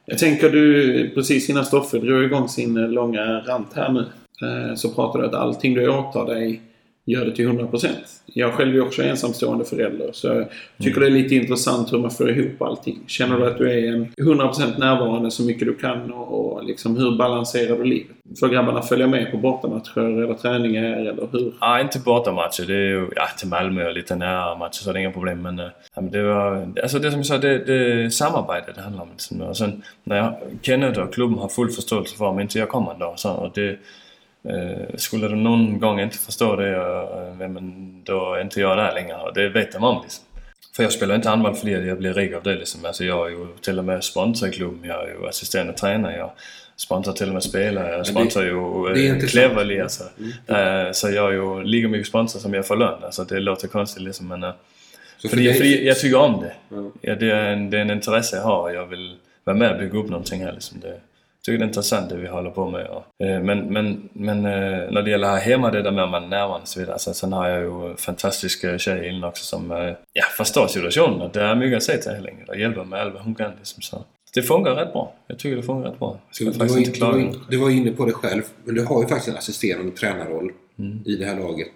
Jag 0.06 0.18
tänker 0.18 0.50
du, 0.50 1.10
precis 1.14 1.50
innan 1.50 1.64
Stoffe 1.64 1.98
drog 1.98 2.22
igång 2.24 2.48
sin 2.48 2.76
eh, 2.76 2.88
långa 2.88 3.40
rant 3.40 3.72
här 3.74 3.92
nu. 3.92 4.00
eh, 4.70 4.74
Så 4.74 4.94
pratade 4.94 5.24
du 5.24 5.28
att 5.28 5.34
allting 5.34 5.74
du 5.74 5.88
åtar 5.88 6.26
dig 6.26 6.62
gör 7.08 7.24
det 7.24 7.36
till 7.36 7.48
100%. 7.48 7.88
Jag 8.26 8.52
själv 8.52 8.76
är 8.76 8.80
också 8.80 9.02
ensamstående 9.02 9.64
förälder 9.64 10.10
så 10.12 10.26
jag 10.26 10.46
tycker 10.80 11.00
det 11.00 11.06
är 11.06 11.10
lite 11.10 11.34
intressant 11.34 11.92
hur 11.92 11.98
man 11.98 12.10
får 12.10 12.30
ihop 12.30 12.62
allting. 12.62 12.98
Känner 13.06 13.38
du 13.38 13.46
att 13.46 13.58
du 13.58 13.70
är 13.70 13.92
en 13.92 14.06
100% 14.06 14.78
närvarande 14.78 15.30
så 15.30 15.42
mycket 15.42 15.68
du 15.68 15.74
kan 15.74 16.12
och, 16.12 16.52
och 16.52 16.64
liksom 16.64 16.96
hur 16.96 17.16
balanserar 17.16 17.76
du 17.76 17.84
livet? 17.84 18.16
Får 18.40 18.48
grabbarna 18.48 18.82
följa 18.82 19.06
med 19.06 19.30
på 19.30 19.36
bortamatcher 19.36 19.98
eller 19.98 20.34
träningar 20.34 20.84
eller 20.84 21.28
hur? 21.32 21.54
Ja, 21.60 21.80
inte 21.80 21.98
bortamatcher. 21.98 22.64
Det 22.66 22.74
är 22.74 22.88
ju 22.88 23.08
ja, 23.16 23.26
till 23.38 23.48
Malmö 23.48 23.88
och 23.88 23.94
lite 23.94 24.16
nära 24.16 24.58
matcher 24.58 24.82
så 24.82 24.92
det 24.92 24.98
är 24.98 25.00
inga 25.00 25.12
problem. 25.12 25.42
Men, 25.42 25.58
eh, 25.58 25.66
ja, 25.94 26.00
men 26.00 26.10
det 26.10 26.22
var... 26.22 26.72
Alltså 26.82 26.98
det 26.98 27.10
som 27.10 27.18
jag 27.18 27.26
sa, 27.26 27.38
det, 27.38 27.58
det 27.58 27.74
är 27.74 28.10
samarbete 28.10 28.72
det 28.74 28.80
handlar 28.80 29.02
om. 29.02 29.08
Liksom. 29.10 29.40
Och 29.40 29.56
sen 29.56 29.82
när 30.04 30.16
jag, 30.16 30.34
Kenneth 30.62 31.00
och 31.00 31.14
klubben 31.14 31.38
har 31.38 31.48
full 31.48 31.70
förståelse 31.70 32.16
för 32.16 32.24
om 32.24 32.40
inte 32.40 32.58
jag 32.58 32.68
kommer 32.68 32.92
en 32.92 32.98
dag. 32.98 33.18
Så, 33.18 33.32
och 33.32 33.50
det, 33.54 33.78
skulle 34.96 35.28
de 35.28 35.42
någon 35.42 35.80
gång 35.80 36.00
inte 36.00 36.18
förstå 36.18 36.56
det, 36.56 36.76
eh, 36.76 37.48
men 37.48 37.92
då 38.04 38.34
är 38.34 38.40
inte 38.40 38.60
jag 38.60 38.76
där 38.78 38.94
längre. 38.94 39.16
Det 39.34 39.48
vet 39.48 39.72
de 39.72 39.84
om 39.84 40.00
liksom. 40.02 40.24
För 40.76 40.82
jag 40.82 40.92
spelar 40.92 41.14
inte 41.14 41.28
handboll 41.28 41.54
för 41.54 41.76
att 41.78 41.86
jag 41.86 41.98
blir 41.98 42.14
rik 42.14 42.34
av 42.34 42.42
det 42.42 42.54
liksom. 42.54 42.84
Alltså 42.84 43.04
jag 43.04 43.26
är 43.26 43.30
ju 43.30 43.46
till 43.62 43.78
och 43.78 43.84
med 43.84 44.04
sponsor 44.04 44.48
i 44.48 44.52
klubben, 44.52 44.88
jag 44.88 45.02
är 45.04 45.08
ju 45.08 45.28
assisterande 45.28 45.72
tränare, 45.72 46.16
jag 46.16 46.30
sponsrar 46.76 47.12
till 47.14 47.26
och 47.28 47.34
med 47.34 47.42
spelare, 47.42 47.96
jag 47.96 48.06
sponsrar 48.06 48.42
ju 48.44 48.94
det 48.94 49.08
eh. 49.08 49.18
Cleverly 49.28 49.80
alltså. 49.80 50.04
Eh, 50.46 50.92
Så 50.92 51.10
jag 51.10 51.28
är 51.28 51.32
ju 51.32 51.62
lika 51.64 51.88
mycket 51.88 52.08
sponsor 52.08 52.40
som 52.40 52.54
jag 52.54 52.66
får 52.66 52.76
lön. 52.76 53.04
Alltså 53.04 53.24
det 53.24 53.40
låter 53.40 53.68
konstigt 53.68 54.02
liksom 54.02 54.28
men... 54.28 54.42
eh, 54.44 54.50
Så 55.18 55.28
För 55.28 55.36
för 55.36 55.36
dig- 55.36 55.86
jag, 55.86 55.98
tycker 55.98 56.18
om 56.18 56.40
det. 56.40 56.52
Ja. 56.68 56.90
Ja, 57.00 57.14
det, 57.14 57.30
är 57.30 57.52
en, 57.52 57.70
det 57.70 57.76
är 57.76 57.82
en 57.82 57.90
intresse 57.90 58.36
jag 58.36 58.42
har 58.42 58.60
och 58.62 58.74
jag 58.74 58.86
vill 58.86 59.16
vara 59.44 59.56
med 59.56 59.72
och 59.72 59.78
bygga 59.78 59.98
upp 59.98 60.08
någonting 60.10 60.44
här 60.44 60.52
liksom. 60.52 60.80
Det, 60.80 61.00
tycker 61.48 61.58
det 61.58 61.64
är 61.64 61.66
intressant 61.68 62.10
det 62.10 62.16
vi 62.16 62.26
håller 62.28 62.50
på 62.50 62.70
med. 62.70 62.86
Eh, 63.24 63.42
men 63.42 63.58
men, 63.72 64.08
men 64.12 64.38
eh, 64.46 64.90
när 64.90 65.02
det 65.02 65.10
gäller 65.10 65.28
här 65.28 65.40
hemma, 65.40 65.70
det 65.70 65.82
där 65.82 65.90
med 65.90 66.04
att 66.04 66.10
man 66.10 66.24
är 66.24 66.28
närvarande 66.28 66.62
och 66.62 66.68
så 66.68 66.80
vidare. 66.80 66.92
Alltså, 66.92 67.14
sen 67.14 67.32
har 67.32 67.48
jag 67.48 67.60
ju 67.62 67.96
fantastiska 67.96 68.78
tjejer 68.78 69.08
inne 69.10 69.26
också 69.26 69.44
som 69.44 69.70
eh, 69.72 69.92
ja, 70.12 70.24
förstår 70.36 70.66
situationen. 70.66 71.20
och 71.20 71.30
Det 71.32 71.42
är 71.42 71.54
mycket 71.54 71.76
att 71.76 71.82
säga 71.82 71.98
till 71.98 72.10
henne 72.12 72.30
och 72.48 72.56
hjälper 72.56 72.84
med 72.84 73.00
allt 73.00 73.14
vad 73.14 73.22
hon 73.22 73.34
kan. 73.34 73.50
Liksom, 73.58 73.82
så. 73.82 74.04
Det 74.34 74.42
funkar 74.42 74.74
rätt 74.74 74.92
bra. 74.92 75.12
Jag 75.26 75.38
tycker 75.38 75.56
det 75.56 75.62
funkar 75.62 75.90
rätt 75.90 75.98
bra. 75.98 76.18
Du, 76.38 76.44
du, 76.44 76.58
var, 76.58 76.78
in- 76.78 76.92
du, 76.92 77.00
var, 77.00 77.18
in- 77.18 77.40
du 77.50 77.56
var 77.56 77.70
inne 77.70 77.90
på 77.90 78.04
det 78.04 78.12
själv, 78.12 78.42
men 78.64 78.74
du 78.74 78.84
har 78.84 79.02
ju 79.02 79.08
faktiskt 79.08 79.28
en 79.28 79.36
assisterande 79.36 79.92
tränarroll 79.96 80.52
Mm. 80.78 81.02
i 81.06 81.16
det 81.16 81.24
här 81.24 81.36
laget. 81.36 81.72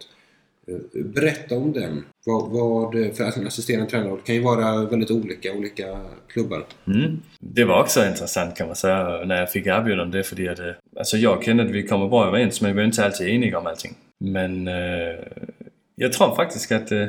Eh, 0.75 1.05
berätta 1.05 1.57
om 1.57 1.73
den. 1.73 2.05
Vad, 2.27 2.51
vad, 2.51 2.95
eh, 2.95 3.13
för 3.13 3.25
att 3.25 3.37
en 3.37 3.47
assisterande 3.47 3.91
tränare 3.91 4.19
kan 4.25 4.35
ju 4.35 4.41
vara 4.41 4.85
väldigt 4.85 5.11
olika, 5.11 5.53
olika 5.53 6.01
klubbar. 6.29 6.65
Mm. 6.87 7.23
Det 7.41 7.65
var 7.65 7.81
också 7.81 8.07
intressant 8.07 8.57
kan 8.57 8.67
man 8.67 8.77
säga 8.77 9.25
när 9.25 9.41
jag 9.41 9.51
fick 9.51 9.67
erbjudande 9.67 10.19
det 10.19 10.25
för 10.25 10.51
att 10.51 10.59
eh, 10.59 10.67
alltså 10.97 11.17
jag 11.17 11.39
och 11.39 11.45
Kenneth 11.45 11.73
vi 11.73 11.87
kommer 11.87 12.09
bra 12.09 12.27
överens 12.27 12.61
men 12.61 12.77
vi 12.77 12.83
är 12.83 12.87
inte 12.87 13.05
alltid 13.05 13.29
eniga 13.29 13.59
om 13.59 13.67
allting. 13.67 13.95
Men 14.19 14.69
eh, 14.69 15.15
jag 15.95 16.13
tror 16.13 16.35
faktiskt 16.35 16.73
att 16.73 16.93
eh, 16.93 17.07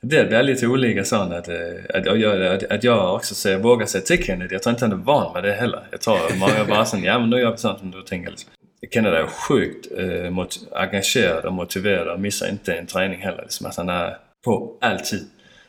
det 0.00 0.28
blir 0.28 0.42
lite 0.42 0.66
olika 0.66 1.04
sånt 1.04 1.32
att, 1.32 1.48
att, 1.48 2.06
att, 2.06 2.20
jag, 2.20 2.46
att, 2.46 2.64
att 2.64 2.84
jag 2.84 3.14
också 3.14 3.34
säger, 3.34 3.58
vågar 3.58 3.86
säga 3.86 4.02
till 4.02 4.24
Kenneth. 4.24 4.52
Jag 4.52 4.62
tror 4.62 4.70
inte 4.70 4.84
han 4.84 4.92
är 4.92 5.04
van 5.04 5.32
med 5.32 5.42
det 5.44 5.52
heller. 5.52 5.80
Jag 5.90 6.00
tror 6.00 6.38
många 6.38 6.64
bara 6.68 6.84
sån, 6.84 7.02
ja 7.02 7.18
men 7.18 7.30
nu 7.30 7.40
gör 7.40 7.50
vi 7.50 7.56
sånt 7.56 7.78
som 7.78 7.90
du 7.90 8.02
tänker 8.02 8.30
liksom. 8.30 8.50
Kenneth 8.90 9.16
är 9.16 9.26
sjukt 9.26 9.86
eh, 9.98 10.80
engagerad 10.80 11.44
och 11.44 11.52
motiverad 11.52 12.08
och 12.08 12.20
missar 12.20 12.48
inte 12.48 12.74
en 12.74 12.86
träning 12.86 13.20
heller. 13.20 13.42
Liksom. 13.42 13.66
Alltså, 13.66 13.80
han 13.80 13.88
är 13.88 14.16
på 14.44 14.76
alltid. 14.80 15.26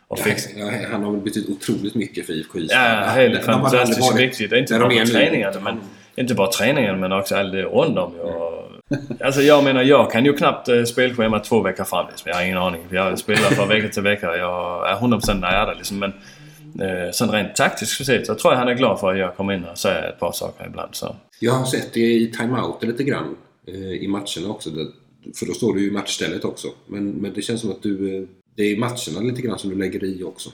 Och 0.07 0.19
fix, 0.19 0.47
Ja, 0.55 0.71
Han 0.91 1.03
har 1.03 1.11
väl 1.11 1.21
betytt 1.21 1.49
otroligt 1.49 1.95
mycket 1.95 2.25
för 2.25 2.33
IFK 2.33 2.59
Ystad. 2.59 2.75
Ja, 2.75 3.09
helt 3.09 3.43
fantastiskt 3.43 4.01
varit 4.01 4.19
viktigt. 4.19 4.49
Det 4.49 4.55
är 4.55 4.59
inte 4.59 4.79
bara 4.79 4.89
på 4.89 5.05
träningarna, 5.05 5.59
men 5.59 5.79
inte 6.15 6.33
bara 6.33 6.51
träningen 6.51 6.99
men 6.99 7.11
också 7.11 7.35
allt 7.35 7.53
runt 7.53 7.97
om. 7.97 8.15
Och, 8.15 8.71
alltså 9.19 9.41
jag 9.41 9.63
menar, 9.63 9.83
jag 9.83 10.11
kan 10.11 10.25
ju 10.25 10.33
knappt 10.33 10.69
eh, 10.69 10.83
spelschema 10.83 11.39
två 11.39 11.61
veckor 11.61 11.83
fram. 11.83 12.07
Liksom. 12.09 12.29
Jag 12.29 12.35
har 12.35 12.43
ingen 12.43 12.57
aning. 12.57 12.81
Jag 12.89 13.19
spelar 13.19 13.49
från 13.49 13.67
vecka 13.67 13.87
till 13.87 14.03
vecka. 14.03 14.37
Jag 14.37 14.89
är 14.89 14.95
100% 14.95 15.33
när 15.33 15.51
jag 15.51 15.61
är 15.61 15.65
där 15.65 15.75
liksom. 15.75 15.99
Men 15.99 16.13
eh, 16.81 17.11
sen 17.11 17.31
rent 17.31 17.55
taktiskt 17.55 18.05
sett 18.05 18.25
så 18.27 18.35
tror 18.35 18.53
jag 18.53 18.59
han 18.59 18.67
är 18.67 18.73
glad 18.73 18.99
för 18.99 19.11
att 19.11 19.17
jag 19.19 19.35
kommer 19.35 19.53
in 19.53 19.65
och 19.65 19.77
säger 19.77 20.09
ett 20.09 20.19
par 20.19 20.31
saker 20.31 20.65
ibland. 20.65 20.95
Så. 20.95 21.15
Jag 21.39 21.51
har 21.53 21.65
sett 21.65 21.93
det 21.93 21.99
i 22.13 22.31
timeouten 22.31 22.89
lite 22.89 23.03
grann 23.03 23.35
eh, 23.67 23.75
i 24.03 24.07
matcherna 24.07 24.49
också. 24.49 24.69
För 25.35 25.45
då 25.45 25.53
står 25.53 25.73
du 25.73 25.81
ju 25.81 25.87
i 25.87 25.91
matchstället 25.91 26.45
också. 26.45 26.67
Men, 26.87 27.09
men 27.11 27.33
det 27.33 27.41
känns 27.41 27.61
som 27.61 27.71
att 27.71 27.83
du... 27.83 28.17
eh, 28.17 28.23
Det 28.55 28.63
är 28.63 28.71
i 28.73 28.77
matcherna 28.77 29.19
lite 29.21 29.41
grann 29.41 29.59
som 29.59 29.69
du 29.69 29.75
lägger 29.75 30.03
i 30.03 30.23
också. 30.23 30.49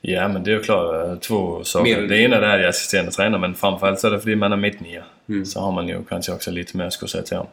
Ja, 0.00 0.28
men 0.28 0.44
det 0.44 0.50
är 0.50 0.54
ju 0.54 0.62
klart 0.62 1.08
eh, 1.08 1.16
två 1.18 1.64
saker. 1.64 2.00
Mer- 2.00 2.08
Det 2.08 2.18
ena 2.18 2.36
är 2.36 2.62
att 2.64 2.68
assisterande 2.68 3.12
tränare, 3.12 3.40
men 3.40 3.54
framförallt 3.54 4.00
så 4.00 4.06
är 4.06 4.10
det 4.10 4.20
för 4.20 4.30
att 4.32 4.38
man 4.38 4.52
är 4.52 4.56
mittnia. 4.56 5.04
Mm. 5.28 5.44
Så 5.46 5.60
har 5.60 5.72
man 5.72 5.88
ju 5.88 6.04
kanske 6.08 6.32
också 6.32 6.50
lite 6.50 6.76
mer 6.76 6.84
att 6.84 6.92
skulle 6.92 7.08
säga 7.08 7.22
till 7.24 7.36
om. 7.36 7.46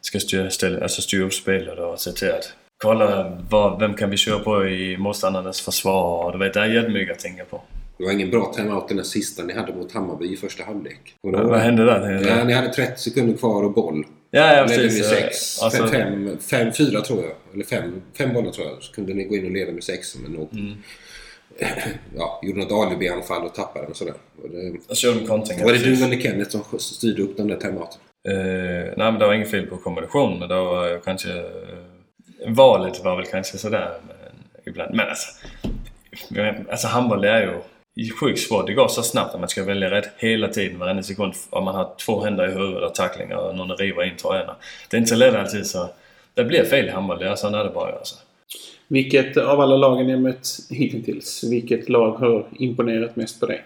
Ska 0.00 0.20
styra, 0.20 0.50
ställa, 0.50 0.80
alltså 0.82 1.02
styra 1.02 1.24
upp 1.24 1.34
spelet 1.34 1.78
och 1.78 2.00
se 2.00 2.12
till 2.12 2.30
att 2.30 2.52
kolla 2.82 3.38
vad, 3.50 3.80
vem 3.80 3.94
kan 3.94 4.10
vi 4.10 4.16
köra 4.16 4.38
på 4.38 4.66
i 4.66 4.96
motståndarnas 4.96 5.60
försvar. 5.60 6.32
Du 6.32 6.38
vet, 6.38 6.54
det 6.54 6.60
är 6.60 6.66
jättemycket 6.66 7.16
att 7.16 7.22
tänka 7.22 7.44
på. 7.44 7.62
Det 7.98 8.04
var 8.04 8.12
ingen 8.12 8.30
bra 8.30 8.52
timeout 8.56 8.88
den 8.88 8.96
där 8.96 9.04
sista 9.04 9.42
ni 9.42 9.52
hade 9.54 9.74
mot 9.74 9.92
Hammarby 9.92 10.32
i 10.32 10.36
första 10.36 10.64
halvlek. 10.64 11.14
Kommer 11.20 11.38
du 11.38 11.44
Vad, 11.44 11.60
hände 11.60 11.84
där? 11.84 12.26
Ja, 12.28 12.44
ni 12.44 12.52
hade 12.52 12.68
30 12.68 13.00
sekunder 13.00 13.36
kvar 13.36 13.62
och 13.62 13.72
boll. 13.72 14.04
Ja, 14.30 14.54
ja 14.54 14.62
Ledde 14.66 14.82
med 14.82 14.90
precis. 14.90 15.08
sex, 15.08 15.62
Alltså, 15.62 15.86
fem, 15.86 16.38
fem, 16.40 16.72
fyra 16.72 17.00
tror 17.00 17.22
jag. 17.22 17.54
Eller 17.54 17.64
fem, 17.64 18.02
fem 18.18 18.32
bollar 18.34 18.50
tror 18.50 18.66
jag. 18.66 18.82
Så 18.82 18.92
kunde 18.92 19.14
ni 19.14 19.24
gå 19.24 19.36
in 19.36 19.44
och 19.44 19.50
leda 19.50 19.72
med 19.72 19.84
sex. 19.84 20.16
Men 20.22 20.32
nog, 20.32 20.48
Mm. 20.52 20.74
ja, 22.16 22.40
gjorde 22.42 22.60
något 22.60 22.72
alibi-anfall 22.72 23.44
och 23.44 23.54
tappade 23.54 23.86
och 23.86 23.96
sådär. 23.96 24.14
Och 24.42 24.50
det, 24.50 24.72
jag 24.88 24.96
körde 24.96 25.26
kontring. 25.26 25.58
var 25.64 25.72
det 25.72 25.78
precis. 25.78 26.00
du 26.00 26.04
eller 26.06 26.22
Kenneth 26.22 26.50
som 26.50 26.78
styrde 26.78 27.22
upp 27.22 27.36
den 27.36 27.48
där 27.48 27.56
timeouten? 27.56 27.98
Eh, 28.28 28.34
nej 28.96 29.12
men 29.12 29.18
det 29.18 29.26
var 29.26 29.34
inget 29.34 29.50
fel 29.50 29.66
på 29.66 29.76
kombinationen 29.76 30.48
det 30.48 30.54
var 30.54 30.88
ju 30.88 31.00
kanske... 31.00 31.30
Eh, 31.30 31.44
valet 32.46 33.04
var 33.04 33.16
väl 33.16 33.26
kanske 33.26 33.58
sådär 33.58 33.90
ibland. 34.66 34.94
Men 34.94 35.08
alltså... 35.08 35.28
Alltså 36.70 36.86
handboll 36.86 37.24
är 37.24 37.62
ju 37.94 38.10
sjukt 38.10 38.40
svårt. 38.40 38.66
Det 38.66 38.72
går 38.72 38.88
så 38.88 39.02
snabbt 39.02 39.34
att 39.34 39.40
man 39.40 39.48
ska 39.48 39.64
välja 39.64 39.90
rätt 39.90 40.08
hela 40.16 40.48
tiden, 40.48 40.78
varenda 40.78 41.02
sekund. 41.02 41.34
Om 41.50 41.64
man 41.64 41.74
har 41.74 41.94
två 42.06 42.24
händer 42.24 42.48
i 42.48 42.52
huvudet 42.52 42.82
och 42.82 42.94
tacklingar 42.94 43.36
och 43.36 43.56
någon 43.56 43.76
river 43.76 44.04
in 44.04 44.16
tröjorna. 44.16 44.56
Det 44.90 44.96
är 44.96 44.98
inte 44.98 45.10
så 45.10 45.16
lätt 45.16 45.34
alltid 45.34 45.66
så... 45.66 45.88
Det 46.34 46.44
blir 46.44 46.64
fel 46.64 46.86
i 46.86 46.90
handboll, 46.90 47.18
det 47.18 47.28
är 47.28 47.34
så 47.34 47.46
är 47.46 47.64
det 47.64 47.70
bara 47.70 47.92
alltså. 47.92 48.16
Vilket 48.88 49.36
av 49.36 49.60
alla 49.60 49.76
lagen 49.76 50.06
ni 50.06 50.12
har 50.12 50.20
mött 50.20 50.48
hittills, 50.70 51.44
vilket 51.44 51.88
lag 51.88 52.12
har 52.12 52.46
imponerat 52.58 53.16
mest 53.16 53.40
på 53.40 53.46
dig? 53.46 53.64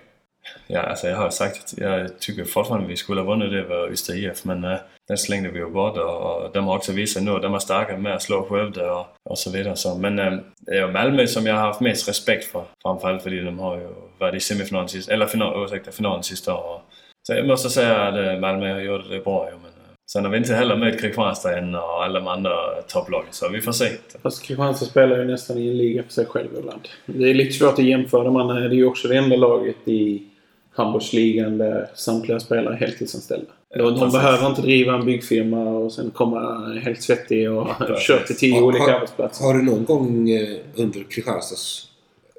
Ja, 0.66 0.80
alltså 0.80 1.08
jag 1.08 1.16
har 1.16 1.30
sagt 1.30 1.64
att 1.64 1.78
jag 1.78 2.18
tycker 2.18 2.44
fortfarande 2.44 2.88
vi 2.88 2.96
skulle 2.96 3.20
ha 3.20 3.28
vunnit 3.28 3.50
det 3.50 3.58
över 3.58 3.92
Ystad 3.92 4.14
IF 4.14 4.44
men 4.44 4.64
uh, 4.64 4.76
den 5.08 5.18
slängde 5.18 5.48
vi 5.48 5.58
ju 5.58 5.70
bort 5.70 5.96
och 5.96 6.50
de 6.52 6.66
har 6.66 6.76
också 6.76 6.92
visat 6.92 7.22
nu 7.22 7.30
att 7.30 7.42
de 7.42 7.54
är 7.54 7.58
starka 7.58 7.96
med 7.96 8.14
att 8.14 8.22
slå 8.22 8.42
Skövde 8.42 8.90
och, 8.90 9.06
och 9.30 9.38
så 9.38 9.50
vidare. 9.50 9.76
Så, 9.76 9.98
men 9.98 10.18
uh, 10.18 10.38
det 10.58 10.72
är 10.72 10.86
ju 10.86 10.92
Malmö 10.92 11.26
som 11.26 11.46
jag 11.46 11.54
har 11.54 11.60
haft 11.60 11.80
mest 11.80 12.08
respekt 12.08 12.44
för. 12.44 12.64
Framförallt 12.82 13.22
för 13.22 13.30
de 13.30 13.58
har 13.58 13.76
ju 13.76 13.88
varit 14.18 14.34
i 14.34 14.40
semifinalen 14.40 14.88
sist, 14.88 15.08
eller 15.08 15.26
final, 15.26 15.64
ursäkta, 15.64 15.92
finalen 15.92 16.22
sista 16.22 16.54
år. 16.54 16.80
Så 17.26 17.32
jag 17.32 17.46
måste 17.46 17.70
säga 17.70 17.96
att 17.96 18.16
eh, 18.16 18.40
Malmö 18.40 18.72
har 18.72 18.80
gjort 18.80 19.10
det 19.10 19.24
bra 19.24 19.48
ju 19.50 19.56
men 19.56 19.64
eh, 19.64 19.94
sen 20.12 20.24
har 20.24 20.32
vi 20.32 20.38
inte 20.38 20.54
heller 20.54 20.76
mött 20.76 21.00
Kristianstad 21.00 21.58
än 21.58 21.74
och 21.74 22.04
alla 22.04 22.20
de 22.20 22.28
andra 22.28 22.52
topplagen 22.88 23.28
så 23.30 23.48
vi 23.48 23.60
får 23.60 23.72
se. 23.72 23.90
Fast 24.22 24.42
Kristianstad 24.42 24.86
spelar 24.86 25.18
ju 25.18 25.24
nästan 25.24 25.58
i 25.58 25.68
en 25.68 25.76
liga 25.76 26.02
för 26.02 26.12
sig 26.12 26.26
själv 26.26 26.48
ibland. 26.58 26.88
Det 27.06 27.30
är 27.30 27.34
lite 27.34 27.52
svårt 27.52 27.78
att 27.78 27.84
jämföra. 27.84 28.30
Man 28.30 28.48
det 28.48 28.60
är 28.60 28.70
ju 28.70 28.86
också 28.86 29.08
det 29.08 29.16
enda 29.16 29.36
laget 29.36 29.88
i 29.88 30.22
handbollsligan 30.70 31.58
där 31.58 31.88
samtliga 31.94 32.40
spelare 32.40 32.74
är 32.74 32.78
heltidsanställda. 32.78 33.52
De, 33.78 33.94
de 34.00 34.10
behöver 34.12 34.46
inte 34.48 34.62
driva 34.62 34.94
en 34.94 35.04
byggfirma 35.06 35.62
och 35.68 35.92
sen 35.92 36.10
komma 36.10 36.68
helt 36.84 37.02
svettig 37.02 37.50
och 37.50 37.68
köra 38.00 38.22
till 38.22 38.36
tio 38.36 38.54
Har- 38.54 38.62
olika 38.62 38.82
har- 38.84 38.90
arbetsplatser. 38.92 39.44
Har 39.44 39.54
du 39.54 39.62
någon 39.62 39.84
gång 39.84 40.30
eh, 40.30 40.56
under 40.74 41.02
Kristianstads 41.10 41.90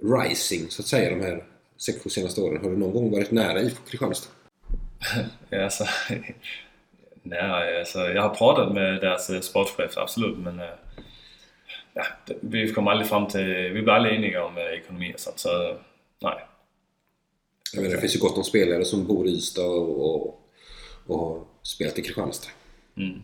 rising, 0.02 0.70
så 0.70 0.82
att 0.82 0.88
säga, 0.88 1.10
de 1.10 1.22
här 1.22 1.44
sex, 1.78 2.04
sju 2.04 2.10
senaste 2.10 2.42
åren, 2.42 2.64
har 2.64 2.70
du 2.70 2.78
någon 2.78 2.94
gång 2.94 3.12
varit 3.12 3.32
nära 3.32 3.62
IFK 3.62 3.82
Kristianstad? 3.90 4.30
Ja, 5.50 5.64
alltså, 5.64 5.84
nej, 7.24 7.80
alltså, 7.80 8.00
jag 8.00 8.22
har 8.22 8.30
pratat 8.36 8.74
med 8.74 9.02
deras 9.02 9.30
eh, 9.30 9.40
sportchef, 9.40 9.98
absolut, 9.98 10.38
men 10.38 10.60
eh, 10.60 10.66
ja, 11.94 12.04
vi 12.42 12.74
kom 12.74 12.88
aldrig 12.88 13.10
fram 13.10 13.28
till, 13.28 13.46
vi 13.46 13.82
blev 13.82 13.90
aldrig 13.90 14.16
eniga 14.16 14.46
om 14.46 14.54
ekonomi 14.58 15.14
och 15.16 15.20
sånt, 15.20 15.40
så 15.40 15.76
nej. 16.22 16.34
Jag 17.74 17.82
menar, 17.84 17.96
det 17.96 18.02
finns 18.02 18.16
ju 18.16 18.20
gott 18.20 18.38
om 18.38 18.44
spelare 18.44 18.86
som 18.86 19.08
bor 19.08 19.28
i 19.28 19.32
Ystad 19.32 19.66
och, 19.66 20.16
och, 20.16 20.37
och 21.08 21.20
har 21.20 21.44
spelat 21.64 22.00
i 22.00 22.02
Kristianstad. 22.02 22.50
Mm. 22.98 23.22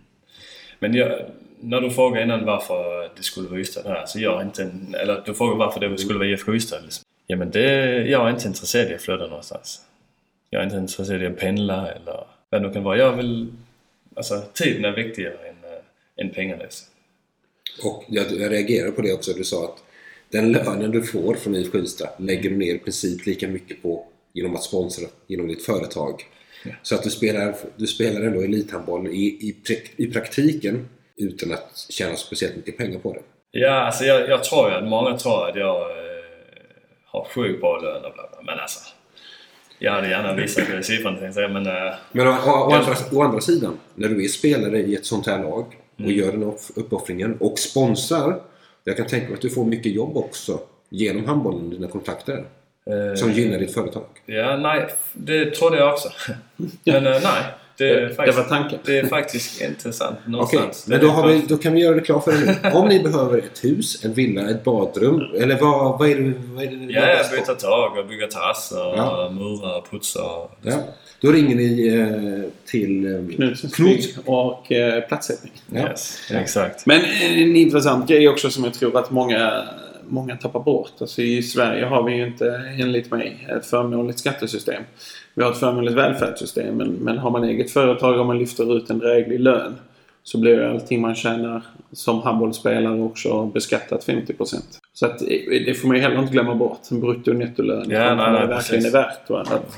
Men 0.80 0.94
jag, 0.94 1.20
när 1.60 1.82
du 1.82 1.90
frågar 1.90 2.24
innan 2.24 2.46
varför 2.46 3.10
det 3.16 3.24
skulle 3.24 3.50
vara 3.50 3.60
Ystad 3.60 3.84
här, 3.88 4.06
så 4.06 4.20
jag 4.20 4.42
inte, 4.42 4.64
en, 4.64 4.96
eller 4.96 5.24
du 5.26 5.34
frågar 5.34 5.56
varför 5.56 5.80
det 5.80 5.98
skulle 5.98 6.20
vara 6.20 6.28
IFK 6.28 6.54
Ystad 6.54 6.82
liksom. 6.84 7.04
Ja 7.28 7.38
men 7.38 7.52
det, 7.52 7.96
jag 8.08 8.28
är 8.28 8.32
inte 8.32 8.48
intresserad 8.48 8.92
i 8.92 8.96
att 8.96 9.02
flytta 9.02 9.28
någonstans. 9.28 9.82
Jag 10.50 10.60
är 10.60 10.66
inte 10.66 10.78
intresserad 10.78 11.24
i 11.24 11.26
att 11.26 11.38
pendla 11.38 11.92
eller 11.92 12.26
vad 12.50 12.62
det 12.62 12.68
nu 12.68 12.74
kan 12.74 12.84
vara. 12.84 12.98
Jag 12.98 13.16
vill, 13.16 13.54
alltså 14.16 14.42
tiden 14.54 14.86
är 14.86 14.92
viktigare 14.92 15.34
än, 15.34 15.56
äh, 15.64 16.26
än 16.26 16.34
pengarna. 16.34 16.64
Liksom. 16.64 16.88
Och 17.84 18.04
jag, 18.08 18.32
jag 18.32 18.52
reagerar 18.52 18.92
på 18.92 19.02
det 19.02 19.14
också. 19.14 19.34
Du 19.34 19.44
sa 19.44 19.66
att 19.66 19.84
den 20.30 20.52
lönen 20.52 20.92
du 20.92 21.04
får 21.04 21.34
från 21.34 21.56
IFK 21.56 21.78
Ystad 21.78 22.10
lägger 22.18 22.50
du 22.50 22.58
ner 22.58 22.76
i 22.76 22.80
princip 22.80 23.26
lika 23.26 23.48
mycket 23.48 23.82
på 23.82 24.06
genom 24.34 24.56
att 24.56 24.64
sponsra 24.64 25.08
genom 25.28 25.48
ditt 25.48 25.66
företag. 25.66 26.26
Så 26.82 26.95
att 26.95 27.03
du 27.03 27.09
spelar, 27.09 27.55
du 27.76 27.88
spelar 27.88 28.22
ändå 28.22 28.41
elithandboll 28.41 29.07
i, 29.07 29.26
i, 29.26 29.55
i 29.95 30.07
praktiken 30.07 30.88
utan 31.18 31.51
att 31.51 31.86
tjäna 31.89 32.16
speciellt 32.16 32.55
mycket 32.55 32.78
pengar 32.78 32.99
på 32.99 33.14
det. 33.14 33.20
Ja, 33.51 33.70
alltså 33.72 34.03
jag, 34.03 34.30
jag 34.30 34.43
tror 34.43 34.70
ju 34.70 34.76
att 34.76 34.84
många 34.84 35.18
tror 35.18 35.49
att 35.49 35.55
jag 35.55 35.82
eh, 35.82 35.95
har 37.05 37.26
sjukt 37.26 37.61
bra 37.61 37.80
lön 37.80 38.05
och 38.05 38.14
bla 38.14 38.24
bla. 38.32 38.41
Men 38.53 38.59
alltså. 38.59 38.80
Jag 39.80 39.91
hade 39.91 40.09
gärna 40.09 40.34
visat 40.34 40.68
det 40.72 40.84
siffran 40.84 41.20
tänkte 41.20 41.41
jag 41.41 41.51
men... 41.51 41.68
Eh, 41.68 41.93
Men 42.11 42.28
å, 42.28 42.32
å, 42.32 42.51
å, 42.51 42.72
andra, 42.74 42.95
å 43.11 43.22
andra 43.22 43.41
sidan, 43.41 43.78
när 43.95 44.09
du 44.09 44.24
är 44.24 44.28
spelare 44.28 44.80
i 44.80 44.95
ett 44.95 45.05
sånt 45.05 45.28
här 45.28 45.39
lag 45.43 45.66
och 45.95 45.99
Mm. 45.99 46.11
gör 46.16 46.32
den 46.32 46.43
upp, 46.43 46.59
uppoffringen 46.76 47.38
och 47.39 47.59
sponsrar. 47.59 48.41
Jag 48.84 48.97
kan 48.97 49.07
tänka 49.07 49.26
mig 49.28 49.36
att 49.36 49.41
du 49.41 49.49
får 49.49 49.66
mycket 49.66 49.91
jobb 49.91 50.18
också 50.18 50.59
genom 50.89 51.26
handbollen, 51.26 51.70
dina 51.70 51.88
kontakter. 51.88 52.45
Eh, 52.90 53.16
Som 53.16 53.32
gynnar 53.32 53.58
ditt 53.60 53.74
företag. 53.74 54.04
Ja, 54.26 54.58
nej. 54.58 54.88
Det 55.14 55.52
trodde 55.52 55.78
jag 55.78 55.94
också. 55.94 56.10
men 56.86 56.96
eh, 57.08 57.12
nej. 57.12 57.44
Det 57.78 57.90
är, 57.90 58.02
Det, 58.02 58.08
det 58.08 58.14
faktiskt, 58.16 58.38
var 58.38 58.46
tanken. 58.46 58.80
det 58.86 59.00
är 59.00 59.06
faktiskt 59.06 59.62
inte 59.62 59.94
sant 59.94 60.16
Okej, 60.22 60.32
någonstans. 60.32 60.88
men 60.88 61.00
Det 61.00 61.06
då, 61.06 61.28
vi, 61.28 61.42
då 61.48 61.58
kan 61.58 61.74
vi 61.74 61.80
göra 61.82 61.96
det 61.96 62.02
klart 62.02 62.24
för 62.24 62.32
er 62.32 62.60
nu. 62.64 62.70
Om 62.74 62.88
ni 62.88 63.00
behöver 63.04 63.38
ett 63.38 63.64
hus, 63.64 64.06
en 64.06 64.14
villa, 64.14 64.50
ett 64.50 64.64
badrum. 64.64 65.22
Eller 65.42 65.60
vad, 65.60 66.00
vad 66.00 66.10
är 66.10 66.16
det, 66.16 66.34
vad 66.54 66.64
är 66.64 66.68
det 66.68 66.94
Ja, 66.94 67.24
på? 67.30 67.36
byta 67.36 67.56
tak 67.56 67.98
och 67.98 68.08
bygga 68.08 68.28
terrasser 68.28 68.78
Ja. 68.98 69.26
och 69.26 69.34
mura 69.34 69.76
och 69.78 69.90
putsa. 69.92 70.20
Ja. 70.62 70.74
Då 71.22 71.32
ringer 71.32 71.56
ni 71.56 71.88
eh, 71.88 72.50
till 72.72 73.06
eh, 73.30 73.36
Knutsens 73.36 73.78
bygg 73.78 74.16
och 74.26 74.72
eh, 74.72 75.04
platssättning. 75.08 75.52
Ja. 75.72 75.80
Yes, 75.90 76.18
exakt. 76.32 76.86
Men 76.86 77.02
en 77.22 77.56
intressant 77.56 78.08
grej 78.10 78.30
också 78.30 78.50
som 78.50 78.64
jag 78.64 78.74
tror 78.74 78.98
att 78.98 79.12
många, 79.12 79.64
många 80.08 80.36
tappar 80.36 80.60
bort. 80.60 80.91
Alltså 80.99 81.22
I 81.22 81.43
Sverige 81.43 81.86
har 81.86 82.04
vi 82.04 82.16
ju 82.16 82.28
inte, 82.28 82.62
enligt 82.80 83.12
mig, 83.12 83.47
ett 83.58 83.66
förmånligt 83.66 84.20
skattesystem. 84.20 84.84
Vi 85.34 85.43
har 85.43 85.51
ett 85.51 85.58
förmånligt 85.58 85.97
välfärdssystem 85.97 86.78
men, 86.78 86.89
men 86.89 87.18
har 87.18 87.32
man 87.32 87.43
eget 87.43 87.72
företag 87.72 88.20
och 88.20 88.26
man 88.26 88.39
lyfter 88.39 88.78
ut 88.78 88.89
en 88.89 88.99
dräglig 88.99 89.39
lön 89.39 89.76
så 90.24 90.38
blir 90.38 90.62
allting 90.62 91.01
man 91.01 91.16
tjänar 91.16 91.62
som 91.91 92.22
handbollsspelare 92.22 93.01
också 93.01 93.45
beskattat 93.45 94.08
50%. 94.08 94.56
Så 94.93 95.06
att 95.06 95.22
eh, 95.22 95.28
det 95.66 95.74
får 95.74 95.88
man 95.88 95.97
ju 95.97 96.04
heller 96.04 96.20
inte 96.20 96.34
glömma 96.34 96.56
bort. 96.56 96.89
Brutto 96.89 97.32
och 97.32 97.38
nettolön. 97.38 97.89
Ja, 97.89 98.16
nej, 98.16 98.41
det 98.41 98.47
verkligen 98.47 98.86
är 98.86 98.91
värt. 98.91 99.30
Va? 99.30 99.41
Att, 99.41 99.78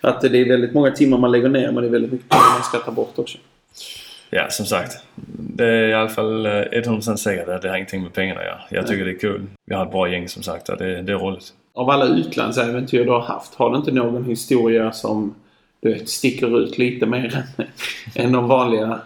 att 0.00 0.20
det 0.20 0.38
är 0.38 0.48
väldigt 0.48 0.74
många 0.74 0.90
timmar 0.90 1.18
man 1.18 1.32
lägger 1.32 1.48
ner 1.48 1.72
men 1.72 1.82
det 1.82 1.88
är 1.88 1.92
väldigt 1.92 2.12
mycket 2.12 2.28
pengar 2.28 2.52
man 2.54 2.62
skattar 2.62 2.92
bort 2.92 3.18
också. 3.18 3.38
Ja, 4.30 4.50
som 4.50 4.66
sagt. 4.66 4.96
Det 5.36 5.66
är 5.66 5.88
i 5.88 5.94
alla 5.94 6.08
fall 6.08 6.46
eh, 6.46 6.50
100% 6.50 7.16
säkert 7.16 7.48
att 7.48 7.62
det 7.62 7.68
har 7.68 7.76
ingenting 7.76 8.02
med 8.02 8.12
pengarna 8.12 8.40
att 8.40 8.46
göra. 8.46 8.60
Jag 8.70 8.86
tycker 8.86 9.04
det 9.04 9.10
är 9.10 9.18
kul. 9.18 9.46
Vi 9.66 9.74
har 9.74 9.86
ett 9.86 9.92
bra 9.92 10.08
gäng 10.08 10.28
som 10.28 10.42
sagt 10.42 10.68
och 10.68 10.76
det, 10.76 11.02
det 11.02 11.12
är 11.12 11.16
roligt. 11.16 11.52
Av 11.74 11.90
alla 11.90 12.06
utlandsäventyr 12.06 13.04
du 13.04 13.10
har 13.10 13.20
haft, 13.20 13.54
har 13.54 13.70
du 13.70 13.76
inte 13.76 13.92
någon 13.92 14.24
historia 14.24 14.92
som 14.92 15.34
du 15.80 15.92
vet, 15.92 16.08
sticker 16.08 16.60
ut 16.60 16.78
lite 16.78 17.06
mer 17.06 17.44
än, 17.56 17.66
än 18.14 18.32
de 18.32 18.48
vanliga 18.48 19.00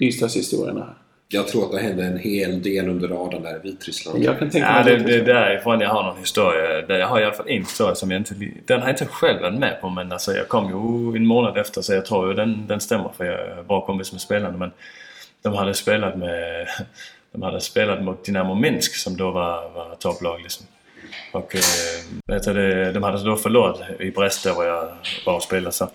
Ystadshistorierna? 0.00 0.86
Jag 1.28 1.48
tror 1.48 1.64
att 1.64 1.72
det 1.72 1.78
hände 1.78 2.04
en 2.04 2.18
hel 2.18 2.62
del 2.62 2.88
under 2.88 3.08
radarn 3.08 3.42
där 3.42 3.56
i 3.56 3.70
Vitryssland. 3.70 4.24
Jag 4.24 4.38
kan 4.38 4.50
tänka 4.50 4.68
Ja, 4.68 4.84
mig 4.84 4.96
det, 4.96 5.04
det 5.04 5.14
är 5.14 5.24
därifrån 5.24 5.80
jag 5.80 5.88
har 5.88 6.02
någon 6.02 6.18
historia. 6.18 6.86
Där 6.86 6.98
Jag 6.98 7.06
har 7.06 7.20
i 7.20 7.24
alla 7.24 7.34
fall 7.34 7.48
en 7.48 7.62
historia 7.62 7.94
som 7.94 8.10
jag 8.10 8.20
inte... 8.20 8.34
Den 8.66 8.80
har 8.80 8.88
jag 8.88 8.94
inte 8.94 9.06
själv 9.06 9.42
varit 9.42 9.58
med 9.58 9.80
på 9.80 9.88
men 9.88 10.12
alltså 10.12 10.32
jag 10.32 10.48
kom 10.48 10.68
ju 10.68 11.16
en 11.16 11.26
månad 11.26 11.58
efter 11.58 11.82
så 11.82 11.94
jag 11.94 12.06
tror 12.06 12.28
ju 12.28 12.34
den, 12.34 12.66
den 12.66 12.80
stämmer 12.80 13.10
för 13.16 13.24
jag 13.24 13.40
är 13.40 13.62
bra 13.62 13.86
kompis 13.86 14.12
med 14.12 14.20
spelarna 14.20 14.56
men 14.56 14.70
de 15.42 15.54
hade 15.54 15.74
spelat 15.74 16.18
med... 16.18 16.66
De 17.32 17.42
hade 17.42 17.60
spelat 17.60 18.02
mot 18.02 18.24
Dynamo 18.24 18.54
Minsk 18.54 18.96
som 18.96 19.16
då 19.16 19.30
var, 19.30 19.70
var 19.70 19.94
topplag 19.98 20.42
liksom. 20.42 20.66
Och 21.32 21.54
eh, 21.54 21.60
vet 22.26 22.44
du, 22.44 22.52
det, 22.52 22.92
de 22.92 23.02
hade 23.02 23.24
då 23.24 23.36
förlorat 23.36 23.80
i 24.00 24.10
Brest 24.10 24.44
där 24.44 24.54
var 24.54 24.64
jag 24.64 24.88
var 25.26 25.34
och 25.34 25.42
spelade 25.42 25.72
så. 25.72 25.88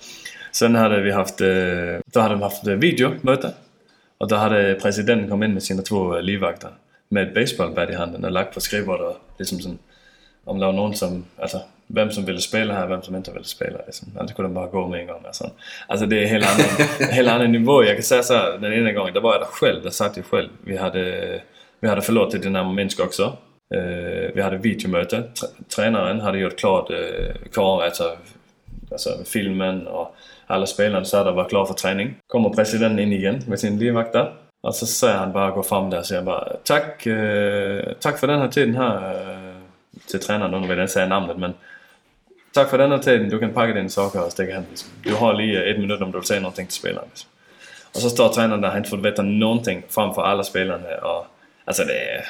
Sen 0.51 0.75
hade 0.75 1.01
vi 1.01 1.11
haft... 1.11 1.41
Eh, 1.41 1.47
då 2.05 2.19
hade 2.19 2.33
de 2.33 2.41
haft 2.41 2.67
eh, 2.67 2.73
videomöte. 2.73 3.53
Och 4.19 4.27
då 4.27 4.35
hade 4.35 4.75
presidenten 4.81 5.29
kommit 5.29 5.47
in 5.47 5.53
med 5.53 5.63
sina 5.63 5.81
två 5.81 6.15
eh, 6.15 6.21
livvakter 6.21 6.69
med 7.09 7.27
ett 7.27 7.33
baseballbat 7.33 7.89
i 7.89 7.93
handen 7.93 8.25
och 8.25 8.31
lagt 8.31 8.53
på 8.53 8.61
skrivbordet 8.61 9.17
liksom 9.37 9.59
sådan, 9.59 9.77
om 10.43 10.59
det 10.59 10.65
var 10.65 10.73
någon 10.73 10.95
som, 10.95 11.25
alltså 11.37 11.61
vem 11.87 12.11
som 12.11 12.25
ville 12.25 12.39
spela 12.39 12.73
här, 12.73 12.87
vem 12.87 13.01
som 13.01 13.15
inte 13.15 13.31
ville 13.31 13.45
spela 13.45 13.79
liksom. 13.85 14.07
Annars 14.19 14.31
skulle 14.31 14.47
de 14.47 14.53
bara 14.53 14.67
gå 14.67 14.87
med 14.87 14.99
en 14.99 15.07
gång. 15.07 15.21
Alltså. 15.25 15.49
alltså 15.87 16.05
det 16.05 16.19
är 16.19 16.23
en 16.23 16.29
helt 16.29 16.45
annan, 16.45 16.87
helt 17.11 17.29
annan 17.29 17.51
nivå. 17.51 17.83
Jag 17.83 17.95
kan 17.95 18.03
säga 18.03 18.23
så 18.23 18.33
här, 18.33 18.57
den 18.57 18.73
ena 18.73 18.91
gången, 18.91 19.13
då 19.13 19.19
var 19.19 19.33
jag 19.33 19.41
där 19.41 19.47
själv, 19.47 19.83
där 19.83 19.89
satt 19.89 20.17
jag 20.17 20.25
själv. 20.25 20.49
Vi 20.63 20.77
hade, 20.77 21.41
vi 21.79 21.87
hade 21.87 22.01
förlåtit 22.01 22.31
till 22.31 22.41
Dynamo 22.41 22.71
Minsk 22.73 22.99
också. 22.99 23.37
Eh, 23.75 24.31
vi 24.33 24.41
hade 24.41 24.57
videomöte. 24.57 25.17
Tr- 25.17 25.63
Tränaren 25.75 26.19
hade 26.19 26.37
gjort 26.37 26.59
klart 26.59 26.91
eh, 26.91 27.35
klar, 27.53 27.83
alltså, 27.83 28.17
alltså 28.91 29.09
filmen 29.25 29.87
och 29.87 30.15
alla 30.49 30.65
spelarna 30.65 31.05
så 31.05 31.23
där 31.23 31.31
var 31.31 31.49
klara 31.49 31.65
för 31.65 31.73
träning. 31.73 32.15
Kommer 32.27 32.49
presidenten 32.49 32.99
in 32.99 33.13
igen 33.13 33.41
med 33.47 33.59
sin 33.59 33.79
livvakt 33.79 34.13
där. 34.13 34.33
Och 34.61 34.75
så 34.75 34.85
säger 34.85 35.17
han 35.17 35.31
bara, 35.31 35.51
gå 35.51 35.63
fram 35.63 35.89
där, 35.89 35.99
och 35.99 36.05
säger 36.05 36.21
bara 36.21 36.53
tack, 36.63 37.05
eh, 37.05 37.83
tack 37.99 38.19
för 38.19 38.27
den 38.27 38.39
här 38.39 38.47
tiden 38.47 38.75
här 38.75 39.13
eh, 39.13 39.55
till 40.07 40.19
tränaren, 40.19 40.61
nu 40.61 40.67
vill 40.67 40.77
jag 40.77 40.83
inte 40.83 40.93
säga 40.93 41.07
namnet 41.07 41.37
men 41.37 41.53
Tack 42.53 42.69
för 42.69 42.77
den 42.77 42.91
här 42.91 42.97
tiden, 42.97 43.29
du 43.29 43.39
kan 43.39 43.53
packa 43.53 43.73
dina 43.73 43.89
saker 43.89 44.25
och 44.25 44.31
sticka 44.31 44.53
hem. 44.53 44.63
Liksom. 44.69 44.89
Du 45.03 45.13
har 45.13 45.33
lige 45.33 45.63
ett 45.71 45.79
minut 45.79 46.01
om 46.01 46.11
du 46.11 46.17
vill 46.17 46.27
säga 46.27 46.39
någonting 46.39 46.65
till 46.65 46.75
spelarna. 46.75 47.07
Liksom. 47.09 47.29
Och 47.93 48.01
så 48.01 48.09
står 48.09 48.29
tränaren 48.29 48.61
där, 48.61 48.67
han 48.67 48.73
har 48.73 48.77
inte 48.77 48.89
fått 48.89 49.05
veta 49.05 49.21
någonting 49.21 49.83
framför 49.89 50.21
alla 50.21 50.43
spelarna. 50.43 50.87
Och, 50.97 51.25
alltså 51.65 51.83
det 51.83 52.11
är 52.11 52.25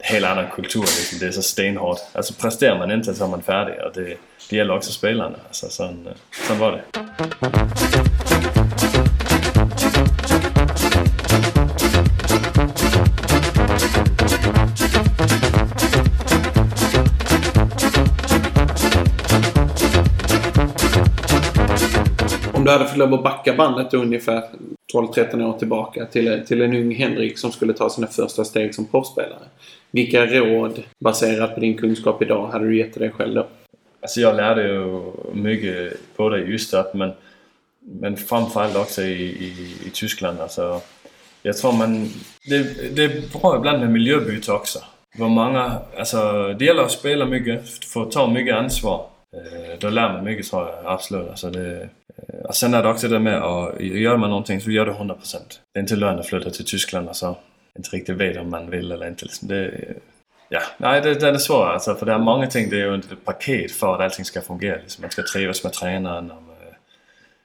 helt 0.00 0.26
annan 0.26 0.50
kultur 0.50 0.80
liksom. 0.80 1.18
Det 1.18 1.26
är 1.26 1.30
så 1.30 1.42
stenhårt. 1.42 1.98
Alltså 2.12 2.34
presterar 2.34 2.78
man 2.78 2.90
inte 2.90 3.14
så 3.14 3.24
är 3.24 3.28
man 3.28 3.42
färdig. 3.42 3.74
Och 3.84 3.92
det, 3.94 4.16
det 4.50 4.56
gäller 4.56 4.76
också 4.76 4.92
spelarna. 4.92 5.36
Alltså, 5.46 5.68
sån, 5.68 6.06
øh, 6.06 6.12
sån 6.48 6.58
var 6.58 6.72
det. 6.72 6.82
Om 22.52 22.64
du 22.64 22.70
hade 22.70 22.86
fått 22.86 22.96
lov 22.96 23.14
att 23.14 23.22
backa 23.22 23.54
bandet 23.54 23.94
ungefär 23.94 24.44
12-13 24.94 25.42
år 25.42 25.58
tillbaka 25.58 26.06
till, 26.06 26.44
till 26.46 26.62
en 26.62 26.74
ung 26.74 26.94
Henrik 26.94 27.38
som 27.38 27.52
skulle 27.52 27.72
ta 27.72 27.90
sina 27.90 28.06
första 28.06 28.44
steg 28.44 28.74
som 28.74 28.86
proffsspelare. 28.86 29.48
Vilka 29.90 30.26
råd, 30.26 30.82
baserat 31.04 31.54
på 31.54 31.60
din 31.60 31.76
kunskap 31.76 32.22
idag, 32.22 32.46
hade 32.46 32.64
du 32.68 32.78
gett 32.78 32.92
till 32.92 33.02
dig 33.02 33.10
själv 33.10 33.34
då? 33.34 33.46
Alltså 34.02 34.20
jag 34.20 34.36
lärde 34.36 34.68
ju 34.68 35.12
mycket 35.32 35.92
både 36.16 36.42
i 36.42 36.52
Ystad 36.52 36.86
men, 36.94 37.12
men 37.80 38.16
framförallt 38.16 38.76
också 38.76 39.02
i, 39.02 39.22
i, 39.22 39.76
i 39.86 39.90
Tyskland. 39.92 40.40
Alltså, 40.40 40.80
jag 41.42 41.56
tror 41.56 41.72
man... 41.72 42.10
Det, 42.48 42.96
det 42.96 43.04
är 43.04 43.40
bra 43.40 43.56
ibland 43.56 43.80
med 43.80 43.90
miljöbyte 43.90 44.52
också. 44.52 44.78
Vad 45.18 45.30
många, 45.30 45.78
alltså, 45.98 46.52
det 46.58 46.64
gäller 46.64 46.82
att 46.82 46.90
spela 46.90 47.26
mycket, 47.26 47.84
få 47.84 48.04
ta 48.04 48.30
mycket 48.30 48.54
ansvar. 48.54 49.06
Eh, 49.36 49.78
då 49.80 49.90
lär 49.90 50.12
man 50.12 50.24
mycket 50.24 50.50
tror 50.50 50.62
jag, 50.62 50.86
absolut. 50.86 51.28
Alltså 51.28 51.50
det, 51.50 51.82
eh, 51.82 52.44
och 52.44 52.54
sen 52.54 52.74
är 52.74 52.82
det 52.82 52.88
också 52.88 53.08
det 53.08 53.18
med 53.18 53.42
att 53.42 53.80
gör 53.80 54.16
man 54.16 54.30
någonting 54.30 54.60
så 54.60 54.70
gör 54.70 54.86
det 54.86 54.92
100%. 54.92 55.14
Det 55.72 55.78
är 55.78 55.82
inte 55.82 55.96
lönt 55.96 56.20
att 56.20 56.26
flytta 56.26 56.50
till 56.50 56.64
Tyskland 56.64 57.08
och 57.08 57.16
så 57.16 57.36
inte 57.78 57.96
riktigt 57.96 58.16
vet 58.16 58.36
om 58.36 58.50
man 58.50 58.70
vill 58.70 58.92
eller 58.92 59.08
inte. 59.08 59.24
Liksom 59.24 59.48
det, 59.48 59.94
Ja, 60.50 60.60
nej 60.78 61.00
det, 61.00 61.14
det 61.14 61.28
är 61.28 61.38
svårt 61.38 61.66
alltså 61.66 61.94
för 61.94 62.06
det 62.06 62.12
är 62.12 62.18
många 62.18 62.46
ting, 62.46 62.70
det 62.70 62.80
är 62.80 62.86
ju 62.86 62.94
inte 62.94 63.14
ett 63.14 63.24
paket 63.24 63.72
för 63.72 63.94
att 63.94 64.00
allting 64.00 64.24
ska 64.24 64.40
fungera. 64.40 64.76
Liksom, 64.76 65.02
man 65.02 65.10
ska 65.10 65.22
trivas 65.22 65.64
med 65.64 65.72
tränaren 65.72 66.30
och 66.30 66.42
med, 66.42 66.74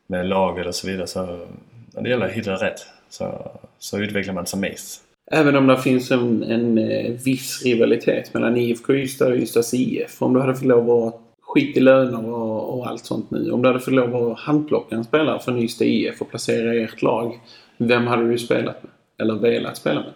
med 0.08 0.30
laget 0.30 0.68
och 0.68 0.76
så 0.76 0.88
vidare. 0.88 1.08
Så 1.08 1.48
när 1.94 2.02
det 2.02 2.10
gäller 2.10 2.26
att 2.26 2.32
hitta 2.32 2.52
rätt 2.52 2.86
så, 3.10 3.52
så 3.80 4.00
utvecklar 4.00 4.34
man 4.34 4.46
sig 4.46 4.60
mest. 4.60 5.02
Även 5.32 5.56
om 5.56 5.68
det 5.68 5.78
finns 5.78 6.12
en, 6.12 6.44
en 6.44 6.78
eh, 6.78 7.12
viss 7.12 7.64
rivalitet 7.64 8.34
mellan 8.34 8.58
IFK 8.58 8.94
Ystad 8.94 9.28
och 9.28 9.36
Ystads 9.36 9.74
IF. 9.74 10.22
Om 10.22 10.34
du 10.34 10.40
hade 10.40 10.56
fått 10.56 10.68
lov 10.68 11.08
att 11.08 11.20
skit 11.42 11.78
i 11.78 11.80
löner 11.80 12.26
och, 12.26 12.78
och 12.78 12.88
allt 12.88 13.06
sånt 13.06 13.32
nu. 13.32 13.52
Om 13.52 13.62
du 13.62 13.68
hade 13.68 13.80
fått 13.80 13.94
lov 13.94 14.32
att 14.32 14.40
handplocka 14.40 14.96
en 14.96 15.04
spelare 15.04 15.40
från 15.40 15.58
Ystad 15.58 15.86
IF 15.86 16.22
och 16.22 16.30
placera 16.30 16.76
i 16.76 16.84
ert 16.84 17.02
lag. 17.02 17.40
Vem 17.78 18.08
hade 18.08 18.30
du 18.30 18.38
spelat 18.38 18.84
med? 18.84 18.92
Eller 19.18 19.36
velat 19.36 19.78
spela 19.78 20.00
med? 20.00 20.14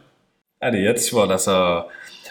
Ja, 0.59 0.71
det 0.71 0.77
är 0.77 0.81
jättesvårt 0.81 1.31
alltså. 1.31 1.85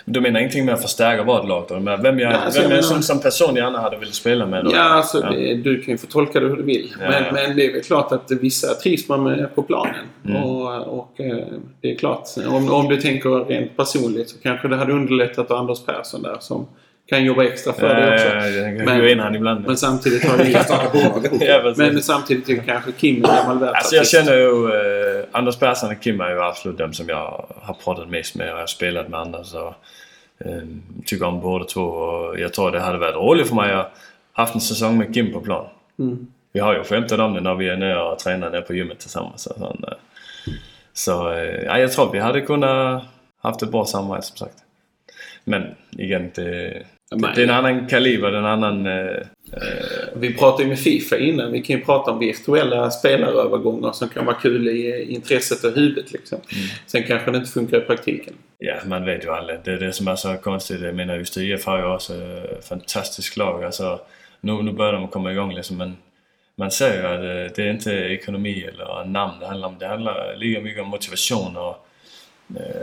Du 0.04 0.20
menar 0.20 0.40
ingenting 0.40 0.64
med 0.64 0.74
att 0.74 0.82
förstärka 0.82 1.22
vårt 1.22 1.48
lag 1.48 1.64
då? 1.68 1.80
Men 1.80 2.02
vem 2.02 2.18
jag, 2.18 2.32
Ja, 2.32 2.36
alltså, 2.36 2.60
vem 2.60 2.70
jag 2.70 2.78
jag 2.78 2.84
som, 2.84 3.02
som 3.02 3.20
person 3.20 3.56
gärna 3.56 3.80
hade 3.80 3.96
velat 3.96 4.14
spela 4.14 4.46
med 4.46 4.64
då? 4.64 4.70
Ja, 4.74 4.82
alltså 4.82 5.20
Ja. 5.22 5.30
Det, 5.30 5.54
du 5.54 5.80
kan 5.82 5.92
ju 5.94 5.98
få 5.98 6.06
tolka 6.06 6.40
det 6.40 6.46
hur 6.46 6.56
du 6.56 6.62
vill. 6.62 6.94
Ja, 7.00 7.10
men, 7.10 7.34
men 7.34 7.56
det 7.56 7.66
är 7.66 7.72
väl 7.72 7.82
klart 7.82 8.12
att 8.12 8.30
vissa 8.30 8.74
trivs 8.74 9.08
man 9.08 9.22
med 9.24 9.54
på 9.54 9.62
planen. 9.62 10.04
Mm. 10.24 10.42
Och, 10.42 10.98
och 10.98 11.20
eh, 11.20 11.46
det 11.80 11.92
är 11.92 11.96
klart, 11.96 12.28
om, 12.48 12.72
om 12.72 12.88
du 12.88 12.96
tänker 12.96 13.44
rent 13.44 13.76
personligt 13.76 14.30
så 14.30 14.38
kanske 14.38 14.68
det 14.68 14.76
hade 14.76 14.92
underlättat 14.92 15.50
att 15.50 15.58
Anders 15.58 15.84
Persson 15.84 16.22
där 16.22 16.36
som 16.40 16.66
kan 17.06 17.24
jobba 17.24 17.44
extra 17.44 17.72
för 17.72 17.94
dig 17.94 18.14
också. 18.14 18.26
Ja, 18.26 18.46
jag 18.46 18.76
kan 18.76 18.84
Men- 18.84 19.00
gå 19.00 19.08
in 19.08 19.18
han 19.18 19.34
ibland. 19.34 19.66
Men 19.66 19.76
samtidigt 19.76 20.24
har 20.24 20.38
vi... 20.38 20.52
Ja, 21.46 21.74
men 21.76 22.02
samtidigt 22.02 22.48
är 22.48 22.62
kanske 22.62 22.92
Kim 22.92 23.16
en 23.16 23.22
gammal. 23.22 23.68
Alltså 23.68 23.96
jag 23.96 24.06
känner 24.08 24.32
ju... 24.36 24.74
Eh, 24.74 25.24
Anders 25.32 25.56
Persson 25.56 25.90
och 25.90 26.00
Kim 26.02 26.20
är 26.20 26.30
ju 26.30 26.42
absolut 26.42 26.78
de 26.78 26.92
som 26.92 27.08
jag 27.08 27.46
har 27.62 27.74
pratat 27.84 28.08
mest 28.08 28.34
med 28.34 28.46
och 28.46 28.56
jag 28.56 28.62
har 28.62 28.66
spelat 28.66 29.08
med 29.08 29.20
Anders 29.20 29.54
och 29.54 29.74
eh, 30.46 30.62
tycker 31.04 31.26
om 31.26 31.40
båda 31.40 31.64
två. 31.64 31.82
Och 31.82 32.40
jag 32.40 32.52
tror 32.52 32.70
det 32.70 32.80
hade 32.80 32.98
varit 32.98 33.14
roligt 33.14 33.48
för 33.48 33.54
mig 33.54 33.72
att 33.72 33.92
haft 34.32 34.54
en 34.54 34.60
säsong 34.60 34.98
med 34.98 35.14
Kim 35.14 35.32
på 35.32 35.40
plan. 35.40 35.66
Mm. 35.98 36.26
Vi 36.52 36.60
har 36.60 36.74
ju 36.74 36.84
skämtat 36.84 37.20
om 37.20 37.34
det 37.34 37.40
när 37.40 37.54
vi 37.54 37.68
är 37.68 37.76
nere 37.76 38.02
och 38.02 38.18
tränar 38.18 38.50
nere 38.50 38.62
på 38.62 38.74
gymmet 38.74 38.98
tillsammans. 38.98 39.46
och 39.46 39.56
sånt, 39.58 39.84
eh. 39.84 39.92
Så 40.92 41.10
ja, 41.66 41.78
jag 41.78 41.92
tror 41.92 42.12
vi 42.12 42.18
hade 42.18 42.40
kunnat 42.40 43.04
haft 43.42 43.62
ett 43.62 43.70
bra 43.70 43.84
samarbete 43.84 44.26
som 44.26 44.36
sagt. 44.36 44.56
Men 45.44 45.74
igen, 45.90 46.30
det, 46.34 46.82
Men- 47.10 47.34
det 47.34 47.40
är 47.40 47.44
en 47.44 47.50
annan 47.50 47.86
kaliber, 47.86 48.30
det 48.30 48.36
är 48.36 48.40
en 48.40 48.46
annan... 48.46 48.86
Eh, 48.86 49.16
Vi 50.16 50.34
pratade 50.34 50.62
ju 50.62 50.68
med 50.68 50.78
Fifa 50.78 51.18
innan. 51.18 51.52
Vi 51.52 51.62
kan 51.62 51.76
ju 51.78 51.84
prata 51.84 52.10
om 52.10 52.18
virtuella 52.18 52.90
spelarövergångar 52.90 53.92
som 53.92 54.08
kan 54.08 54.26
vara 54.26 54.36
kul 54.36 54.68
i 54.68 55.06
intresset 55.14 55.64
och 55.64 55.72
huvudet. 55.72 56.12
Liksom. 56.12 56.38
Sen 56.86 57.02
kanske 57.02 57.30
det 57.30 57.36
inte 57.38 57.50
funkar 57.50 57.78
i 57.78 57.80
praktiken. 57.80 58.34
ja, 58.58 58.74
man 58.86 59.04
vet 59.04 59.24
ju 59.24 59.30
aldrig. 59.30 59.58
Det 59.64 59.72
är 59.72 59.78
det 59.78 59.92
som 59.92 60.08
är 60.08 60.16
så 60.16 60.36
konstigt. 60.36 60.80
Jag 60.80 60.94
menar, 60.94 61.16
just 61.16 61.36
IF 61.36 61.66
har 61.66 61.78
ju 61.78 61.84
också 61.84 62.14
ett 62.14 62.68
fantastiskt 62.68 63.36
lag. 63.36 63.64
Alltså, 63.64 64.00
nu, 64.40 64.52
nu 64.62 64.72
börjar 64.72 64.92
de 64.92 65.08
komma 65.08 65.32
igång 65.32 65.54
liksom, 65.54 65.76
men 65.76 65.96
man 66.58 66.70
ser 66.70 66.94
ju 67.00 67.06
att 67.06 67.20
eh, 67.50 67.54
det 67.56 67.58
är 67.62 67.70
inte 67.70 67.92
ekonomi 67.92 68.64
eller 68.72 69.04
namn 69.04 69.32
det 69.40 69.46
handlar 69.46 69.68
om. 69.68 69.76
Det 69.78 69.86
handlar 69.86 70.36
lika 70.36 70.60
mycket 70.60 70.82
om 70.82 70.88
motivation 70.88 71.56
och 71.56 71.68
eh, 71.70 71.76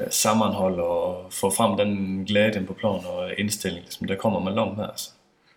sammanhåll 0.09 0.79
och 0.79 1.33
få 1.33 1.51
fram 1.51 1.77
den 1.77 2.25
glädjen 2.25 2.65
på 2.65 2.73
plan 2.73 3.05
och 3.05 3.39
inställning. 3.39 3.83
Liksom. 3.83 4.07
Det 4.07 4.15
kommer 4.15 4.39
man 4.39 4.55
långt 4.55 4.77
med. 4.77 4.85
Alltså. 4.85 5.11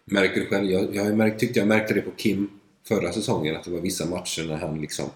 Märker 0.05 0.41
du 0.41 0.47
själv? 0.47 0.71
Jag, 0.71 0.95
jag 0.97 1.17
märkt, 1.17 1.41
tyckte 1.41 1.59
jag 1.59 1.69
märkte 1.69 1.95
det 1.95 2.01
på 2.01 2.11
Kim 2.11 2.51
förra 2.89 3.13
säsongen 3.13 3.57
att 3.57 3.65
det 3.65 3.71
var 3.71 3.81
vissa 3.81 4.07
matcher 4.07 4.45
när 4.49 4.57
han 4.57 4.81
liksom 4.81 5.11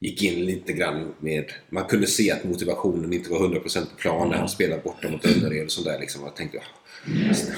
gick 0.00 0.22
in 0.22 0.44
lite 0.46 0.72
grann 0.72 1.14
med... 1.20 1.44
Man 1.68 1.84
kunde 1.84 2.06
se 2.06 2.30
att 2.32 2.44
motivationen 2.44 3.12
inte 3.12 3.30
var 3.30 3.38
100% 3.38 3.80
på 3.80 3.96
plan 3.98 4.28
när 4.28 4.36
han 4.36 4.48
spelade 4.48 4.82
borta 4.82 5.08
mot 5.08 5.26
Önnered 5.26 5.64
och 5.64 5.70
sådär 5.72 5.98
liksom. 6.00 6.22
Jag 6.24 6.36
tänkte, 6.36 6.58
"Ah, 6.58 6.62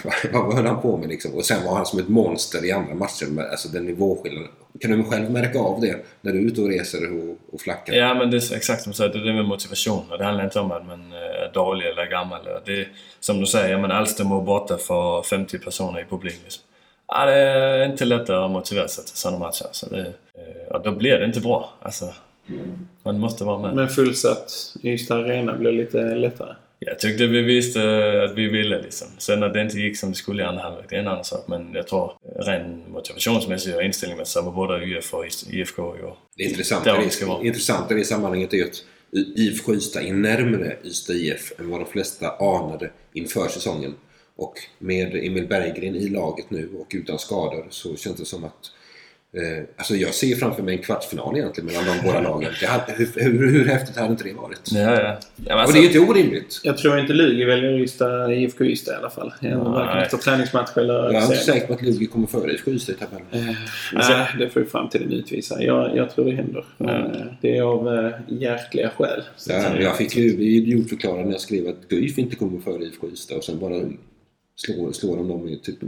vad, 0.05 0.15
vad 0.45 0.55
höll 0.55 0.67
han 0.67 0.83
på 0.83 0.97
med 0.97 1.09
liksom? 1.09 1.35
Och 1.35 1.45
sen 1.45 1.65
var 1.65 1.75
han 1.77 1.87
som 1.87 1.99
ett 1.99 2.09
monster 2.09 2.65
i 2.65 2.73
andra 2.73 2.95
matcher. 2.95 3.27
med- 3.27 3.51
Alltså 3.51 3.69
den 3.69 3.87
nivåskillnaden. 3.87 4.51
Kan 4.81 4.91
du 4.91 5.05
själv 5.05 5.31
märka 5.31 5.59
av 5.59 5.81
det 5.81 5.97
när 6.21 6.33
du 6.33 6.39
är 6.39 6.43
ute 6.43 6.61
och 6.61 6.69
reser 6.69 7.13
och, 7.13 7.55
och 7.55 7.61
flackar? 7.61 7.95
Ja 7.95 8.15
men 8.15 8.31
det 8.31 8.37
är 8.37 8.57
exakt 8.57 8.83
som 8.83 8.91
du 8.93 8.97
säger, 8.97 9.13
det 9.13 9.31
är 9.31 9.35
med 9.35 9.45
motivation. 9.45 10.05
Och 10.11 10.19
det 10.19 10.25
handlar 10.25 10.45
inte 10.45 10.61
om 10.61 10.71
att 10.73 10.87
man 10.87 11.13
är 11.13 11.51
dålig 11.55 11.87
eller 11.87 12.07
gammal. 12.07 12.41
Det 12.65 12.73
är, 12.81 12.89
som 13.21 13.41
du 13.41 13.47
säger, 13.47 13.79
men 13.79 13.91
var 14.29 14.43
borta 14.43 14.79
för 14.79 15.23
50 15.23 15.59
personer 15.59 16.01
i 16.01 16.05
publiken. 16.05 16.41
Liksom. 16.45 16.63
Ja, 17.09 17.27
det 17.27 17.33
är 17.35 17.85
inte 17.91 18.05
lätt 18.05 18.31
att 18.31 18.51
motivera 18.51 18.89
sig 18.89 19.05
till 19.05 19.17
sådana 19.17 19.39
matcher. 19.39 19.67
Så 19.73 19.87
det, 19.89 20.01
eh, 20.01 20.73
och 20.77 20.83
då 20.83 20.93
blir 20.93 21.19
det 21.19 21.25
inte 21.25 21.41
bra. 21.41 21.71
Alltså, 21.83 22.13
man 23.03 23.19
måste 23.19 23.45
vara 23.45 23.59
med. 23.59 23.75
Men 23.75 23.89
fullsatt 23.89 24.53
Ystad 24.83 25.15
Arena 25.19 25.57
blir 25.57 25.73
lite 25.73 25.99
lättare. 26.15 26.55
Jag 26.89 26.99
tyckte 26.99 27.27
vi 27.27 27.43
visste 27.43 27.81
att 28.25 28.39
vi 28.39 28.49
ville 28.49 28.83
liksom. 28.83 29.09
Sen 29.19 29.43
att 29.43 29.53
det 29.53 29.63
inte 29.63 29.79
gick 29.79 29.99
som 29.99 30.11
det 30.11 30.17
skulle 30.17 30.43
i 30.43 30.47
andra 30.47 30.63
halvlek, 30.63 30.87
det 30.89 30.97
är 30.97 31.01
en 31.01 31.09
annan 31.09 31.25
sak. 31.25 31.49
Men 31.49 31.73
jag 31.75 31.87
tror 31.87 32.13
ren 32.39 32.83
motivationsmässigt 32.89 33.77
och 33.77 33.83
inställningsmässigt 33.83 34.33
så 34.33 34.43
var 34.43 34.53
både 34.53 34.87
UF 34.87 35.15
och 35.15 35.25
IFK 35.51 35.97
ju 35.97 36.11
Det 36.37 36.45
intressanta, 36.45 37.03
i 37.03 37.05
det 37.05 37.27
det, 37.27 37.47
intressanta 37.47 37.95
i 37.95 37.99
det 37.99 38.05
sammanhanget 38.05 38.53
är 38.53 38.57
ju 38.57 38.65
att 38.65 38.85
IFK 39.37 39.75
Ystad 39.75 40.03
är 40.03 40.13
närmare 40.13 40.77
Ystad 40.85 41.13
IF 41.15 41.53
än 41.59 41.71
vad 41.71 41.81
de 41.81 41.87
flesta 41.87 42.31
anade 42.31 42.91
inför 43.13 43.49
säsongen. 43.49 43.95
Och 44.37 44.55
med 44.79 45.15
Emil 45.15 45.47
Berggren 45.47 45.97
i 45.97 46.09
laget 46.09 46.51
nu 46.51 46.71
och 46.79 46.93
utan 46.95 47.19
skador 47.19 47.67
så 47.71 47.97
känns 47.97 48.17
det 48.17 48.25
som 48.25 48.45
att 48.45 48.73
eh, 49.33 49.65
Alltså 49.77 49.97
jag 49.97 50.15
ser 50.15 50.37
framför 50.37 50.63
mig 50.63 50.77
en 50.77 50.83
kvartsfinal 50.83 51.37
egentligen 51.37 51.67
mellan 51.67 51.85
de 51.87 52.07
båda 52.07 52.21
lagen. 52.21 52.53
Det 52.61 52.67
hade, 52.67 52.93
hur, 52.93 53.09
hur, 53.15 53.51
hur 53.51 53.65
häftigt 53.65 53.97
hade 53.97 54.11
inte 54.11 54.25
det 54.25 54.33
varit? 54.33 54.73
Ja, 54.73 54.81
ja. 54.81 54.99
ja 54.99 55.19
men 55.37 55.55
Och 55.55 55.61
alltså, 55.61 55.73
det 55.73 55.79
är 55.79 55.81
ju 55.81 55.87
inte 55.87 55.99
orimligt. 56.01 56.61
Jag 56.63 56.79
tror 56.79 56.99
inte 56.99 57.13
Lugi 57.13 57.45
väljer 57.45 57.81
Ystad, 57.81 58.33
IFK 58.33 58.65
Ystad 58.65 58.93
i 58.93 58.97
alla 58.97 59.11
fall. 59.11 59.33
Varken 59.41 60.03
efter 60.03 60.17
träningsmatch 60.17 60.77
eller 60.77 60.95
Jag 60.95 61.15
är 61.15 61.23
inte 61.23 61.37
säker 61.37 61.67
på 61.67 61.73
att 61.73 61.83
Lugi 61.83 62.07
kommer 62.07 62.27
före 62.27 62.53
IFK 62.53 62.71
Ystad 62.71 62.93
i 62.93 62.95
tabellen. 62.95 63.55
Nej, 63.93 64.27
det 64.39 64.49
får 64.49 64.63
ju 64.63 64.69
framtiden 64.69 65.13
utvisa. 65.13 65.63
Jag, 65.63 65.97
jag 65.97 66.11
tror 66.11 66.25
det 66.25 66.33
händer. 66.37 66.65
Men 66.79 67.15
eh, 67.15 67.23
det 67.41 67.57
är 67.57 67.63
av 67.63 68.07
äh, 68.07 68.13
hjärtliga 68.29 68.91
skäl. 68.91 69.23
Ja, 69.49 69.81
jag 69.81 69.97
fick 69.97 70.17
ju 70.17 70.37
bli 70.37 70.57
idiotförklarad 70.57 71.25
när 71.25 71.33
jag 71.33 71.41
skrev 71.41 71.69
att 71.69 71.89
Guif 71.89 72.19
inte 72.19 72.37
kommer 72.37 72.61
före 72.61 72.85
IFK 72.85 73.09
Ystad 73.09 73.37
och 73.37 73.45
sen 73.45 73.59
bara 73.59 73.81
slår, 74.57 74.93
slår 74.93 75.17
de 75.17 75.29
dem 75.29 75.49
i 75.49 75.59
typ... 75.59 75.79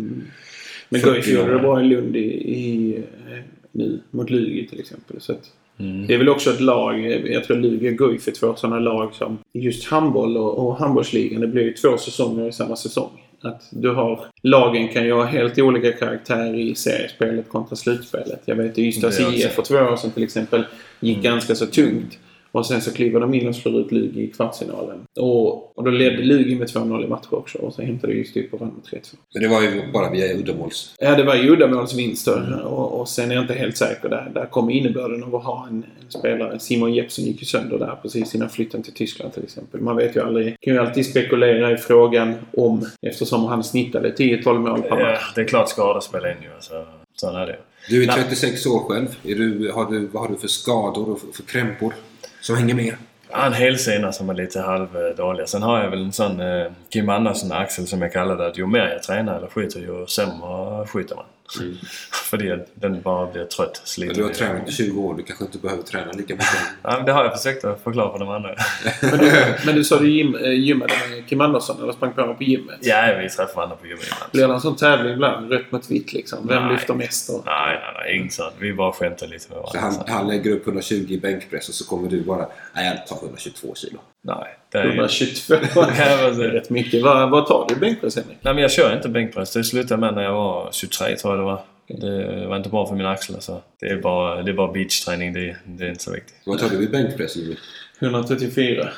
Men 0.88 1.00
40 1.00 1.12
Guif 1.14 1.28
gjorde 1.28 1.52
det 1.52 1.58
bra 1.58 1.80
i 1.80 1.84
Lund 1.84 2.16
i, 2.16 2.20
i, 2.54 2.96
eh, 2.96 3.38
nu 3.72 4.00
mot 4.10 4.30
Lugi 4.30 4.66
till 4.66 4.80
exempel. 4.80 5.20
Så 5.20 5.32
att, 5.32 5.50
Mm. 5.80 6.06
Det 6.06 6.14
är 6.14 6.18
väl 6.18 6.28
också 6.28 6.50
ett 6.50 6.60
lag, 6.60 7.06
jag 7.26 7.44
tror 7.44 7.56
Lugi 7.56 7.90
och 7.90 7.98
Guif 7.98 8.28
är 8.28 8.32
två 8.32 8.54
sådana 8.54 8.78
lag 8.78 9.14
som 9.14 9.38
just 9.52 9.84
handboll 9.88 10.36
och, 10.36 10.66
och 10.66 10.76
handbollsligan, 10.76 11.40
det 11.40 11.46
blir 11.46 11.62
ju 11.62 11.72
två 11.72 11.98
säsonger 11.98 12.48
i 12.48 12.52
samma 12.52 12.76
säsong. 12.76 13.10
Att 13.40 13.62
du 13.70 13.90
har, 13.90 14.24
lagen 14.42 14.88
kan 14.88 15.04
ju 15.04 15.12
ha 15.12 15.24
helt 15.24 15.58
olika 15.58 15.92
karaktär 15.92 16.54
i 16.54 16.74
seriespelet 16.74 17.48
kontra 17.48 17.76
slutspelet. 17.76 18.42
Jag 18.44 18.56
vet 18.56 18.78
Ystads 18.78 19.18
är 19.20 19.26
också- 19.26 19.36
IF 19.36 19.52
för 19.52 19.62
två 19.62 19.74
år 19.74 19.96
sedan 19.96 20.10
till 20.10 20.22
exempel 20.22 20.64
gick 21.00 21.22
ganska 21.22 21.54
så 21.54 21.66
tungt. 21.66 22.18
Och 22.52 22.66
sen 22.66 22.80
så 22.80 22.92
kliver 22.92 23.20
de 23.20 23.34
in 23.34 23.48
och 23.48 23.54
slår 23.56 23.80
ut 23.80 23.92
Lugi 23.92 24.22
i 24.22 24.26
kvartsfinalen. 24.26 25.00
Och, 25.20 25.78
och 25.78 25.84
då 25.84 25.90
ledde 25.90 26.22
Lugi 26.22 26.54
med 26.54 26.68
2-0 26.68 27.04
i 27.04 27.08
matcher 27.08 27.34
också. 27.34 27.58
Och 27.58 27.74
så 27.74 27.82
hämtade 27.82 28.12
Ystad 28.12 28.40
upp 28.40 28.52
och 28.54 28.60
vann 28.60 28.72
med 28.92 29.00
3-2. 29.00 29.14
Men 29.34 29.42
det 29.42 29.48
var 29.48 29.62
ju 29.62 29.92
bara 29.92 30.10
via 30.10 30.34
uddamåls... 30.34 30.94
Ja, 30.98 31.16
det 31.16 31.24
var 31.24 31.34
ju 31.34 31.50
uddamålsvinster 31.50 32.62
och, 32.64 33.00
och 33.00 33.08
sen 33.08 33.30
är 33.30 33.34
jag 33.34 33.44
inte 33.44 33.54
helt 33.54 33.76
säker 33.76 34.08
där. 34.08 34.30
Där 34.34 34.46
kom 34.46 34.70
innebörden 34.70 35.24
av 35.24 35.34
att 35.36 35.44
ha 35.44 35.66
en, 35.70 35.76
en 35.76 36.10
spelare. 36.20 36.58
Simon 36.58 36.94
Jeppsson 36.94 37.24
gick 37.24 37.40
ju 37.40 37.46
sönder 37.46 37.78
där 37.78 37.94
precis 38.02 38.34
innan 38.34 38.48
flytten 38.48 38.82
till 38.82 38.94
Tyskland 38.94 39.32
till 39.32 39.42
exempel. 39.44 39.80
Man 39.80 39.96
vet 39.96 40.16
ju 40.16 40.20
aldrig. 40.22 40.56
kan 40.60 40.74
ju 40.74 40.80
alltid 40.80 41.06
spekulera 41.06 41.72
i 41.72 41.76
frågan 41.76 42.34
om 42.56 42.86
eftersom 43.02 43.44
han 43.44 43.64
snittade 43.64 44.10
10-12 44.14 44.58
mål 44.58 44.82
per 44.82 45.00
Ja, 45.00 45.10
match. 45.10 45.32
det 45.34 45.40
är 45.40 45.44
klart 45.48 45.68
skador 45.68 46.00
spelar 46.00 46.30
in 46.30 46.42
ju. 46.42 46.48
Alltså, 46.54 46.86
sån 47.20 47.36
är 47.36 47.46
det 47.46 47.58
Du 47.88 48.02
är 48.02 48.06
Nej. 48.06 48.16
36 48.16 48.66
år 48.66 48.88
själv. 48.88 49.08
Är 49.24 49.34
du, 49.34 49.72
har 49.72 49.90
du, 49.90 50.06
vad 50.06 50.22
har 50.22 50.28
du 50.28 50.38
för 50.38 50.48
skador 50.48 51.08
och 51.10 51.20
för, 51.36 51.42
krämpor 51.42 51.94
som 52.40 52.56
hänger 52.56 52.74
med? 52.74 52.94
Har 53.30 53.46
en 53.46 53.52
helsena 53.52 54.12
som 54.12 54.30
är 54.30 54.34
lite 54.34 54.60
halvdålig. 54.60 55.48
Sen 55.48 55.62
har 55.62 55.82
jag 55.82 55.90
väl 55.90 56.02
en 56.02 56.12
sån 56.12 56.40
eh, 56.40 56.72
Kim 56.88 57.08
Andersson-axel 57.08 57.86
som 57.86 58.02
jag 58.02 58.12
kallar 58.12 58.36
det. 58.36 58.46
Att 58.46 58.58
ju 58.58 58.66
mer 58.66 58.88
jag 58.88 59.02
tränar 59.02 59.36
eller 59.36 59.48
skjuter 59.48 59.80
ju 59.80 60.06
sämre 60.06 60.86
skjuter 60.86 61.16
man. 61.16 61.24
För 62.30 62.52
att 62.52 62.68
den 62.74 63.02
bara 63.02 63.32
blir 63.32 63.44
trött. 63.44 63.70
Men 63.74 63.86
Sliter. 63.86 64.14
du 64.14 64.22
har 64.22 64.30
tränat 64.30 64.68
i 64.68 64.72
20 64.72 65.00
år. 65.02 65.14
Du 65.14 65.22
kanske 65.22 65.44
inte 65.44 65.58
behöver 65.58 65.82
träna 65.82 66.12
lika 66.12 66.34
mycket. 66.34 66.48
Ja, 66.82 66.96
men 66.96 67.04
det 67.04 67.12
har 67.12 67.24
jag 67.24 67.36
försökt 67.36 67.64
att 67.64 67.82
förklara 67.84 68.12
för 68.12 68.18
de 68.18 68.28
andra. 68.28 68.54
Men 69.02 69.18
du, 69.18 69.32
men 69.66 69.74
du 69.74 69.84
sa 69.84 69.98
du 69.98 70.10
gym, 70.10 70.34
eh, 70.34 70.50
gymmade 70.52 70.92
med 71.10 71.28
Kim 71.28 71.40
Andersson 71.40 71.82
eller 71.82 71.92
sprang 71.92 72.12
på 72.12 72.20
honom 72.20 72.36
på 72.36 72.42
gymmet? 72.44 72.78
ja, 72.82 73.14
vi 73.22 73.28
träffar 73.28 73.54
varandra 73.54 73.76
på 73.76 73.86
gymmet 73.86 74.04
ibland. 74.04 74.32
Blir 74.32 74.48
det 74.48 74.54
en 74.54 74.60
sån 74.60 74.76
tävling 74.76 75.12
ibland? 75.12 75.52
Rött 75.52 75.72
mot 75.72 75.90
vitt 75.90 76.12
liksom? 76.12 76.46
Vem 76.48 76.62
Nej. 76.62 76.72
lyfter 76.72 76.94
mest? 76.94 77.30
Och... 77.30 77.42
Nej, 77.46 77.78
nej, 77.80 77.92
nej. 78.04 78.16
Inget 78.16 78.32
sånt. 78.32 78.54
Vi 78.58 78.74
bara 78.74 78.92
skämtar 78.92 79.26
lite 79.26 79.54
med 79.54 79.58
Så 79.64 79.78
varandra. 79.78 80.04
han, 80.06 80.16
han 80.16 80.28
lägger 80.28 80.50
upp 80.50 80.66
120 80.66 81.06
i 81.08 81.18
bänkpress 81.18 81.68
och 81.68 81.74
så 81.74 81.84
kommer 81.84 82.10
du 82.10 82.24
bara... 82.24 82.46
Nej, 82.74 82.86
jag 82.86 83.06
tar 83.06 83.26
122 83.26 83.74
kilo. 83.74 83.98
Nej, 84.24 84.36
det 84.72 84.78
är 84.78 84.84
ju... 84.84 84.90
122. 84.90 85.54
Ja, 85.74 86.18
vad 86.22 86.38
det 86.38 86.44
är 86.44 86.48
rätt 86.50 86.70
mycket. 86.70 87.02
Vad, 87.02 87.30
vad 87.30 87.46
tar 87.46 87.64
du 87.68 87.74
i 87.74 87.78
bänkpress 87.78 88.16
Henrik? 88.16 88.38
Nej 88.40 88.54
men 88.54 88.62
jag 88.62 88.70
kör 88.72 88.96
inte 88.96 89.08
bänkpress. 89.08 89.52
Det 89.52 89.64
slutade 89.64 90.00
med 90.00 90.14
när 90.14 90.22
jag 90.22 90.32
var 90.32 90.68
23 90.72 91.16
tror 91.16 91.36
jag 91.36 91.37
det 91.38 91.44
var. 91.44 91.62
Det 91.86 92.46
var 92.46 92.56
inte 92.56 92.68
bra 92.68 92.86
för 92.86 92.94
min 92.94 93.06
axel 93.06 93.34
alltså. 93.34 93.62
Det 93.80 93.86
är 93.86 93.96
bara, 93.96 94.42
det 94.42 94.50
är 94.50 94.54
bara 94.54 94.72
beachträning. 94.72 95.32
Det, 95.32 95.56
det 95.64 95.84
är 95.84 95.88
inte 95.88 96.04
så 96.04 96.12
viktigt. 96.12 96.34
Vad 96.44 96.58
tar 96.58 96.68
du 96.68 96.82
i 96.82 96.88
bänkpress 96.88 97.36
Jimmy? 97.36 97.56
134. 98.00 98.88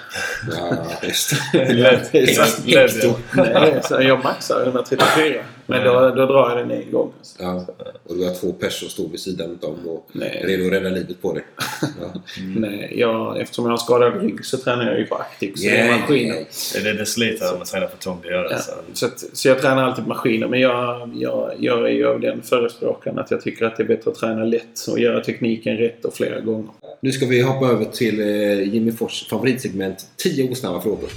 Ja, 0.51 0.87
visst. 1.03 1.33
Lätt. 1.55 2.11
Så 2.37 3.17
Lätt, 3.37 3.85
så 3.85 4.03
jag 4.03 4.25
maxar 4.25 4.63
134. 4.63 5.43
Men 5.67 5.85
då, 5.85 5.93
då 5.93 6.27
drar 6.27 6.49
jag 6.51 6.59
den 6.59 6.71
en 6.71 6.91
gång. 6.91 7.13
Alltså. 7.19 7.43
Ja, 7.43 7.67
och 8.09 8.17
du 8.17 8.25
har 8.25 8.35
två 8.35 8.53
personer 8.53 8.71
som 8.71 8.89
står 8.89 9.09
vid 9.09 9.21
sidan 9.21 9.59
om 9.63 9.89
och 9.89 10.09
Nej. 10.13 10.41
är 10.43 10.47
redo 10.47 10.67
att 10.67 10.73
rädda 10.73 10.89
livet 10.89 11.23
på 11.23 11.33
dig. 11.33 11.45
Ja. 11.81 12.21
Nej, 12.57 12.93
jag, 12.97 13.41
eftersom 13.41 13.65
jag 13.65 13.73
har 13.73 13.79
skadad 13.79 14.23
rygg 14.23 14.45
så 14.45 14.57
tränar 14.59 14.87
jag 14.91 14.99
ju 14.99 15.07
på 15.07 15.15
Actic. 15.15 15.51
Så 15.63 15.69
det 15.69 15.77
är 15.77 15.85
Yeah, 15.87 16.01
maskiner. 16.01 16.35
yeah. 16.35 16.45
Det, 16.75 16.81
det, 16.81 16.93
det 16.93 17.07
sliter 17.07 17.53
om 17.53 17.59
man 17.59 17.67
tränar 17.67 17.87
för 17.87 17.97
tungt. 17.99 18.23
Det 18.23 18.29
gör 18.29 18.43
det. 18.43 18.49
Ja, 18.51 18.59
Så. 18.59 18.73
så, 18.93 19.07
att, 19.07 19.25
så 19.33 19.49
jag 19.49 19.61
tränar 19.61 19.83
alltid 19.85 20.05
på 20.05 20.09
maskiner. 20.09 20.49
Men 20.49 20.61
jag, 20.61 21.11
jag, 21.15 21.53
jag 21.59 21.87
är 21.87 21.93
ju 21.93 22.07
av 22.07 22.21
den 22.21 22.43
förespråkaren 22.43 23.19
att 23.19 23.31
jag 23.31 23.41
tycker 23.41 23.65
att 23.65 23.77
det 23.77 23.83
är 23.83 23.87
bättre 23.87 24.11
att 24.11 24.17
träna 24.17 24.45
lätt 24.45 24.87
och 24.91 24.99
göra 25.01 25.25
tekniken 25.25 25.77
rätt 25.77 26.05
och 26.05 26.15
flera 26.15 26.41
gånger. 26.41 26.71
Nu 27.01 27.13
ska 27.13 27.27
vi 27.27 27.43
hoppa 27.43 27.67
över 27.67 27.85
till 27.85 28.21
eh, 28.21 28.63
Jimmy 28.75 28.93
Fors 28.93 29.29
favoritsegment 29.29 30.07
10 30.17 30.51
osnabba 30.53 30.81
frågor. 30.81 31.09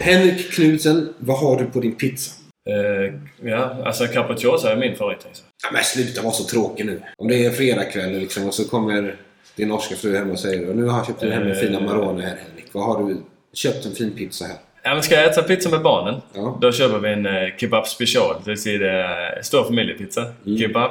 Henrik 0.00 0.52
Knudsen, 0.52 1.14
vad 1.18 1.38
har 1.38 1.58
du 1.58 1.64
på 1.66 1.80
din 1.80 1.94
pizza? 1.94 2.30
Eh, 2.70 3.14
ja, 3.50 3.76
alltså 3.84 4.06
capricciosa 4.06 4.72
är 4.72 4.76
min 4.76 4.96
favorit. 4.96 5.26
Alltså. 5.28 5.42
Ja, 5.62 5.68
men 5.72 5.84
sluta 5.84 6.22
vara 6.22 6.32
så 6.32 6.44
tråkig 6.44 6.86
nu. 6.86 7.02
Om 7.18 7.28
det 7.28 7.44
är 7.46 7.50
fredagkväll 7.50 8.12
liksom, 8.18 8.46
och 8.46 8.54
så 8.54 8.68
kommer 8.68 9.14
din 9.56 9.68
norska 9.68 9.96
fru 9.96 10.16
hem 10.16 10.30
och 10.30 10.38
säger 10.38 10.74
nu 10.74 10.84
har 10.84 10.98
jag 10.98 11.06
köpt 11.06 11.22
hem 11.22 11.48
en 11.48 11.54
fina 11.54 11.80
Marone 11.80 12.22
här 12.22 12.28
Henrik. 12.48 12.66
Vad 12.72 12.84
har 12.84 13.08
du 13.08 13.16
köpt 13.52 13.86
en 13.86 13.92
fin 13.94 14.10
pizza 14.16 14.44
här? 14.44 14.56
Ja, 14.82 14.94
men 14.94 15.02
ska 15.02 15.14
jag 15.14 15.24
äta 15.30 15.42
pizza 15.42 15.70
med 15.70 15.82
barnen, 15.82 16.20
Ja. 16.34 16.58
då 16.60 16.72
köper 16.72 16.98
vi 16.98 17.12
en 17.12 17.26
eh, 17.26 17.32
kebab 17.56 17.86
special. 17.86 18.34
Det 18.44 18.50
vill 18.50 18.62
säga 18.62 18.78
det 18.78 18.90
är 18.90 19.42
stor 19.42 19.64
familjepizza. 19.64 20.22
Mm. 20.46 20.58
Kebab, 20.58 20.90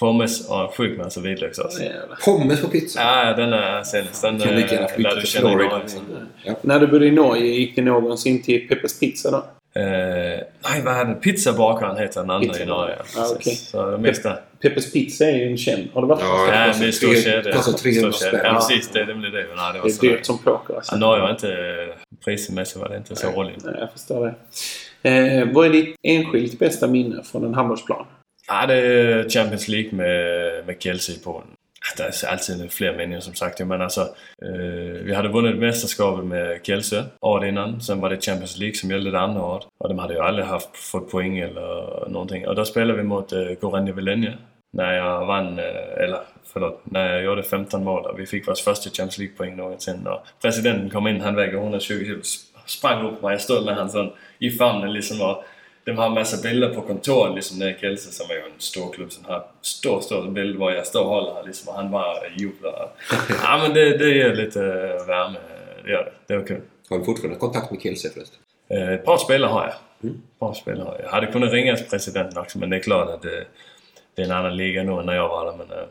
pommes 0.00 0.48
och 0.50 0.60
en 0.62 0.68
sjuk 0.68 0.98
massa 0.98 1.20
vitlökssås. 1.20 1.80
Pommes 2.24 2.60
på 2.62 2.68
pizza? 2.68 3.00
Ja, 3.00 3.34
den 3.36 3.52
är 3.52 3.82
senast. 3.82 4.22
Den 4.22 4.38
Kan 4.40 4.54
lika 4.54 4.74
gärna 4.74 4.86
eh, 4.86 4.94
flytta 4.94 5.14
du 5.14 5.20
till 5.20 5.30
Florida. 5.40 5.80
Ja. 6.44 6.54
När 6.62 6.80
du 6.80 6.86
bodde 6.86 7.06
i 7.06 7.10
Norge, 7.10 7.46
gick 7.46 7.76
ni 7.76 7.82
någonsin 7.82 8.42
till 8.42 8.68
Peppes 8.68 9.00
Pizza 9.00 9.30
då? 9.30 9.36
Eh, 9.80 9.82
nej, 10.68 10.82
vad 10.84 10.94
är 10.94 11.04
det? 11.04 11.14
Pizzabakaren 11.14 11.96
heter 11.96 12.20
den 12.20 12.30
andra 12.30 12.58
i 12.60 12.66
Norge. 12.66 12.96
Ja. 13.16 13.24
Så 13.56 13.90
det 13.90 13.98
mesta... 13.98 14.38
Peppers 14.62 14.92
Pizza 14.92 15.24
är 15.24 15.36
ju 15.36 15.50
en 15.50 15.56
känd. 15.56 15.88
Har 15.94 16.02
du 16.02 16.08
varit 16.08 16.20
Ja, 16.22 16.46
där? 16.50 16.66
Ja, 16.66 16.72
det 16.80 16.86
är 16.86 16.92
stor 16.92 17.08
tre- 17.08 17.20
kedja. 17.22 17.52
kostar 17.52 17.72
300 17.72 18.12
Stor 18.12 18.26
kedja. 18.26 18.38
spänn. 18.38 18.54
Ja, 18.54 18.60
precis. 18.68 18.88
Det, 18.92 19.04
det 19.04 19.14
blir 19.14 19.30
det. 19.30 19.36
Nej, 19.56 19.72
det 19.72 19.78
var 19.78 19.84
Det 19.86 19.88
är 19.88 19.92
sådär. 19.92 20.08
dyrt 20.12 20.26
som 20.26 20.38
poker 20.38 20.74
alltså. 20.74 20.94
Ja, 20.94 20.98
Norge 20.98 21.22
var 21.22 21.30
inte... 21.30 21.56
Prismässigt 22.24 22.76
var 22.80 22.88
det 22.88 22.96
inte 22.96 23.16
så 23.16 23.30
roligt. 23.30 23.64
Nej, 23.64 23.74
Jag 23.78 23.92
förstår 23.92 24.34
det. 25.02 25.10
Eh, 25.10 25.48
vad 25.52 25.66
är 25.66 25.70
ditt 25.70 25.94
enskilt 26.02 26.58
bästa 26.58 26.86
minne 26.86 27.22
från 27.22 27.44
en 27.44 27.54
handbollsplan? 27.54 28.06
Ja, 28.48 28.66
det 28.66 28.74
är 28.74 29.28
Champions 29.28 29.68
League 29.68 29.92
med, 29.92 30.66
med 30.66 30.76
Chelsea 30.82 31.16
i 31.16 31.18
Polen. 31.18 31.46
Det 31.96 32.02
är 32.02 32.28
alltid 32.28 32.72
fler 32.72 32.96
meningar 32.96 33.20
som 33.20 33.34
sagt. 33.34 33.66
Men 33.66 33.82
alltså, 33.82 34.00
eh, 34.42 35.04
vi 35.04 35.14
hade 35.14 35.28
vunnit 35.28 35.56
mästerskapet 35.56 36.24
med 36.24 36.60
Kielce 36.62 37.04
året 37.20 37.48
innan. 37.48 37.80
Sen 37.80 38.00
var 38.00 38.10
det 38.10 38.24
Champions 38.24 38.58
League 38.58 38.74
som 38.74 38.90
gällde 38.90 39.10
det 39.10 39.20
andra 39.20 39.42
året. 39.42 39.66
Och 39.78 39.88
de 39.88 39.98
hade 39.98 40.14
ju 40.14 40.20
aldrig 40.20 40.46
haft, 40.46 40.76
fått 40.76 41.10
poäng 41.10 41.38
eller 41.38 42.08
någonting. 42.08 42.48
Och 42.48 42.54
då 42.54 42.64
spelade 42.64 42.98
vi 42.98 43.04
mot 43.04 43.32
eh, 43.32 43.38
øh, 43.38 43.56
Gorenje 43.60 43.92
Velenje. 43.92 44.38
När 44.72 44.92
jag 44.92 45.26
vann, 45.26 45.58
eh, 45.58 45.64
øh, 45.64 46.04
eller 46.04 46.18
förlåt, 46.52 46.80
när 46.84 47.14
jag 47.14 47.24
gjorde 47.24 47.42
15 47.42 47.84
mål 47.84 48.06
och 48.06 48.20
vi 48.20 48.26
fick 48.26 48.48
vår 48.48 48.54
första 48.54 48.90
Champions 48.90 49.18
League-poäng 49.18 49.56
någonsin. 49.56 50.06
Och 50.06 50.26
presidenten 50.42 50.90
kom 50.90 51.06
in, 51.06 51.20
han 51.20 51.34
väger 51.34 51.58
120 51.58 52.04
kilo, 52.04 52.22
sprang 52.66 53.06
upp 53.06 53.22
mig. 53.22 53.32
Jag 53.32 53.40
stod 53.40 53.64
med 53.64 53.74
han 53.76 53.90
sån 53.90 54.12
i 54.38 54.50
famnen 54.50 54.92
liksom 54.92 55.20
och 55.22 55.44
de 55.86 55.98
har 55.98 56.10
massa 56.10 56.42
bilder 56.42 56.74
på 56.74 56.80
kontoret 56.80 57.34
liksom 57.34 57.62
i 57.62 57.76
Kielce 57.80 58.12
som 58.12 58.30
är 58.30 58.34
ju 58.34 58.40
en 58.40 58.58
stor 58.60 58.92
klubb 58.92 59.12
som 59.12 59.24
har 59.24 59.46
stor, 59.62 60.00
stor 60.00 60.30
bild 60.30 60.56
var 60.58 60.70
jag 60.70 60.86
står 60.86 61.00
och 61.04 61.08
håller 61.08 61.46
liksom 61.46 61.68
och 61.68 61.74
han 61.74 61.90
bara 61.90 62.28
jublar. 62.36 62.88
ja 63.42 63.58
men 63.62 63.74
det, 63.74 63.98
det 63.98 64.10
ger 64.10 64.34
lite 64.34 64.60
värme, 65.06 65.38
det 65.84 65.90
gör 65.90 66.04
det. 66.04 66.12
Det 66.26 66.36
var 66.38 66.46
kul. 66.46 66.60
Har 66.90 66.98
du 66.98 67.04
fortfarande 67.04 67.38
kontakt 67.38 67.70
med 67.70 67.82
Kielce 67.82 68.10
förresten? 68.10 68.38
Eh, 68.68 68.88
Ett 68.92 69.04
par 69.04 69.16
spelare 69.18 69.50
har 69.50 69.62
jag. 69.62 70.10
Ett 70.10 70.38
par 70.38 70.54
spelare 70.54 70.84
har 70.84 70.94
jag. 70.94 71.04
Jag 71.04 71.10
hade 71.10 71.26
kunnat 71.26 71.52
ringa 71.52 71.76
presidenten 71.76 72.38
också 72.38 72.58
men 72.58 72.70
det 72.70 72.76
är 72.76 72.80
klart 72.80 73.08
att 73.08 73.22
det, 73.22 73.44
det 74.14 74.22
är 74.22 74.26
en 74.26 74.32
annan 74.32 74.56
liga 74.56 74.82
nu 74.82 74.92
än 74.92 75.06
när 75.06 75.14
jag 75.14 75.28
var 75.28 75.44
där. 75.44 75.56
Men, 75.56 75.78
eh, 75.78 75.84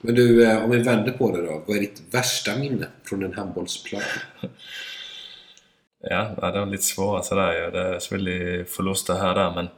Men 0.00 0.14
du, 0.14 0.44
eh, 0.50 0.64
om 0.64 0.70
vi 0.70 0.78
vänder 0.78 1.12
på 1.12 1.36
det 1.36 1.46
då. 1.46 1.62
Vad 1.66 1.76
är 1.76 1.80
ditt 1.80 2.02
värsta 2.10 2.56
minne 2.56 2.86
från 3.04 3.24
en 3.24 3.32
handbollsplan? 3.34 4.02
ja, 6.10 6.50
det 6.50 6.58
var 6.60 6.66
lite 6.66 6.82
svårare 6.82 7.22
sådär. 7.22 7.52
Ja. 7.52 7.70
Det 7.70 7.78
är 7.78 7.98
selvfølgelig 7.98 8.68
förluster 8.68 9.14
här 9.14 9.28
och 9.28 9.34
där 9.34 9.54
men 9.54 9.68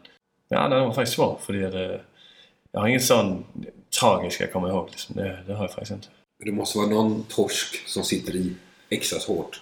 ja, 0.49 0.69
det 0.69 0.81
var 0.81 0.93
faktiskt 0.93 1.17
svårt 1.17 1.41
för 1.41 1.53
det, 1.53 2.01
jag 2.73 2.81
har 2.81 2.89
ingen 2.89 3.01
sån 3.01 3.45
tragisk 4.01 4.41
jag 4.41 4.53
kommer 4.53 4.69
ihåg. 4.69 4.89
Liksom. 4.91 5.17
Det, 5.17 5.39
det 5.47 5.55
har 5.55 5.65
jag 5.65 5.71
faktiskt 5.71 5.93
inte. 5.93 6.09
Det 6.45 6.53
måste 6.53 6.79
vara 6.79 6.89
någon 6.89 7.25
torsk 7.25 7.89
som 7.89 8.05
sitter 8.05 8.37
i 8.37 8.57
extra 8.89 9.19
hårt. 9.27 9.61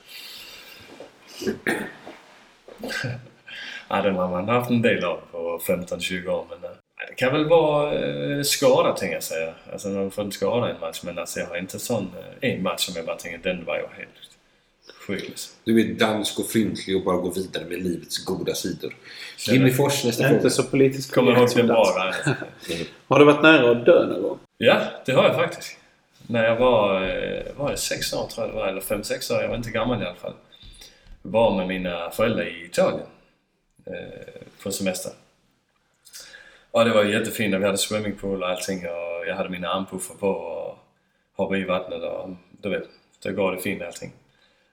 Ja, 3.88 4.02
den 4.02 4.14
har 4.14 4.28
man 4.28 4.48
haft 4.48 4.70
en 4.70 4.82
del 4.82 5.04
av 5.04 5.20
på 5.30 5.60
15-20 5.66 6.28
år. 6.28 6.46
Men 6.50 6.70
eh, 6.70 6.76
det 7.08 7.14
kan 7.14 7.32
väl 7.32 7.48
vara 7.48 7.94
eh, 7.94 8.42
skada, 8.42 8.92
tänker 8.92 9.14
jag 9.14 9.22
säga. 9.22 9.54
Alltså 9.72 9.88
man 9.88 10.10
får 10.10 10.22
en 10.22 10.32
skada 10.32 10.68
i 10.68 10.70
en 10.70 10.80
match. 10.80 11.00
Men 11.02 11.18
alltså, 11.18 11.40
jag 11.40 11.46
har 11.46 11.56
inte 11.56 11.78
sån 11.78 12.10
en 12.40 12.62
match 12.62 12.86
som 12.86 12.94
jag 12.96 13.06
bara 13.06 13.16
tänker 13.16 13.38
den 13.38 13.64
var 13.64 13.76
ju 13.76 13.82
helt 13.82 14.33
sjuk. 14.92 15.28
Liksom. 15.28 15.54
Du 15.64 15.80
är 15.80 15.94
dansk 15.94 16.38
och 16.38 16.46
fryntlig 16.46 16.96
och 16.96 17.04
bara 17.04 17.16
går 17.16 17.34
vidare 17.34 17.64
med 17.64 17.82
livets 17.82 18.24
goda 18.24 18.54
sidor. 18.54 18.96
Jimmy 19.48 19.70
Fors, 19.70 20.04
nästa 20.04 20.24
är 20.24 20.28
inte 20.28 20.40
fråga. 20.40 20.50
så 20.50 20.62
politiskt 20.62 21.14
Kommer 21.14 21.30
ihåg 21.30 21.36
korrekt 21.38 21.54
till 21.54 21.66
där. 21.66 22.36
Har 23.08 23.18
du 23.18 23.24
varit 23.24 23.42
nära 23.42 23.70
att 23.70 23.86
dö 23.86 24.06
någon 24.06 24.22
gång? 24.22 24.38
Ja, 24.58 24.80
det 25.06 25.12
har 25.12 25.24
jag 25.24 25.34
faktiskt. 25.34 25.76
När 26.26 26.44
jag 26.44 26.56
var, 26.56 27.02
eh, 27.02 27.42
var 27.56 27.70
jag 27.70 27.78
sex 27.78 28.12
år 28.12 28.26
tror 28.26 28.46
jag 28.46 28.54
det 28.54 28.58
var, 28.60 28.68
eller 28.68 28.80
fem, 28.80 29.04
sex 29.04 29.30
år. 29.30 29.42
Jag 29.42 29.48
var 29.48 29.56
inte 29.56 29.70
gammal 29.70 30.02
i 30.02 30.04
alla 30.04 30.14
fall. 30.14 30.34
Var 31.22 31.56
med 31.56 31.68
mina 31.68 32.10
föräldrar 32.10 32.44
i 32.44 32.64
Italien. 32.64 33.06
Eh, 33.86 34.42
på 34.62 34.72
semester. 34.72 35.12
Och 36.70 36.84
det 36.84 36.90
var 36.90 37.04
jättefint. 37.04 37.54
Vi 37.54 37.64
hade 37.64 37.78
swimmingpool 37.78 38.42
och 38.42 38.48
allting 38.48 38.78
och 38.78 39.26
jag 39.26 39.34
hade 39.36 39.48
mina 39.48 39.68
armpuffar 39.68 40.14
på 40.14 40.28
och 40.28 40.78
hoppade 41.36 41.60
i 41.60 41.64
vattnet 41.64 42.02
och 42.02 42.30
du 42.62 42.70
vet, 42.70 42.84
då 43.22 43.32
går 43.32 43.52
det 43.52 43.62
fint 43.62 43.82
allting. 43.82 44.12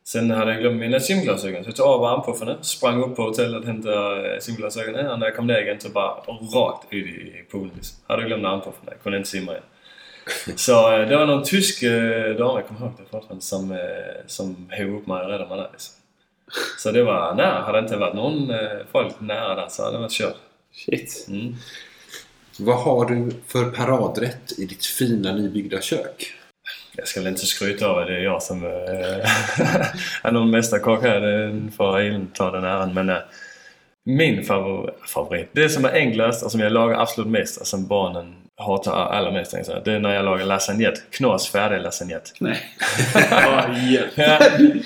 Sen 0.03 0.31
hade 0.31 0.51
jag 0.51 0.61
glömt 0.61 0.79
mina 0.79 0.99
simglasögon 0.99 1.63
så 1.63 1.69
jag 1.69 1.75
tog 1.75 1.85
av 1.85 2.03
armpuffarna, 2.03 2.63
sprang 2.63 3.03
upp 3.03 3.15
på 3.15 3.21
hotellet, 3.21 3.65
hämtade 3.65 4.33
eh, 4.33 4.39
simglasögonen 4.39 5.07
och 5.07 5.19
när 5.19 5.25
jag 5.25 5.35
kom 5.35 5.47
ner 5.47 5.61
igen 5.61 5.79
så 5.79 5.89
bara 5.89 6.11
rakt 6.55 6.93
ut 6.93 7.07
i 7.07 7.45
poolen 7.51 7.71
liksom. 7.75 7.97
Hade 8.07 8.23
glömt 8.23 8.45
armpuffarna, 8.45 8.91
kunde 9.03 9.17
inte 9.17 9.29
simma 9.29 9.51
igen. 9.51 9.63
Så 10.55 10.93
eh, 10.93 11.07
det 11.07 11.17
var 11.17 11.25
någon 11.25 11.43
tysk 11.43 11.83
eh, 11.83 12.35
dam, 12.35 12.55
jag 12.55 12.67
kommer 12.67 12.81
ihåg 12.81 12.91
det 12.97 13.03
fortfarande, 13.11 13.43
som, 13.43 13.77
som 14.27 14.67
höll 14.69 14.95
upp 14.95 15.07
mig 15.07 15.23
och 15.23 15.29
räddade 15.29 15.49
mig 15.49 15.57
där 15.57 15.69
liksom. 15.71 15.95
Så 16.77 16.91
det 16.91 17.03
var 17.03 17.35
nära. 17.35 17.61
Hade 17.61 17.77
det 17.77 17.83
inte 17.83 17.97
varit 17.97 18.13
någon 18.13 18.53
folk 18.91 19.19
nära 19.19 19.55
där 19.55 19.67
så 19.69 19.83
hade 19.83 19.97
det 19.97 20.01
varit 20.01 20.11
kört. 20.11 20.35
Shit. 20.71 21.25
Mm. 21.29 21.55
Vad 22.59 22.83
har 22.83 23.05
du 23.05 23.31
för 23.47 23.71
paradrätt 23.71 24.59
i 24.59 24.65
ditt 24.65 24.85
fina 24.85 25.31
nybyggda 25.31 25.81
kök? 25.81 26.33
Jag 26.97 27.07
ska 27.07 27.19
väl 27.19 27.29
inte 27.29 27.45
skryta 27.45 27.85
över 27.85 28.05
det 28.05 28.17
är 28.17 28.23
jag 28.23 28.43
som 28.43 28.65
äh, 28.65 28.69
är 30.23 30.31
någon 30.31 30.51
mästerkock 30.51 31.03
här. 31.03 31.21
Det 31.21 31.71
får 31.71 31.99
Elin 31.99 32.27
ta 32.33 32.51
den 32.51 32.63
äran. 32.63 32.93
Men 32.93 33.09
äh, 33.09 33.17
min 34.03 34.43
favor 34.43 34.93
favorit, 35.07 35.49
det 35.51 35.69
som 35.69 35.85
är 35.85 35.91
enklast 35.91 36.43
och 36.43 36.51
som 36.51 36.59
jag 36.59 36.71
lagar 36.71 37.01
absolut 37.01 37.31
mest 37.31 37.61
och 37.61 37.67
som 37.67 37.87
barnen 37.87 38.35
hatar 38.61 38.91
allra 38.91 39.31
mest, 39.31 39.51
tänkte 39.51 39.71
jag, 39.71 39.83
det 39.83 39.91
är 39.91 39.99
när 39.99 40.15
jag 40.15 40.25
lagar 40.25 40.45
lasagnette. 40.45 41.01
Knas 41.09 41.49
färdig 41.49 41.81
lasagnette. 41.81 42.29
Nej. 42.39 42.57
Ja. 43.31 43.65
Ja, 44.15 44.39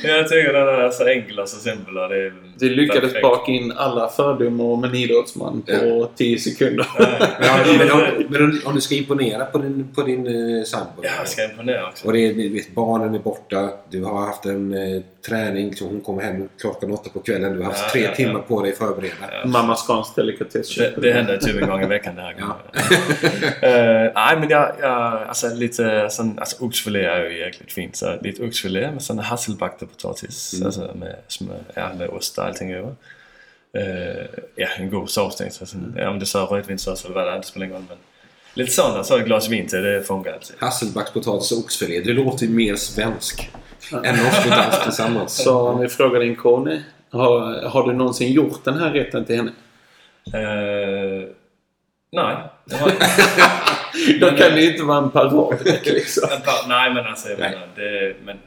jag 0.03 0.27
tycker 0.29 0.53
den 0.53 0.67
är 0.67 0.89
så 0.89 1.07
enkel 1.07 1.39
och 1.39 1.49
så 1.49 1.59
simpel. 1.59 1.97
Och 1.97 2.09
det 2.09 2.15
är 2.15 2.33
Du 2.59 2.69
lyckades 2.69 3.01
perfekt. 3.01 3.21
baka 3.21 3.51
in 3.51 3.71
alla 3.71 4.09
fördomar 4.09 4.63
om 4.65 4.83
en 4.83 4.95
idrottsman 4.95 5.61
på 5.61 6.09
10 6.15 6.39
sekunder. 6.39 6.87
Ja, 7.41 7.57
men 7.77 7.91
om, 7.91 8.01
men 8.29 8.43
om, 8.43 8.61
om 8.65 8.75
du 8.75 8.81
ska 8.81 8.95
imponera 8.95 9.45
på 9.45 9.57
din, 9.57 9.87
på 9.95 10.01
din 10.01 10.27
eh, 10.27 10.63
sambo. 10.63 11.01
Ja, 11.01 11.09
jag 11.19 11.27
ska 11.27 11.43
imponera 11.43 11.87
också. 11.87 12.07
Och 12.07 12.13
det 12.13 12.19
är, 12.19 12.75
barnen 12.75 13.15
är 13.15 13.19
borta. 13.19 13.69
Du 13.89 14.03
har 14.03 14.25
haft 14.25 14.45
en 14.45 14.73
eh, 14.73 15.01
träning. 15.27 15.75
Så 15.75 15.85
hon 15.85 16.01
kommer 16.01 16.21
hem 16.21 16.49
klockan 16.59 16.91
åtta 16.91 17.09
på 17.09 17.19
kvällen. 17.19 17.53
Du 17.53 17.59
har 17.59 17.65
haft 17.65 17.83
Ja, 17.83 17.89
tre 17.91 18.01
ja, 18.01 18.09
ja. 18.09 18.15
timmar 18.15 18.39
på 18.39 18.61
dig 18.61 18.71
att 18.71 18.77
förbereda. 18.77 19.45
Mamma 19.45 19.75
Scans 19.75 20.13
delikatesskök. 20.15 20.95
Det, 20.95 21.01
det 21.01 21.13
händer 21.13 21.37
typ 21.37 21.61
en 21.61 21.69
gång 21.69 21.83
i 21.83 21.87
veckan 21.87 22.15
det 22.15 22.21
här. 22.21 22.35
Eh, 23.61 24.11
nej 24.15 24.37
men 24.39 24.49
jag, 24.49 24.71
jag, 24.81 25.23
alltså 25.27 25.53
lite 25.53 26.09
sån, 26.09 26.39
alltså 26.39 26.63
oxfilé 26.65 27.05
är 27.05 27.29
ju 27.29 27.39
jäkligt 27.39 27.71
fint. 27.73 27.95
Så 27.95 28.15
lite 28.21 28.43
oxfilé 28.43 28.91
med 28.91 29.01
sån 29.01 29.19
hasselbackad 29.19 29.89
potatis. 29.91 30.61
Alltså 30.65 30.91
med, 30.95 31.15
smör, 31.27 31.57
ja, 31.73 31.89
med 31.97 32.09
ost 32.09 32.37
och 32.37 32.45
allting 32.45 32.71
över. 32.73 32.95
Eh, 33.77 34.25
ja, 34.55 34.67
en 34.77 34.89
god 34.89 35.09
sås 35.09 35.35
tänkte 35.35 35.57
jag. 35.61 35.67
Sen, 35.67 35.95
ja, 35.97 36.09
om 36.09 36.19
det 36.19 36.23
är 36.23 36.25
så 36.25 36.45
rödvinssås 36.45 37.05
eller 37.05 37.15
vad 37.15 37.27
det 37.27 37.31
är, 37.31 37.37
det 37.37 37.43
spelar 37.43 37.65
ingen 37.65 37.77
roll. 37.77 37.85
Men 37.89 37.97
lite 38.53 38.71
sådana, 38.71 39.03
så 39.03 39.17
ett 39.17 39.25
glas 39.25 39.49
vin 39.49 39.67
till, 39.67 39.81
det 39.83 40.03
funkar 40.03 40.33
alltid. 40.33 40.55
Hasselbackspotatis 40.59 41.51
och 41.51 41.57
oxfilé. 41.57 41.99
Det 41.99 42.13
låter 42.13 42.45
ju 42.45 42.51
mer 42.51 42.75
svensk 42.75 43.49
än 43.93 44.15
norsk 44.15 44.45
och 44.45 44.51
dansk 44.51 44.83
tillsammans. 44.83 45.43
Så 45.43 45.59
om 45.59 45.79
vi 45.79 45.87
frågar 45.87 46.19
din 46.19 46.35
kone. 46.35 46.83
Har, 47.11 47.61
har 47.69 47.87
du 47.87 47.93
någonsin 47.93 48.33
gjort 48.33 48.63
den 48.63 48.79
här 48.79 48.91
rätten 48.91 49.25
till 49.25 49.35
henne? 49.35 49.51
Eh, 50.33 51.27
nej, 52.11 52.37
det 52.65 52.75
har 52.75 52.87
jag 52.87 52.95
inte. 52.95 54.19
Då 54.19 54.27
kan 54.27 54.51
det 54.51 54.61
ju 54.61 54.71
inte 54.71 54.83
vara 54.83 54.97
en 54.97 55.11
paradrätt 55.11 55.85
liksom. 55.85 56.29
Nej 56.67 56.93
men 56.93 57.05
alltså 57.05 57.29
jag 57.29 57.39
menar, 57.39 57.67
det, 57.75 58.15
men, 58.25 58.37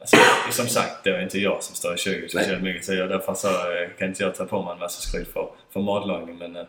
alltså, 0.00 0.16
som 0.50 0.66
sagt, 0.66 1.04
det 1.04 1.10
är 1.10 1.22
inte 1.22 1.38
jag 1.38 1.62
som 1.62 1.74
står 1.74 1.94
i 1.94 1.98
köket 1.98 2.30
speciellt 2.30 2.62
mycket 2.62 2.84
så 2.84 2.94
jag, 2.94 3.08
därför 3.08 3.34
så 3.34 3.48
eh, 3.48 3.88
kan 3.98 4.08
inte 4.08 4.22
jag 4.22 4.34
ta 4.34 4.44
på 4.44 4.62
mig 4.62 4.72
en 4.72 4.78
massa 4.78 5.00
skryt 5.00 5.32
för, 5.32 5.48
för 5.72 5.80
matlagning 5.80 6.38
men 6.38 6.56
eh, 6.56 6.64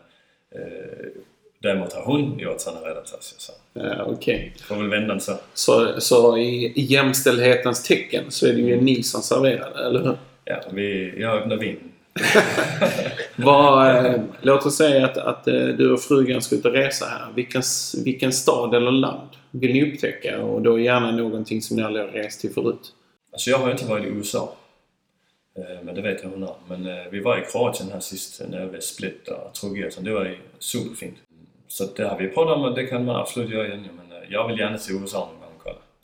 däremot 1.62 1.92
har 1.92 2.02
hon 2.04 2.38
gjort 2.38 2.60
sådana 2.60 2.80
till 2.80 3.14
oss. 3.14 3.34
Så 3.38 3.52
Ja, 3.74 4.04
Okej. 4.04 4.52
får 4.62 4.74
väl 4.76 4.88
vända 4.88 5.20
så. 5.20 5.32
Så, 5.54 6.00
så 6.00 6.36
i 6.38 6.72
jämställdhetens 6.76 7.82
tecken 7.82 8.24
så 8.28 8.46
är 8.46 8.52
det 8.52 8.60
ju 8.60 8.80
ni 8.80 9.02
som 9.02 9.22
serverar 9.22 9.86
eller 9.86 10.02
hur? 10.02 10.16
Ja, 10.44 10.60
vi, 10.70 11.14
jag 11.20 11.38
öppnar 11.38 11.56
vin. 11.56 11.78
Vad, 13.36 13.96
eh, 14.06 14.20
låt 14.42 14.66
oss 14.66 14.76
säga 14.76 15.04
att, 15.06 15.16
att 15.16 15.48
eh, 15.48 15.54
du 15.54 15.92
och 15.92 16.00
frugan 16.00 16.42
ska 16.42 16.56
ut 16.56 16.64
och 16.64 16.72
resa 16.72 17.06
här. 17.06 17.32
Vilken, 17.34 17.62
vilken 18.04 18.32
stad 18.32 18.74
eller 18.74 18.90
land 18.90 19.28
vill 19.50 19.72
ni 19.72 19.92
upptäcka? 19.92 20.42
Och 20.42 20.62
då 20.62 20.78
gärna 20.78 21.10
någonting 21.10 21.62
som 21.62 21.76
ni 21.76 21.82
aldrig 21.82 22.04
har 22.04 22.12
rest 22.12 22.40
till 22.40 22.50
förut. 22.50 22.92
Alltså 23.32 23.50
jag 23.50 23.58
har 23.58 23.70
inte 23.70 23.84
varit 23.84 24.04
i 24.04 24.08
USA. 24.08 24.56
Eh, 25.58 25.84
Men 25.84 25.94
det 25.94 26.02
vet 26.02 26.22
jag 26.22 26.30
hon 26.30 26.42
har. 26.42 26.56
Men 26.68 26.86
eh, 26.86 27.04
vi 27.10 27.20
var 27.20 27.38
i 27.38 27.44
Kroatien 27.52 27.90
här 27.92 28.00
sist 28.00 28.42
när 28.48 28.66
vi 28.66 28.80
Split 28.80 29.28
och 29.28 29.56
så 29.56 29.68
Det 30.00 30.12
var 30.12 30.38
superfint. 30.58 31.14
Så 31.72 31.84
det 31.96 32.04
har 32.04 32.18
vi 32.18 32.28
pratat 32.28 32.56
om 32.56 32.64
och 32.64 32.74
det 32.74 32.86
kan 32.86 33.04
man 33.04 33.16
absolut 33.16 33.50
göra 33.50 33.66
igen. 33.66 33.88
Men 33.96 34.18
jag 34.28 34.48
vill 34.48 34.58
gärna 34.58 34.78
till 34.78 34.94
USA 34.96 35.28
nu. 35.40 35.41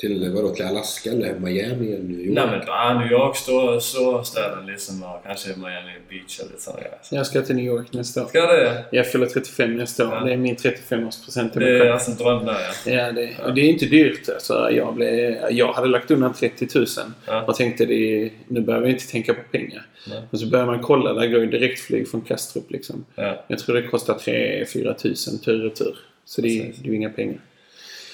Till 0.00 0.30
vadå? 0.34 0.48
Till 0.54 0.64
Alaska 0.64 1.10
eller 1.10 1.34
Miami 1.38 1.92
eller 1.92 2.04
New 2.04 2.20
York? 2.20 2.34
Nej 2.34 2.46
men 2.46 2.60
ah, 2.68 2.98
New 3.00 3.12
York, 3.12 3.36
stora, 3.36 3.80
stora 3.80 4.24
städer 4.24 4.64
liksom 4.66 5.02
och 5.02 5.22
kanske 5.26 5.48
Miami 5.48 5.92
Beach 6.10 6.40
eller 6.40 6.58
sådana 6.58 6.80
grejer. 6.80 6.98
Jag 7.10 7.26
ska 7.26 7.42
till 7.42 7.56
New 7.56 7.64
York 7.64 7.92
nästa 7.92 8.22
år. 8.24 8.28
Ska 8.28 8.46
det? 8.46 8.84
Jag 8.92 9.06
fyller 9.12 9.26
35 9.26 9.76
nästa 9.76 10.08
år. 10.08 10.14
Ja. 10.14 10.24
Det 10.24 10.32
är 10.32 10.36
min 10.36 10.56
35-årspresent 10.56 11.50
till 11.52 11.60
Det 11.60 11.66
mig 11.66 11.74
är 11.74 11.78
själv. 11.80 11.92
alltså 11.92 12.10
en 12.10 12.16
dröm 12.16 12.46
där 12.46 12.56
ja. 12.86 12.92
Ja, 12.92 13.12
det, 13.12 13.30
och 13.44 13.54
det 13.54 13.60
är 13.60 13.68
inte 13.68 13.86
dyrt. 13.86 14.28
Alltså, 14.28 14.70
jag, 14.70 14.94
blev, 14.94 15.36
jag 15.50 15.72
hade 15.72 15.88
lagt 15.88 16.10
undan 16.10 16.32
30 16.34 16.68
000 16.74 16.86
Ja. 17.26 17.42
och 17.42 17.54
tänkte 17.56 17.84
det, 17.86 18.30
nu 18.48 18.60
behöver 18.60 18.86
jag 18.86 18.92
inte 18.94 19.10
tänka 19.10 19.34
på 19.34 19.40
pengar. 19.52 19.86
Nej. 20.08 20.22
Men 20.30 20.40
så 20.40 20.46
börjar 20.46 20.66
man 20.66 20.78
kolla. 20.82 21.12
Där 21.12 21.26
går 21.26 21.40
ju 21.40 21.46
direktflyg 21.46 22.08
från 22.08 22.20
Kastrup. 22.20 22.70
Liksom. 22.70 23.04
ja. 23.14 23.44
Jag 23.48 23.58
tror 23.58 23.76
det 23.76 23.82
kostar 23.82 24.14
3-4 24.14 24.94
tusen 24.94 25.38
tur 25.38 25.58
och 25.58 25.64
retur. 25.64 25.96
Så 26.24 26.40
det, 26.40 26.48
är- 26.48 26.72
det 26.82 26.84
är 26.88 26.90
ju 26.90 26.94
inga 26.96 27.10
pengar. 27.10 27.38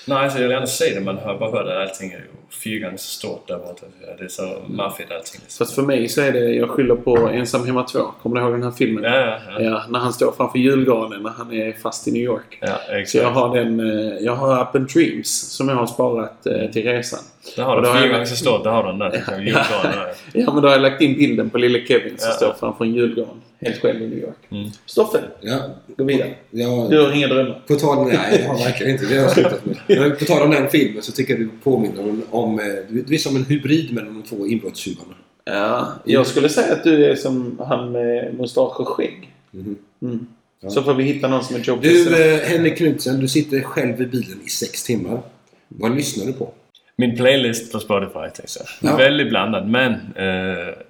Nej, 0.06 0.18
alltså 0.18 0.38
jag 0.38 0.42
vill 0.42 0.52
gärna 0.52 0.66
se 0.66 0.94
det. 0.94 1.00
Man 1.00 1.18
hör 1.18 1.38
bara 1.38 1.50
hört 1.50 1.66
att 1.68 1.88
allting 1.90 2.10
är 2.12 2.16
ju 2.16 2.22
fyra 2.64 2.84
gånger 2.84 2.96
så 2.98 3.04
stort 3.10 3.48
där 3.48 3.58
borta. 3.58 3.86
Det 4.18 4.24
är 4.24 4.28
så 4.28 4.56
maffigt 4.66 5.10
allting. 5.12 5.40
Liksom. 5.42 5.64
Fast 5.66 5.74
för 5.74 5.82
mig 5.82 6.08
så 6.08 6.20
är 6.20 6.32
det, 6.32 6.38
jag 6.54 6.70
skyller 6.70 6.94
på 6.94 7.16
Ensam 7.28 7.66
Hemma 7.66 7.82
2. 7.82 7.98
Kommer 8.22 8.36
du 8.36 8.42
ihåg 8.42 8.52
den 8.54 8.62
här 8.62 8.70
filmen? 8.70 9.04
Ja, 9.04 9.16
ja, 9.18 9.38
ja. 9.48 9.60
Ja, 9.60 9.82
när 9.88 9.98
han 9.98 10.12
står 10.12 10.32
framför 10.32 10.58
julgranen 10.58 11.22
när 11.22 11.30
han 11.30 11.52
är 11.52 11.72
fast 11.72 12.08
i 12.08 12.12
New 12.12 12.22
York. 12.22 12.58
ja 12.60 12.66
Så 12.66 12.90
jag 12.92 13.00
exakt. 13.00 13.24
har 13.36 13.56
den, 13.56 13.80
eh, 13.80 14.14
jag 14.20 14.32
har 14.36 14.68
and 14.76 14.88
Dreams 14.94 15.40
som 15.56 15.68
jag 15.68 15.76
har 15.76 15.86
sparat 15.86 16.46
eh, 16.46 16.70
till 16.70 16.82
resan. 16.82 17.20
Där 17.56 17.62
har 17.62 17.80
du 17.82 17.86
fyra 17.98 18.08
gånger 18.12 18.24
så 18.24 18.36
stort. 18.36 18.64
Där 18.64 18.70
har 18.70 18.82
du 18.82 18.88
den 18.88 18.98
där. 18.98 19.24
Ja. 19.26 19.36
Julgranen 19.38 19.98
där. 19.98 20.12
Ja, 20.40 20.52
men 20.52 20.62
då 20.62 20.68
har 20.68 20.72
jag 20.74 20.82
lagt 20.82 21.00
in 21.02 21.14
bilden 21.18 21.50
på 21.50 21.58
lille 21.58 21.86
Kevin 21.86 22.18
som 22.18 22.28
Ja. 22.30 22.34
står 22.36 22.54
framför 22.60 22.84
en 22.84 22.94
julgran. 22.94 23.40
Helt 23.64 23.80
själv 23.80 24.02
i 24.02 24.06
New 24.06 24.18
York. 24.18 24.36
Mm. 24.50 24.70
Stoffe, 24.86 25.20
Ja, 25.40 25.58
gå 25.96 26.04
vidare. 26.04 26.34
ja, 26.50 26.86
Du 26.90 27.00
har 27.00 27.12
inga 27.12 27.28
drömmar. 27.28 27.62
På 27.66 27.74
tal 27.74 28.06
nej, 28.08 28.40
jag 28.42 28.48
har 28.48 28.58
verkligen 28.64 28.92
inte. 28.92 29.06
Det 29.06 29.14
har 29.16 29.22
jag 29.22 29.32
slutat 29.32 29.66
med. 29.66 29.76
Men 29.88 30.16
på 30.16 30.24
tal 30.24 30.42
om 30.42 30.50
den 30.50 30.68
filmen 30.70 31.02
så 31.02 31.12
tycker 31.12 31.32
jag 31.34 31.40
du 31.42 31.50
påminner 31.62 32.02
om, 32.02 32.22
om 32.30 32.58
eh, 32.58 32.64
du 33.04 33.14
är 33.14 33.18
som 33.18 33.36
en 33.36 33.44
hybrid 33.44 33.94
mellan 33.94 34.14
de 34.14 34.28
två 34.36 34.46
inbrottstjuvarna. 34.46 35.14
Ja, 35.44 35.92
jag 36.04 36.26
skulle 36.26 36.48
säga 36.48 36.72
att 36.72 36.84
du 36.84 37.04
är 37.04 37.14
som 37.16 37.60
han 37.68 37.92
med 37.92 38.34
mustasch 38.38 38.80
och 38.80 38.88
skägg. 38.88 39.30
Mhm. 39.50 39.76
Mm. 40.02 40.26
Ja. 40.60 40.70
Så 40.70 40.82
får 40.82 40.94
vi 40.94 41.04
hitta 41.04 41.28
någon 41.28 41.44
som 41.44 41.56
är 41.56 41.60
Joe 41.60 41.78
Du, 41.82 42.34
eh, 42.34 42.40
Henrik 42.40 42.76
Knutsen, 42.76 43.20
du 43.20 43.28
sitter 43.28 43.60
själv 43.60 44.02
i 44.02 44.06
bilen 44.06 44.40
i 44.46 44.48
sex 44.48 44.82
timmar. 44.84 45.20
Vad 45.68 45.96
lyssnar 45.96 46.26
du 46.26 46.32
på? 46.32 46.52
Min 46.96 47.16
playlist 47.16 47.72
på 47.72 47.80
Spotify 47.80 48.12
tänkte 48.34 48.42
jag. 48.80 48.90
Ja. 48.90 48.96
Väldigt 48.96 49.28
blandad 49.28 49.68
men 49.68 49.92
eh, 50.16 50.24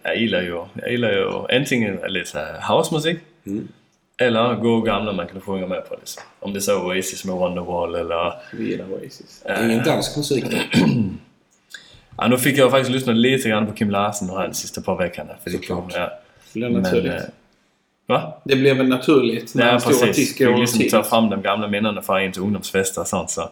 jag 0.03 0.17
gillar 0.17 0.43
ju, 0.43 0.63
jag 0.75 0.91
gillar 0.91 1.13
ju 1.13 1.29
antingen 1.59 1.99
lite 2.09 2.47
housemusik 2.69 3.19
Mm. 3.47 3.69
eller 4.19 4.55
gå 4.55 4.81
gamla 4.81 5.13
man 5.13 5.27
kan 5.27 5.41
sjunga 5.41 5.67
med 5.67 5.89
på. 5.89 5.95
Liksom. 6.01 6.23
Om 6.41 6.53
det 6.53 6.59
är 6.59 6.61
så 6.61 6.83
Oasis 6.87 7.25
med 7.25 7.35
Wonderwall 7.35 7.95
eller... 7.95 8.33
Vi 8.53 8.71
gillar 8.71 8.93
Oasis. 8.93 9.43
eh, 9.45 9.65
Ingen 9.65 9.85
dansk 9.85 10.17
musik 10.17 10.45
ja, 12.19 12.29
nu 12.29 12.39
fick 12.39 12.59
jag 12.59 12.71
faktiskt 12.71 12.91
lyssna 12.91 13.13
lite 13.13 13.49
grann 13.49 13.67
på 13.67 13.73
Kim 13.73 13.91
Larsen 13.91 14.31
och 14.31 14.37
hans 14.37 14.59
sista 14.59 14.81
par 14.81 14.97
veckorna. 14.97 15.33
Det 15.45 15.51
Såklart. 15.51 15.93
ja. 15.95 16.13
Det 16.53 16.59
blir 16.61 16.69
naturligt. 16.69 17.13
eh, 17.13 17.21
va? 18.07 18.41
det 18.45 18.57
blev 18.57 18.77
väl 18.77 18.89
naturligt 18.89 19.55
när 19.55 19.67
Ja 19.67 19.73
en 19.73 19.81
stor 19.81 20.09
artist 20.09 20.39
går 20.39 20.47
över 20.47 20.59
liksom 20.59 20.81
tid. 20.81 20.91
ta 20.91 21.03
fram 21.03 21.31
de 21.31 21.43
gamla 21.43 21.69
minnena 21.69 22.03
för 22.03 22.19
in 22.21 22.33
till 22.33 22.43
ungdomsfester 22.43 23.01
och 23.01 23.07
sånt. 23.07 23.31
Så 23.31 23.51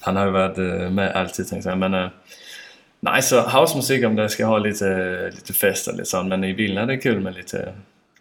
han 0.00 0.16
har 0.16 0.26
ju 0.26 0.32
varit 0.32 0.58
eh, 0.58 0.90
med 0.90 1.12
alltid 1.12 1.48
tänkte 1.48 1.68
jag. 1.68 1.78
Men, 1.78 1.94
eh, 1.94 2.08
nej, 3.00 3.22
så 3.22 3.40
housemusik 3.40 4.04
om 4.04 4.16
det 4.16 4.28
ska 4.28 4.46
ha 4.46 4.58
lite, 4.58 5.30
lite 5.34 5.52
fest 5.52 5.88
och 5.88 5.94
lite 5.94 6.08
sånt. 6.08 6.28
Men 6.28 6.44
i 6.44 6.54
bilen 6.54 6.78
är 6.78 6.86
det 6.86 6.96
kul 6.96 7.20
med 7.20 7.34
lite, 7.34 7.72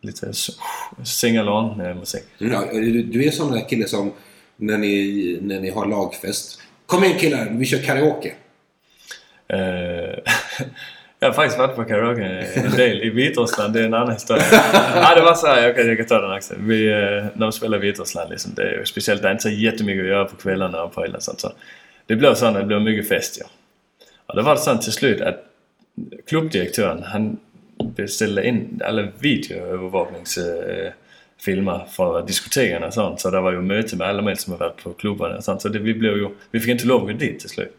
lite 0.01 0.31
sing-along 1.03 1.81
eh, 1.81 1.95
musik. 1.95 2.23
Ja, 2.37 2.63
du, 2.71 3.03
du 3.03 3.23
är 3.25 3.31
sån 3.31 3.51
där 3.51 3.69
kille 3.69 3.87
som 3.87 4.11
när 4.55 4.77
ni, 4.77 5.39
när 5.41 5.59
ni 5.59 5.69
har 5.69 5.85
lagfest. 5.85 6.61
Kom 6.85 7.03
igen 7.03 7.19
killar, 7.19 7.49
vi 7.51 7.65
kör 7.65 7.83
karaoke. 7.83 8.33
Jag 11.21 11.29
har 11.29 11.33
faktiskt 11.33 11.59
varit 11.59 11.75
på 11.75 11.83
karaoke 11.83 12.23
en 12.53 12.71
del 12.71 13.01
i 13.01 13.09
Vitryssland, 13.09 13.73
det 13.73 13.79
är 13.79 13.83
en 13.83 13.93
annan 13.93 14.13
historia. 14.13 14.43
ja, 14.95 15.15
det 15.15 15.21
var 15.21 15.33
så 15.33 15.47
här, 15.47 15.61
jag 15.61 15.75
kan, 15.75 15.87
jag 15.87 15.97
kan 15.97 16.05
ta 16.05 16.21
den 16.21 16.37
också. 16.37 16.53
Vi, 16.59 16.91
eh, 16.91 17.25
när 17.33 17.45
vi 17.45 17.51
spelar 17.51 17.77
i 17.77 17.81
Vitryssland, 17.81 18.29
liksom, 18.29 18.51
det 18.55 18.61
är 18.61 18.77
ju 18.77 18.85
speciellt, 18.85 19.21
det 19.21 19.27
är 19.27 19.31
inte 19.31 19.43
så 19.43 19.49
jättemycket 19.49 20.03
att 20.03 20.09
göra 20.09 20.25
på 20.25 20.35
kvällarna 20.35 20.83
och 20.83 20.93
på 20.93 21.01
helgen. 21.01 21.21
sånt, 21.21 21.39
Så 21.39 21.51
det 22.05 22.15
blev 22.15 22.35
så 22.35 22.51
det 22.51 22.63
blev 22.63 22.81
mycket 22.81 23.07
fest. 23.07 23.37
Ja. 23.39 23.45
Och 24.25 24.35
då 24.35 24.41
var 24.41 24.55
det 24.55 24.61
så 24.61 24.77
till 24.77 24.91
slut 24.91 25.21
att 25.21 25.45
klubbdirektören, 26.27 27.03
han 27.03 27.37
beställde 27.95 28.47
in 28.47 28.81
alla 28.85 29.07
videoövervakningsfilmer 29.19 31.85
för 31.91 32.25
diskoteken 32.27 32.83
och 32.83 32.93
sånt. 32.93 33.19
Så 33.19 33.29
det 33.29 33.41
var 33.41 33.51
ju 33.51 33.61
möte 33.61 33.95
med 33.95 34.07
alla 34.07 34.21
män 34.21 34.37
som 34.37 34.53
har 34.53 34.59
varit 34.59 34.83
på 34.83 34.93
klubbarna 34.93 35.37
och 35.37 35.43
sånt. 35.43 35.61
Så 35.61 35.69
det, 35.69 35.79
vi, 35.79 35.93
blev 35.93 36.17
ju, 36.17 36.29
vi 36.51 36.59
fick 36.59 36.69
inte 36.69 36.87
lov 36.87 37.01
att 37.01 37.07
gå 37.07 37.13
dit 37.13 37.39
till 37.39 37.49
slut. 37.49 37.77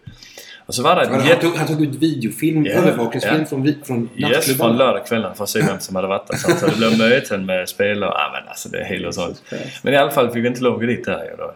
Och 0.70 0.74
så 0.74 0.82
var 0.82 0.96
det 0.96 1.08
Han, 1.08 1.26
jätte- 1.26 1.40
tog, 1.42 1.56
han 1.56 1.66
tog 1.66 1.82
ut 1.82 1.94
videofilm, 1.94 2.66
Ja, 2.66 2.72
övervakningsfilm 2.72 3.38
ja. 3.40 3.46
från, 3.46 3.84
från 3.84 4.08
Yes, 4.16 4.56
från 4.56 4.76
lördagskvällen 4.76 5.34
för 5.34 5.44
att 5.44 5.50
se 5.50 5.60
vem 5.62 5.80
som 5.80 5.96
hade 5.96 6.08
varit 6.08 6.26
där. 6.26 6.36
Så 6.36 6.66
det 6.66 6.76
blev 6.76 6.98
möten 6.98 7.46
med 7.46 7.68
spelare. 7.68 8.12
Ja 8.14 8.30
men 8.32 8.48
alltså 8.48 8.68
det 8.68 8.78
är 8.80 8.84
helt 8.84 9.06
och 9.06 9.14
sånt. 9.14 9.42
Men 9.82 9.94
i 9.94 9.96
alla 9.96 10.10
fall 10.10 10.30
fick 10.30 10.44
vi 10.44 10.48
inte 10.48 10.60
lov 10.62 10.74
att 10.74 10.80
gå 10.80 10.86
dit 10.86 11.04
där 11.04 11.34
då. 11.38 11.54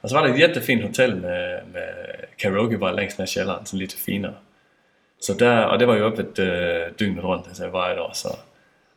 Och 0.00 0.08
så 0.10 0.14
var 0.16 0.22
det 0.22 0.32
ett 0.34 0.38
jättefint 0.38 0.82
hotell 0.82 1.14
med, 1.14 1.62
med 1.72 1.94
karaoke 2.36 2.76
bara 2.78 2.92
längst 2.92 3.18
ner 3.18 3.24
i 3.24 3.28
källaren, 3.28 3.66
så 3.66 3.76
lite 3.76 3.96
finare. 3.96 4.34
Så 5.18 5.32
där, 5.32 5.66
och 5.68 5.78
det 5.78 5.86
var 5.86 5.96
ju 5.96 6.04
öppet 6.04 6.38
eh, 6.38 6.46
dygnet 6.98 7.24
runt 7.24 7.46
alltså, 7.48 7.68
varje 7.68 7.96
dag. 7.96 8.10
Så. 8.14 8.28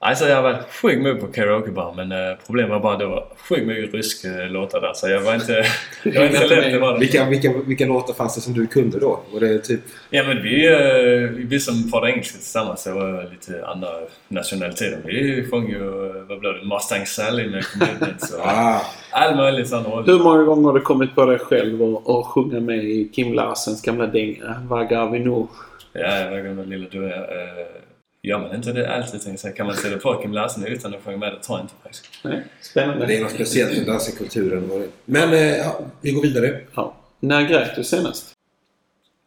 Alltså 0.02 0.26
jag 0.26 0.42
var 0.42 0.58
sjukt 0.82 1.02
mycket 1.02 1.22
på 1.22 1.28
karaokebar 1.28 1.94
men 1.96 2.12
eh, 2.12 2.38
problemet 2.46 2.72
var 2.72 2.80
bara 2.80 2.94
att 2.94 3.00
det 3.00 3.06
var 3.06 3.26
sjukt 3.50 3.68
mycket 3.68 3.94
rysk 3.94 4.26
eh, 4.26 4.50
låtar 4.50 4.82
där 4.82 4.94
så 4.94 5.10
jag 5.10 5.22
var 5.22 5.36
inte... 5.36 5.54
Det 6.04 6.20
var 6.20 6.26
inte 6.26 6.48
lätt 6.48 6.74
det 6.74 6.80
var 6.80 6.94
det. 6.94 7.00
Vilka, 7.00 7.30
vilka, 7.30 7.54
vilka 7.68 7.86
låtar 7.86 8.14
fanns 8.14 8.36
det 8.36 8.42
som 8.42 8.54
du 8.54 8.68
kunde 8.68 9.00
då? 9.00 9.20
Var 9.34 9.40
det 9.40 9.60
typ... 9.60 9.80
Ja 10.10 10.24
men 10.24 10.44
vi, 10.44 10.68
eh, 10.68 11.30
vi 11.48 11.60
som 11.60 11.92
pratade 11.92 12.12
engelska 12.12 12.38
tillsammans, 12.38 12.84
det 12.84 12.92
var 12.92 13.30
lite 13.32 13.66
andra 13.68 13.90
nationaliteter. 14.28 15.02
Vi 15.06 15.48
sjöng 15.52 15.70
ju, 15.70 16.08
eh, 16.08 16.24
vad 16.28 16.40
blev 16.40 16.54
det, 16.54 16.66
Mustang 16.66 17.06
Sally 17.06 17.50
med 17.50 17.66
Commitments 17.66 18.34
och 18.34 18.42
Ah, 18.46 18.82
all 19.12 19.36
möjlig 19.36 19.68
sån 19.68 19.84
roll. 19.84 20.06
Hur 20.06 20.20
många 20.20 20.44
gånger 20.44 20.68
har 20.68 20.74
du 20.74 20.82
kommit 20.82 21.16
på 21.16 21.26
dig 21.26 21.40
själv 21.40 21.84
och, 21.84 22.10
och 22.10 22.26
sjunga 22.26 22.60
med 22.60 22.84
i 22.84 23.10
Kim 23.16 23.34
Larsens 23.34 23.82
gamla 23.82 24.08
dänga 24.08 24.56
Vagar 24.70 25.10
vi 25.10 25.20
nu? 25.20 25.48
Ja, 25.94 26.20
jag 26.20 26.32
var 26.32 26.38
gammal 26.40 26.66
lilla 26.66 26.88
du 26.92 27.06
är. 27.06 27.20
Eh, 27.20 27.89
gör 28.30 28.40
man 28.40 28.56
inte 28.56 28.72
det 28.74 28.96
alltid 28.96 29.22
tänkte 29.22 29.48
jag. 29.48 29.56
Kan 29.56 29.66
man 29.68 29.76
sätta 29.76 29.98
på 29.98 30.22
Kim 30.22 30.34
Larsen 30.34 30.66
utan 30.66 30.96
att 30.96 31.04
sjunga 31.04 31.18
med? 31.18 31.34
Det 31.34 31.40
jag 31.50 31.60
inte 31.62 31.74
faktiskt. 31.84 32.06
Nej, 32.24 32.44
spännande. 32.62 33.06
det 33.06 33.18
är 33.18 33.22
något 33.24 33.32
speciellt 33.32 33.78
med 33.78 33.88
danska 33.88 34.18
kulturen. 34.18 34.72
och- 34.72 34.86
Men 35.06 35.34
eh, 35.34 35.58
ja, 35.58 35.80
vi 36.02 36.12
går 36.12 36.22
vidare. 36.22 36.62
Ja. 36.76 36.96
När 37.20 37.42
grät 37.42 37.76
du 37.76 37.84
senast? 37.84 38.34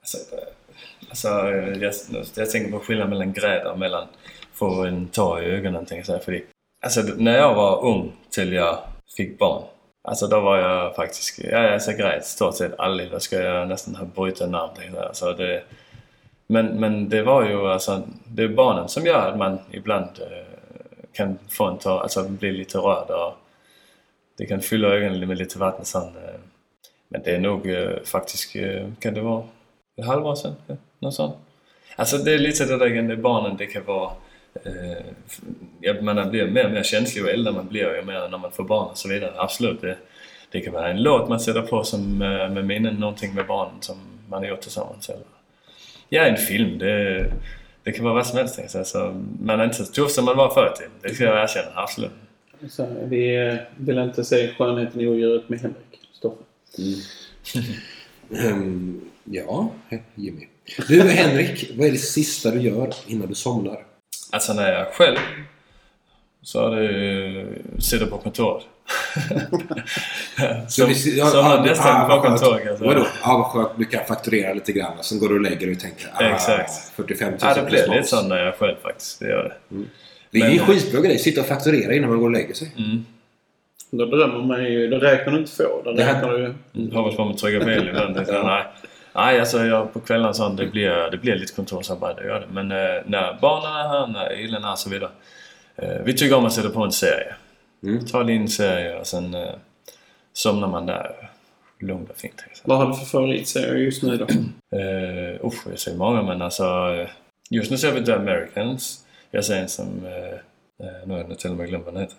Alltså, 0.01 0.17
eh, 0.37 0.43
alltså 1.09 1.29
eh, 1.29 1.83
jag, 1.83 1.95
jag 2.35 2.51
tänker 2.51 2.71
på 2.71 2.79
skillnaden 2.79 3.11
mellan 3.11 3.33
gräda 3.33 3.73
och 3.73 3.79
mellan 3.79 4.07
få 4.55 4.85
en 4.85 5.09
tår 5.09 5.43
i 5.43 5.47
ögonen 5.47 5.87
tänker 5.87 5.97
jag 5.97 6.07
säga. 6.07 6.19
För 6.19 6.41
alltså 6.85 7.01
när 7.17 7.39
jag 7.39 7.55
var 7.55 7.85
ung 7.85 8.13
till 8.31 8.53
jag 8.53 8.79
fick 9.17 9.39
barn. 9.39 9.63
Alltså 10.09 10.27
då 10.27 10.41
var 10.41 10.59
jag 10.59 10.95
faktiskt, 10.97 11.39
ja 11.39 11.73
alltså, 11.73 11.91
jag 11.91 12.01
grät 12.01 12.25
stort 12.27 12.57
sett 12.57 12.81
aldrig. 12.81 13.11
Då 13.11 13.21
ska 13.21 13.37
jag 13.43 13.69
nästan 13.69 13.95
ha 13.95 14.05
brutit 14.05 14.41
en 14.41 14.55
arm 14.55 14.71
tänkte 14.77 14.97
jag. 14.99 15.07
Alltså, 15.07 15.33
det, 15.33 15.63
men, 16.53 16.81
men 16.81 17.09
det 17.09 17.23
var 17.23 17.45
ju 17.45 17.69
alltså, 17.69 18.03
det 18.25 18.43
är 18.43 18.49
barnen 18.49 18.89
som 18.89 19.07
gör 19.07 19.29
att 19.29 19.39
man 19.39 19.59
ibland 19.71 20.09
eh, 20.21 20.59
kan 21.13 21.39
få 21.49 21.65
en 21.65 21.79
tår, 21.79 22.01
alltså 22.01 22.29
bli 22.29 22.53
lite 22.53 22.79
rörd 22.79 23.11
och 23.11 23.35
det 24.39 24.47
kan 24.47 24.61
fylla 24.61 24.89
ögonen 24.89 25.29
med 25.29 25.39
lite 25.39 25.59
vatten 25.59 25.85
sen. 25.85 26.03
Eh. 26.03 26.41
Men 27.09 27.23
det 27.23 27.31
är 27.31 27.41
nog 27.41 27.71
eh, 27.71 28.03
faktiskt, 28.05 28.57
eh, 28.57 28.87
kan 29.01 29.15
det 29.15 29.21
vara 29.21 29.45
ett 29.97 30.07
halvår 30.07 30.35
sedan? 30.35 30.55
Ja, 30.67 30.77
något 30.99 31.15
sånt. 31.15 31.37
Alltså 31.97 32.17
det 32.19 32.35
är 32.35 32.39
lite 32.39 32.65
det 32.65 32.79
där 32.79 32.87
igen, 32.87 33.23
barnen, 33.23 33.57
det 33.57 33.67
kan 33.67 33.85
vara 33.85 34.11
eh, 34.55 36.03
man 36.03 36.31
blir 36.31 36.47
mer 36.47 36.67
och 36.67 36.73
mer 36.73 36.83
känslig 36.83 37.25
och 37.25 37.31
äldre 37.31 37.53
man 37.53 37.69
blir 37.69 37.97
ju 37.97 38.03
mer 38.03 38.29
när 38.29 38.39
man 38.39 38.53
får 38.53 38.65
barn 38.65 38.91
och 38.91 38.99
så 38.99 39.09
vidare. 39.09 39.33
Absolut. 39.37 39.81
Det, 39.81 39.97
det 40.51 40.61
kan 40.61 40.73
vara 40.73 40.91
en 40.91 41.03
låt 41.03 41.29
man 41.29 41.41
sätter 41.41 41.63
på 41.63 41.85
som 41.85 42.23
eh, 42.23 42.49
med 42.49 42.67
minnen, 42.67 42.95
någonting 42.95 43.35
med 43.35 43.47
barnen 43.47 43.81
som 43.81 43.97
man 44.29 44.43
har 44.43 44.49
gjort 44.49 44.61
tillsammans. 44.61 45.09
Eller, 45.09 45.32
ja, 46.13 46.23
en 46.23 46.37
film. 46.37 46.79
Det, 46.79 47.33
det 47.83 47.93
kan 47.93 48.05
vara 48.05 48.15
vad 48.15 48.27
som 48.27 48.39
helst. 48.39 48.57
tänkte 48.57 48.79
jag 48.79 48.87
säga. 48.87 49.05
Så 49.05 49.25
man 49.41 49.61
är 49.61 49.65
inte 49.65 49.77
så 49.77 49.93
tuff 49.93 50.11
som 50.11 50.25
man 50.25 50.37
var 50.37 50.55
förr 50.55 50.75
tiden. 50.77 50.93
Det 51.03 51.15
ska 51.15 51.25
jag 51.25 51.43
erkänna, 51.43 51.71
absolut. 51.75 52.11
Så, 52.69 52.87
vi 53.05 53.47
eh, 53.47 53.55
vill 53.77 53.99
inte 53.99 54.25
se 54.25 54.55
skönheten 54.55 55.01
i 55.01 55.07
odjuret 55.07 55.49
med 55.49 55.61
Henrik. 55.61 56.01
Stoffe. 56.13 56.43
Ehm, 58.39 59.01
ja, 59.25 59.73
Jimmy. 60.15 60.47
Du 60.89 61.03
Henrik, 61.03 61.71
vad 61.77 61.87
är 61.87 61.93
det 61.93 61.99
sista 61.99 62.51
du 62.51 62.61
gör 62.61 62.95
innan 63.07 63.29
du 63.29 63.35
somnar? 63.35 63.85
Alltså 64.31 64.53
när 64.53 64.73
jag 64.73 64.81
är 64.81 64.93
själv 64.93 65.19
så 66.43 66.73
är 66.73 66.83
det 66.83 67.47
sitta 67.79 68.07
på 68.07 68.19
kontor. 68.19 68.63
som, 70.68 70.95
som 70.95 71.12
ja, 71.16 71.43
man 71.43 71.66
nästan 71.66 71.97
ah, 71.97 72.16
på 72.16 72.22
kan 72.22 72.30
jag 72.30 72.40
säga. 72.40 72.76
Vadå? 72.80 73.07
Ja, 73.24 73.36
vad 73.38 73.47
skönt. 73.47 73.78
Du 73.78 73.84
kan 73.84 74.05
fakturera 74.05 74.55
lite 74.55 74.72
grann. 74.72 74.93
Sen 75.01 75.18
går 75.18 75.28
du 75.28 75.34
och 75.34 75.40
lägger 75.40 75.66
dig 75.66 75.74
och 75.74 75.80
tänker 75.80 76.07
ah, 76.14 76.22
Exakt. 76.22 76.70
45 76.97 77.30
000 77.30 77.38
Ja, 77.40 77.55
det 77.55 77.62
blir 77.62 77.88
lite 77.88 78.09
så 78.09 78.22
när 78.22 78.45
jag 78.45 78.55
själv 78.55 78.76
faktiskt. 78.82 79.20
Det 79.20 79.28
gör 79.28 79.43
det. 79.68 79.84
Det 80.30 80.38
är 80.40 80.51
ju 80.51 80.59
en 80.59 80.66
skitbra 80.66 81.01
grej. 81.01 81.18
Sitta 81.18 81.40
och 81.40 81.47
fakturera 81.47 81.95
innan 81.95 82.11
man 82.11 82.18
går 82.18 82.26
och 82.26 82.32
lägger 82.32 82.55
sig. 82.55 82.72
Mm. 82.78 83.05
Då 83.90 84.05
drömmer 84.05 84.38
man 84.38 84.64
ju. 84.64 84.88
Då 84.88 84.99
räknar 84.99 85.32
du 85.32 85.38
inte 85.38 85.53
få. 85.53 85.82
Då 85.84 85.93
Det 85.93 86.05
här- 86.05 86.14
räknar 86.14 86.32
du... 86.32 86.55
Mm. 86.74 86.93
Hoppas 86.97 87.16
på 87.16 87.28
att 87.28 87.38
trycka 87.38 87.64
fel 87.64 87.88
ibland. 87.88 88.16
jag, 88.28 88.47
Nej. 88.47 88.64
Nej, 89.14 89.40
alltså 89.40 89.64
jag, 89.64 89.93
på 89.93 90.01
kvällarna 90.01 90.34
sånt, 90.34 90.59
det 90.59 90.66
blir, 90.66 91.11
det 91.11 91.16
blir 91.16 91.36
lite 91.36 91.53
kontorsarbete, 91.55 92.22
gör 92.22 92.40
det. 92.40 92.47
Men 92.51 92.72
eh, 92.72 93.03
när 93.07 93.38
barnen 93.40 93.76
är 93.76 93.88
här, 93.88 94.07
när 94.07 94.26
Elin 94.26 94.55
är 94.55 94.61
här 94.61 94.72
och 94.72 94.78
så 94.78 94.90
vidare. 94.90 95.11
Eh, 95.76 96.03
vi 96.05 96.14
tycker 96.14 96.36
om 96.36 96.47
att 96.47 96.53
sätta 96.53 96.68
på 96.70 96.84
en 96.84 96.93
serie. 96.93 97.34
Mm. 97.83 98.05
Ta 98.07 98.22
in 98.30 98.43
en 98.43 98.49
serie 98.49 98.99
och 99.01 99.07
sen 99.07 99.35
eh, 99.35 99.55
somnar 100.33 100.68
man 100.68 100.87
där 100.87 101.30
lugnt 101.78 102.11
och 102.11 102.16
fint. 102.16 102.45
Liksom. 102.49 102.64
Vad 102.68 102.78
har 102.78 102.87
du 102.87 102.95
för 102.97 103.05
favoritserier 103.05 103.76
just 103.76 104.03
nu 104.03 104.16
då? 104.16 104.24
Uh, 104.78 105.47
usch, 105.47 105.66
jag 105.70 105.78
säger 105.78 105.99
många 105.99 106.22
men 106.22 106.43
alltså... 106.43 106.64
eh, 106.64 107.09
Just 107.51 107.70
nu 107.70 107.78
ser 107.78 107.93
vi 107.93 108.05
The 108.05 108.12
Americans. 108.12 109.05
Jag 109.30 109.45
ser 109.45 109.57
en 109.57 109.68
som... 109.68 109.87
Uh, 109.87 110.39
nu 111.07 111.12
har 111.14 111.18
jag 111.28 111.39
till 111.39 111.51
och 111.51 111.57
med 111.57 111.68
glömt 111.68 111.85
vad 111.85 111.95
den 111.95 112.03
heter. 112.03 112.16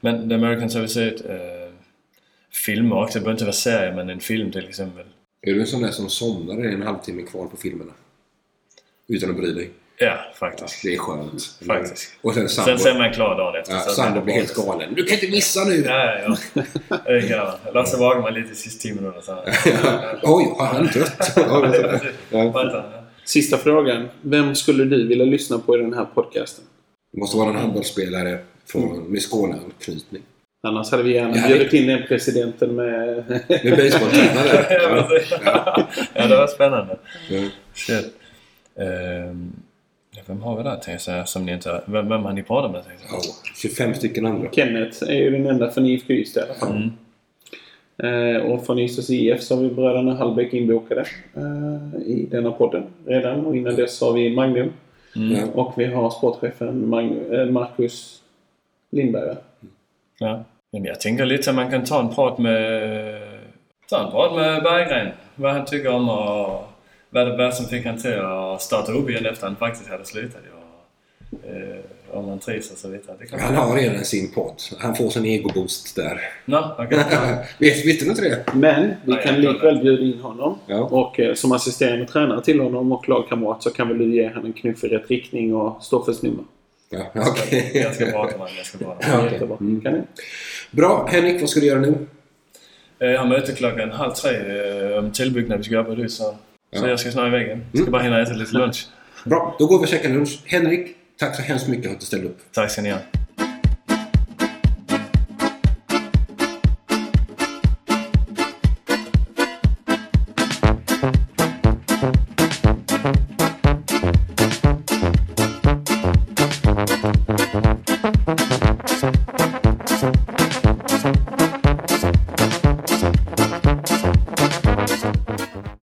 Men 0.00 0.28
The 0.28 0.34
Americans 0.34 0.74
har 0.74 0.82
vi 0.82 0.88
sett. 0.88 1.24
Uh, 1.30 1.74
filmer 2.66 2.96
också. 3.02 3.18
Det 3.18 3.22
behöver 3.22 3.32
inte 3.32 3.44
vara 3.44 3.52
serier 3.52 3.92
men 3.92 4.10
en 4.10 4.20
film 4.20 4.52
till 4.52 4.68
exempel. 4.68 5.06
Är 5.40 5.54
du 5.54 5.60
en 5.60 5.66
sån 5.66 5.82
där 5.82 5.90
som 5.90 6.08
somnar 6.10 6.64
en 6.64 6.82
halvtimme 6.82 7.22
kvar 7.22 7.46
på 7.46 7.56
filmerna? 7.56 7.92
Utan 9.06 9.30
att 9.30 9.36
bry 9.36 9.52
dig? 9.52 9.70
Ja, 10.02 10.18
faktiskt. 10.34 10.82
Det 10.82 10.94
är 10.94 10.98
skönt. 10.98 11.58
Faktiskt. 11.66 12.12
Och 12.22 12.34
sen 12.34 12.48
Sen 12.48 12.64
Sandro, 12.64 12.82
ser 12.82 12.98
man 12.98 13.12
klar 13.12 13.36
dagen 13.36 13.60
efter. 13.60 13.74
ja, 13.74 13.80
Sandro 13.80 14.20
blir 14.24 14.34
helt 14.34 14.54
galen. 14.54 14.94
Du 14.94 15.04
kan 15.04 15.14
inte 15.14 15.30
missa 15.30 15.64
nu! 15.64 15.84
Ja, 15.86 16.14
ja. 16.26 16.36
ja. 16.88 16.96
Är. 17.06 17.74
Lasse 17.74 17.96
Wagerman 17.96 18.34
lite 18.34 18.52
i 18.52 18.54
sista 18.54 18.82
tio 18.82 18.94
minuter. 18.94 19.20
så. 19.20 19.32
Oj, 20.22 20.54
har 20.58 20.66
han 20.66 20.86
dött? 20.86 22.02
Ja. 22.30 22.84
Sista 23.24 23.56
frågan. 23.58 24.08
Vem 24.20 24.54
skulle 24.54 24.84
du 24.84 25.06
vilja 25.08 25.24
lyssna 25.24 25.58
på 25.58 25.76
i 25.78 25.80
den 25.80 25.94
här 25.94 26.04
podcasten? 26.04 26.64
Det 27.12 27.18
måste 27.18 27.36
vara 27.36 27.50
en 27.50 27.56
handbollsspelare 27.56 28.38
från, 28.66 28.98
med 29.12 29.22
Skåneanknytning. 29.22 30.22
Annars 30.66 30.90
hade 30.90 31.02
vi 31.02 31.14
gärna 31.14 31.36
Ja, 31.36 31.46
bjudit 31.48 31.72
in 31.72 31.86
den 31.86 32.02
presidenten 32.08 32.74
med... 32.74 33.24
Med 33.48 33.76
basebolltränare. 33.76 35.22
Ja, 35.44 35.88
ja, 36.14 36.26
det 36.26 36.36
var 36.36 36.46
spännande. 36.46 36.96
Ja. 37.30 37.40
Shit. 37.74 38.14
Ja, 38.76 38.84
vem 40.26 40.42
har 40.42 40.56
vi 40.56 40.62
där 40.62 40.70
tänkte 40.70 40.90
jag 40.90 41.00
säga 41.00 41.26
som 41.26 41.46
ni 41.46 41.52
inte... 41.52 41.82
Vem, 41.86 42.08
vem 42.08 42.24
har 42.24 42.32
ni 42.32 42.42
pratat 42.42 42.72
med 42.72 42.84
tänkte 42.84 43.04
jag 43.10 43.16
Ja, 43.16 43.32
25 43.56 43.94
stycken 43.94 44.26
andra. 44.26 44.48
Kenneth 44.52 45.02
är 45.02 45.14
ju 45.14 45.30
den 45.30 45.46
enda 45.46 45.70
från 45.70 45.86
IFK 45.86 46.12
Ystad 46.12 46.40
i 46.40 46.44
alla 46.44 46.54
fall. 46.54 46.76
Mm. 46.76 46.92
Eh, 47.98 48.42
och 48.42 48.66
från 48.66 48.78
Ystads 48.78 49.10
IF 49.10 49.42
så 49.42 49.56
har 49.56 49.62
vi 49.62 49.68
bröderna 49.70 50.14
Hallbäck 50.14 50.52
inbokade 50.52 51.00
eh, 51.36 52.02
i 52.06 52.28
denna 52.30 52.50
podden 52.50 52.84
redan. 53.06 53.46
Och 53.46 53.56
innan 53.56 53.76
dess 53.76 54.00
har 54.00 54.12
vi 54.12 54.34
Magnum. 54.34 54.72
Mm. 55.16 55.48
Och 55.48 55.72
vi 55.76 55.84
har 55.84 56.10
sportchefen 56.10 56.86
Mag- 56.86 57.40
eh, 57.40 57.46
Marcus 57.46 58.22
Lindberg. 58.90 59.26
va? 59.28 59.34
Ja. 60.18 60.44
Men 60.72 60.84
jag 60.84 61.00
tänker 61.00 61.26
lite 61.26 61.50
att 61.50 61.56
man 61.56 61.70
kan 61.70 61.84
ta 61.84 62.00
en 62.00 62.14
prat 62.14 62.38
med... 62.38 62.82
Ta 63.90 64.04
en 64.04 64.10
prat 64.10 64.34
med 64.36 64.62
Berggren. 64.62 65.08
Vad 65.34 65.52
han 65.52 65.64
tycker 65.64 65.92
om 65.92 66.08
och 66.08 66.64
var 67.12 67.50
som 67.50 67.66
fick 67.66 67.86
han 67.86 67.98
till 67.98 68.18
att 68.18 68.62
starta 68.62 68.92
upp 68.92 69.10
igen 69.10 69.26
efter 69.26 69.46
han 69.46 69.56
faktiskt 69.56 69.90
hade 69.90 70.04
slutat. 70.04 70.40
Och, 70.52 71.48
eh, 71.50 71.76
om 72.10 72.28
han 72.28 72.38
trivs 72.38 72.70
och 72.70 72.78
så 72.78 72.88
vidare. 72.88 73.16
Han 73.40 73.54
har 73.54 73.76
redan 73.76 74.04
sin 74.04 74.32
podd. 74.32 74.54
Han 74.78 74.94
får 74.96 75.10
sin 75.10 75.24
egoboost 75.26 75.96
där. 75.96 76.20
Nå, 76.44 76.76
okej. 76.78 76.98
Vet, 77.58 77.86
visste 77.86 78.04
du 78.04 78.10
inte 78.10 78.22
det? 78.22 78.44
Men 78.54 78.82
vi 79.04 79.12
Nej, 79.12 79.22
kan 79.24 79.40
likväl 79.40 79.78
bjuda 79.82 80.02
in 80.02 80.18
honom. 80.20 80.58
Ja. 80.66 80.80
Och 80.80 81.20
eh, 81.20 81.34
som 81.34 81.52
assisterande 81.52 82.06
tränare 82.06 82.42
till 82.42 82.60
honom 82.60 82.92
och 82.92 83.08
lagkamrat 83.08 83.62
så 83.62 83.70
kan 83.70 83.88
väl 83.88 83.98
du 83.98 84.14
ge 84.14 84.28
honom 84.28 84.44
en 84.46 84.52
knuff 84.52 84.84
i 84.84 84.88
rätt 84.88 85.10
riktning 85.10 85.54
och 85.54 85.82
Stoffes 85.84 86.22
nummer. 86.22 86.44
Ja, 86.90 87.06
okej. 87.26 87.70
Jag 87.74 87.94
ska 87.94 88.04
prata 88.04 88.18
med 88.26 88.32
honom. 88.38 88.48
Jag 88.56 88.66
ska 88.66 88.78
prata 88.78 88.94
med 88.94 89.06
Ja, 89.08 89.10
honom. 89.12 89.24
okej. 89.26 89.32
Jättebra. 89.34 89.56
Mm. 89.60 89.80
Kan 89.80 89.92
ni? 89.92 90.00
Bra. 90.70 91.08
Henrik, 91.10 91.40
vad 91.40 91.50
ska 91.50 91.60
du 91.60 91.66
göra 91.66 91.80
nu? 91.80 91.94
Eh, 92.98 93.08
Jag 93.10 93.20
har 93.20 93.26
möte 93.26 93.52
klockan 93.52 93.90
halv 93.90 94.12
tre 94.12 94.30
eh, 94.92 94.98
om 94.98 95.12
tillbyggnad 95.12 95.58
vi 95.58 95.64
ska 95.64 95.74
göra 95.74 95.84
på 95.84 95.94
det 95.94 96.08
så, 96.08 96.36
så 96.72 96.84
Ja. 96.84 96.88
jag 96.88 97.00
ska 97.00 97.10
snart 97.10 97.26
iväg 97.26 97.46
igen. 97.46 97.64
Ska 97.72 97.78
Mm. 97.78 97.92
bara 97.92 98.02
hinna 98.02 98.22
äta 98.22 98.32
lite 98.32 98.56
lunch. 98.56 98.86
Bra, 99.24 99.56
då 99.58 99.66
går 99.66 99.78
vi 99.78 99.84
och 99.84 99.88
käkar 99.88 100.08
lunch. 100.08 100.40
Henrik, 100.44 100.96
tack 101.18 101.36
så 101.36 101.42
hemskt 101.42 101.68
mycket 101.68 101.84
för 101.86 101.92
att 101.94 102.00
du 102.00 102.06
ställde 102.06 102.26
upp. 102.26 102.38
Tack 102.52 102.70
ska 102.70 102.82
ni 102.82 102.90
ha. 102.90 102.98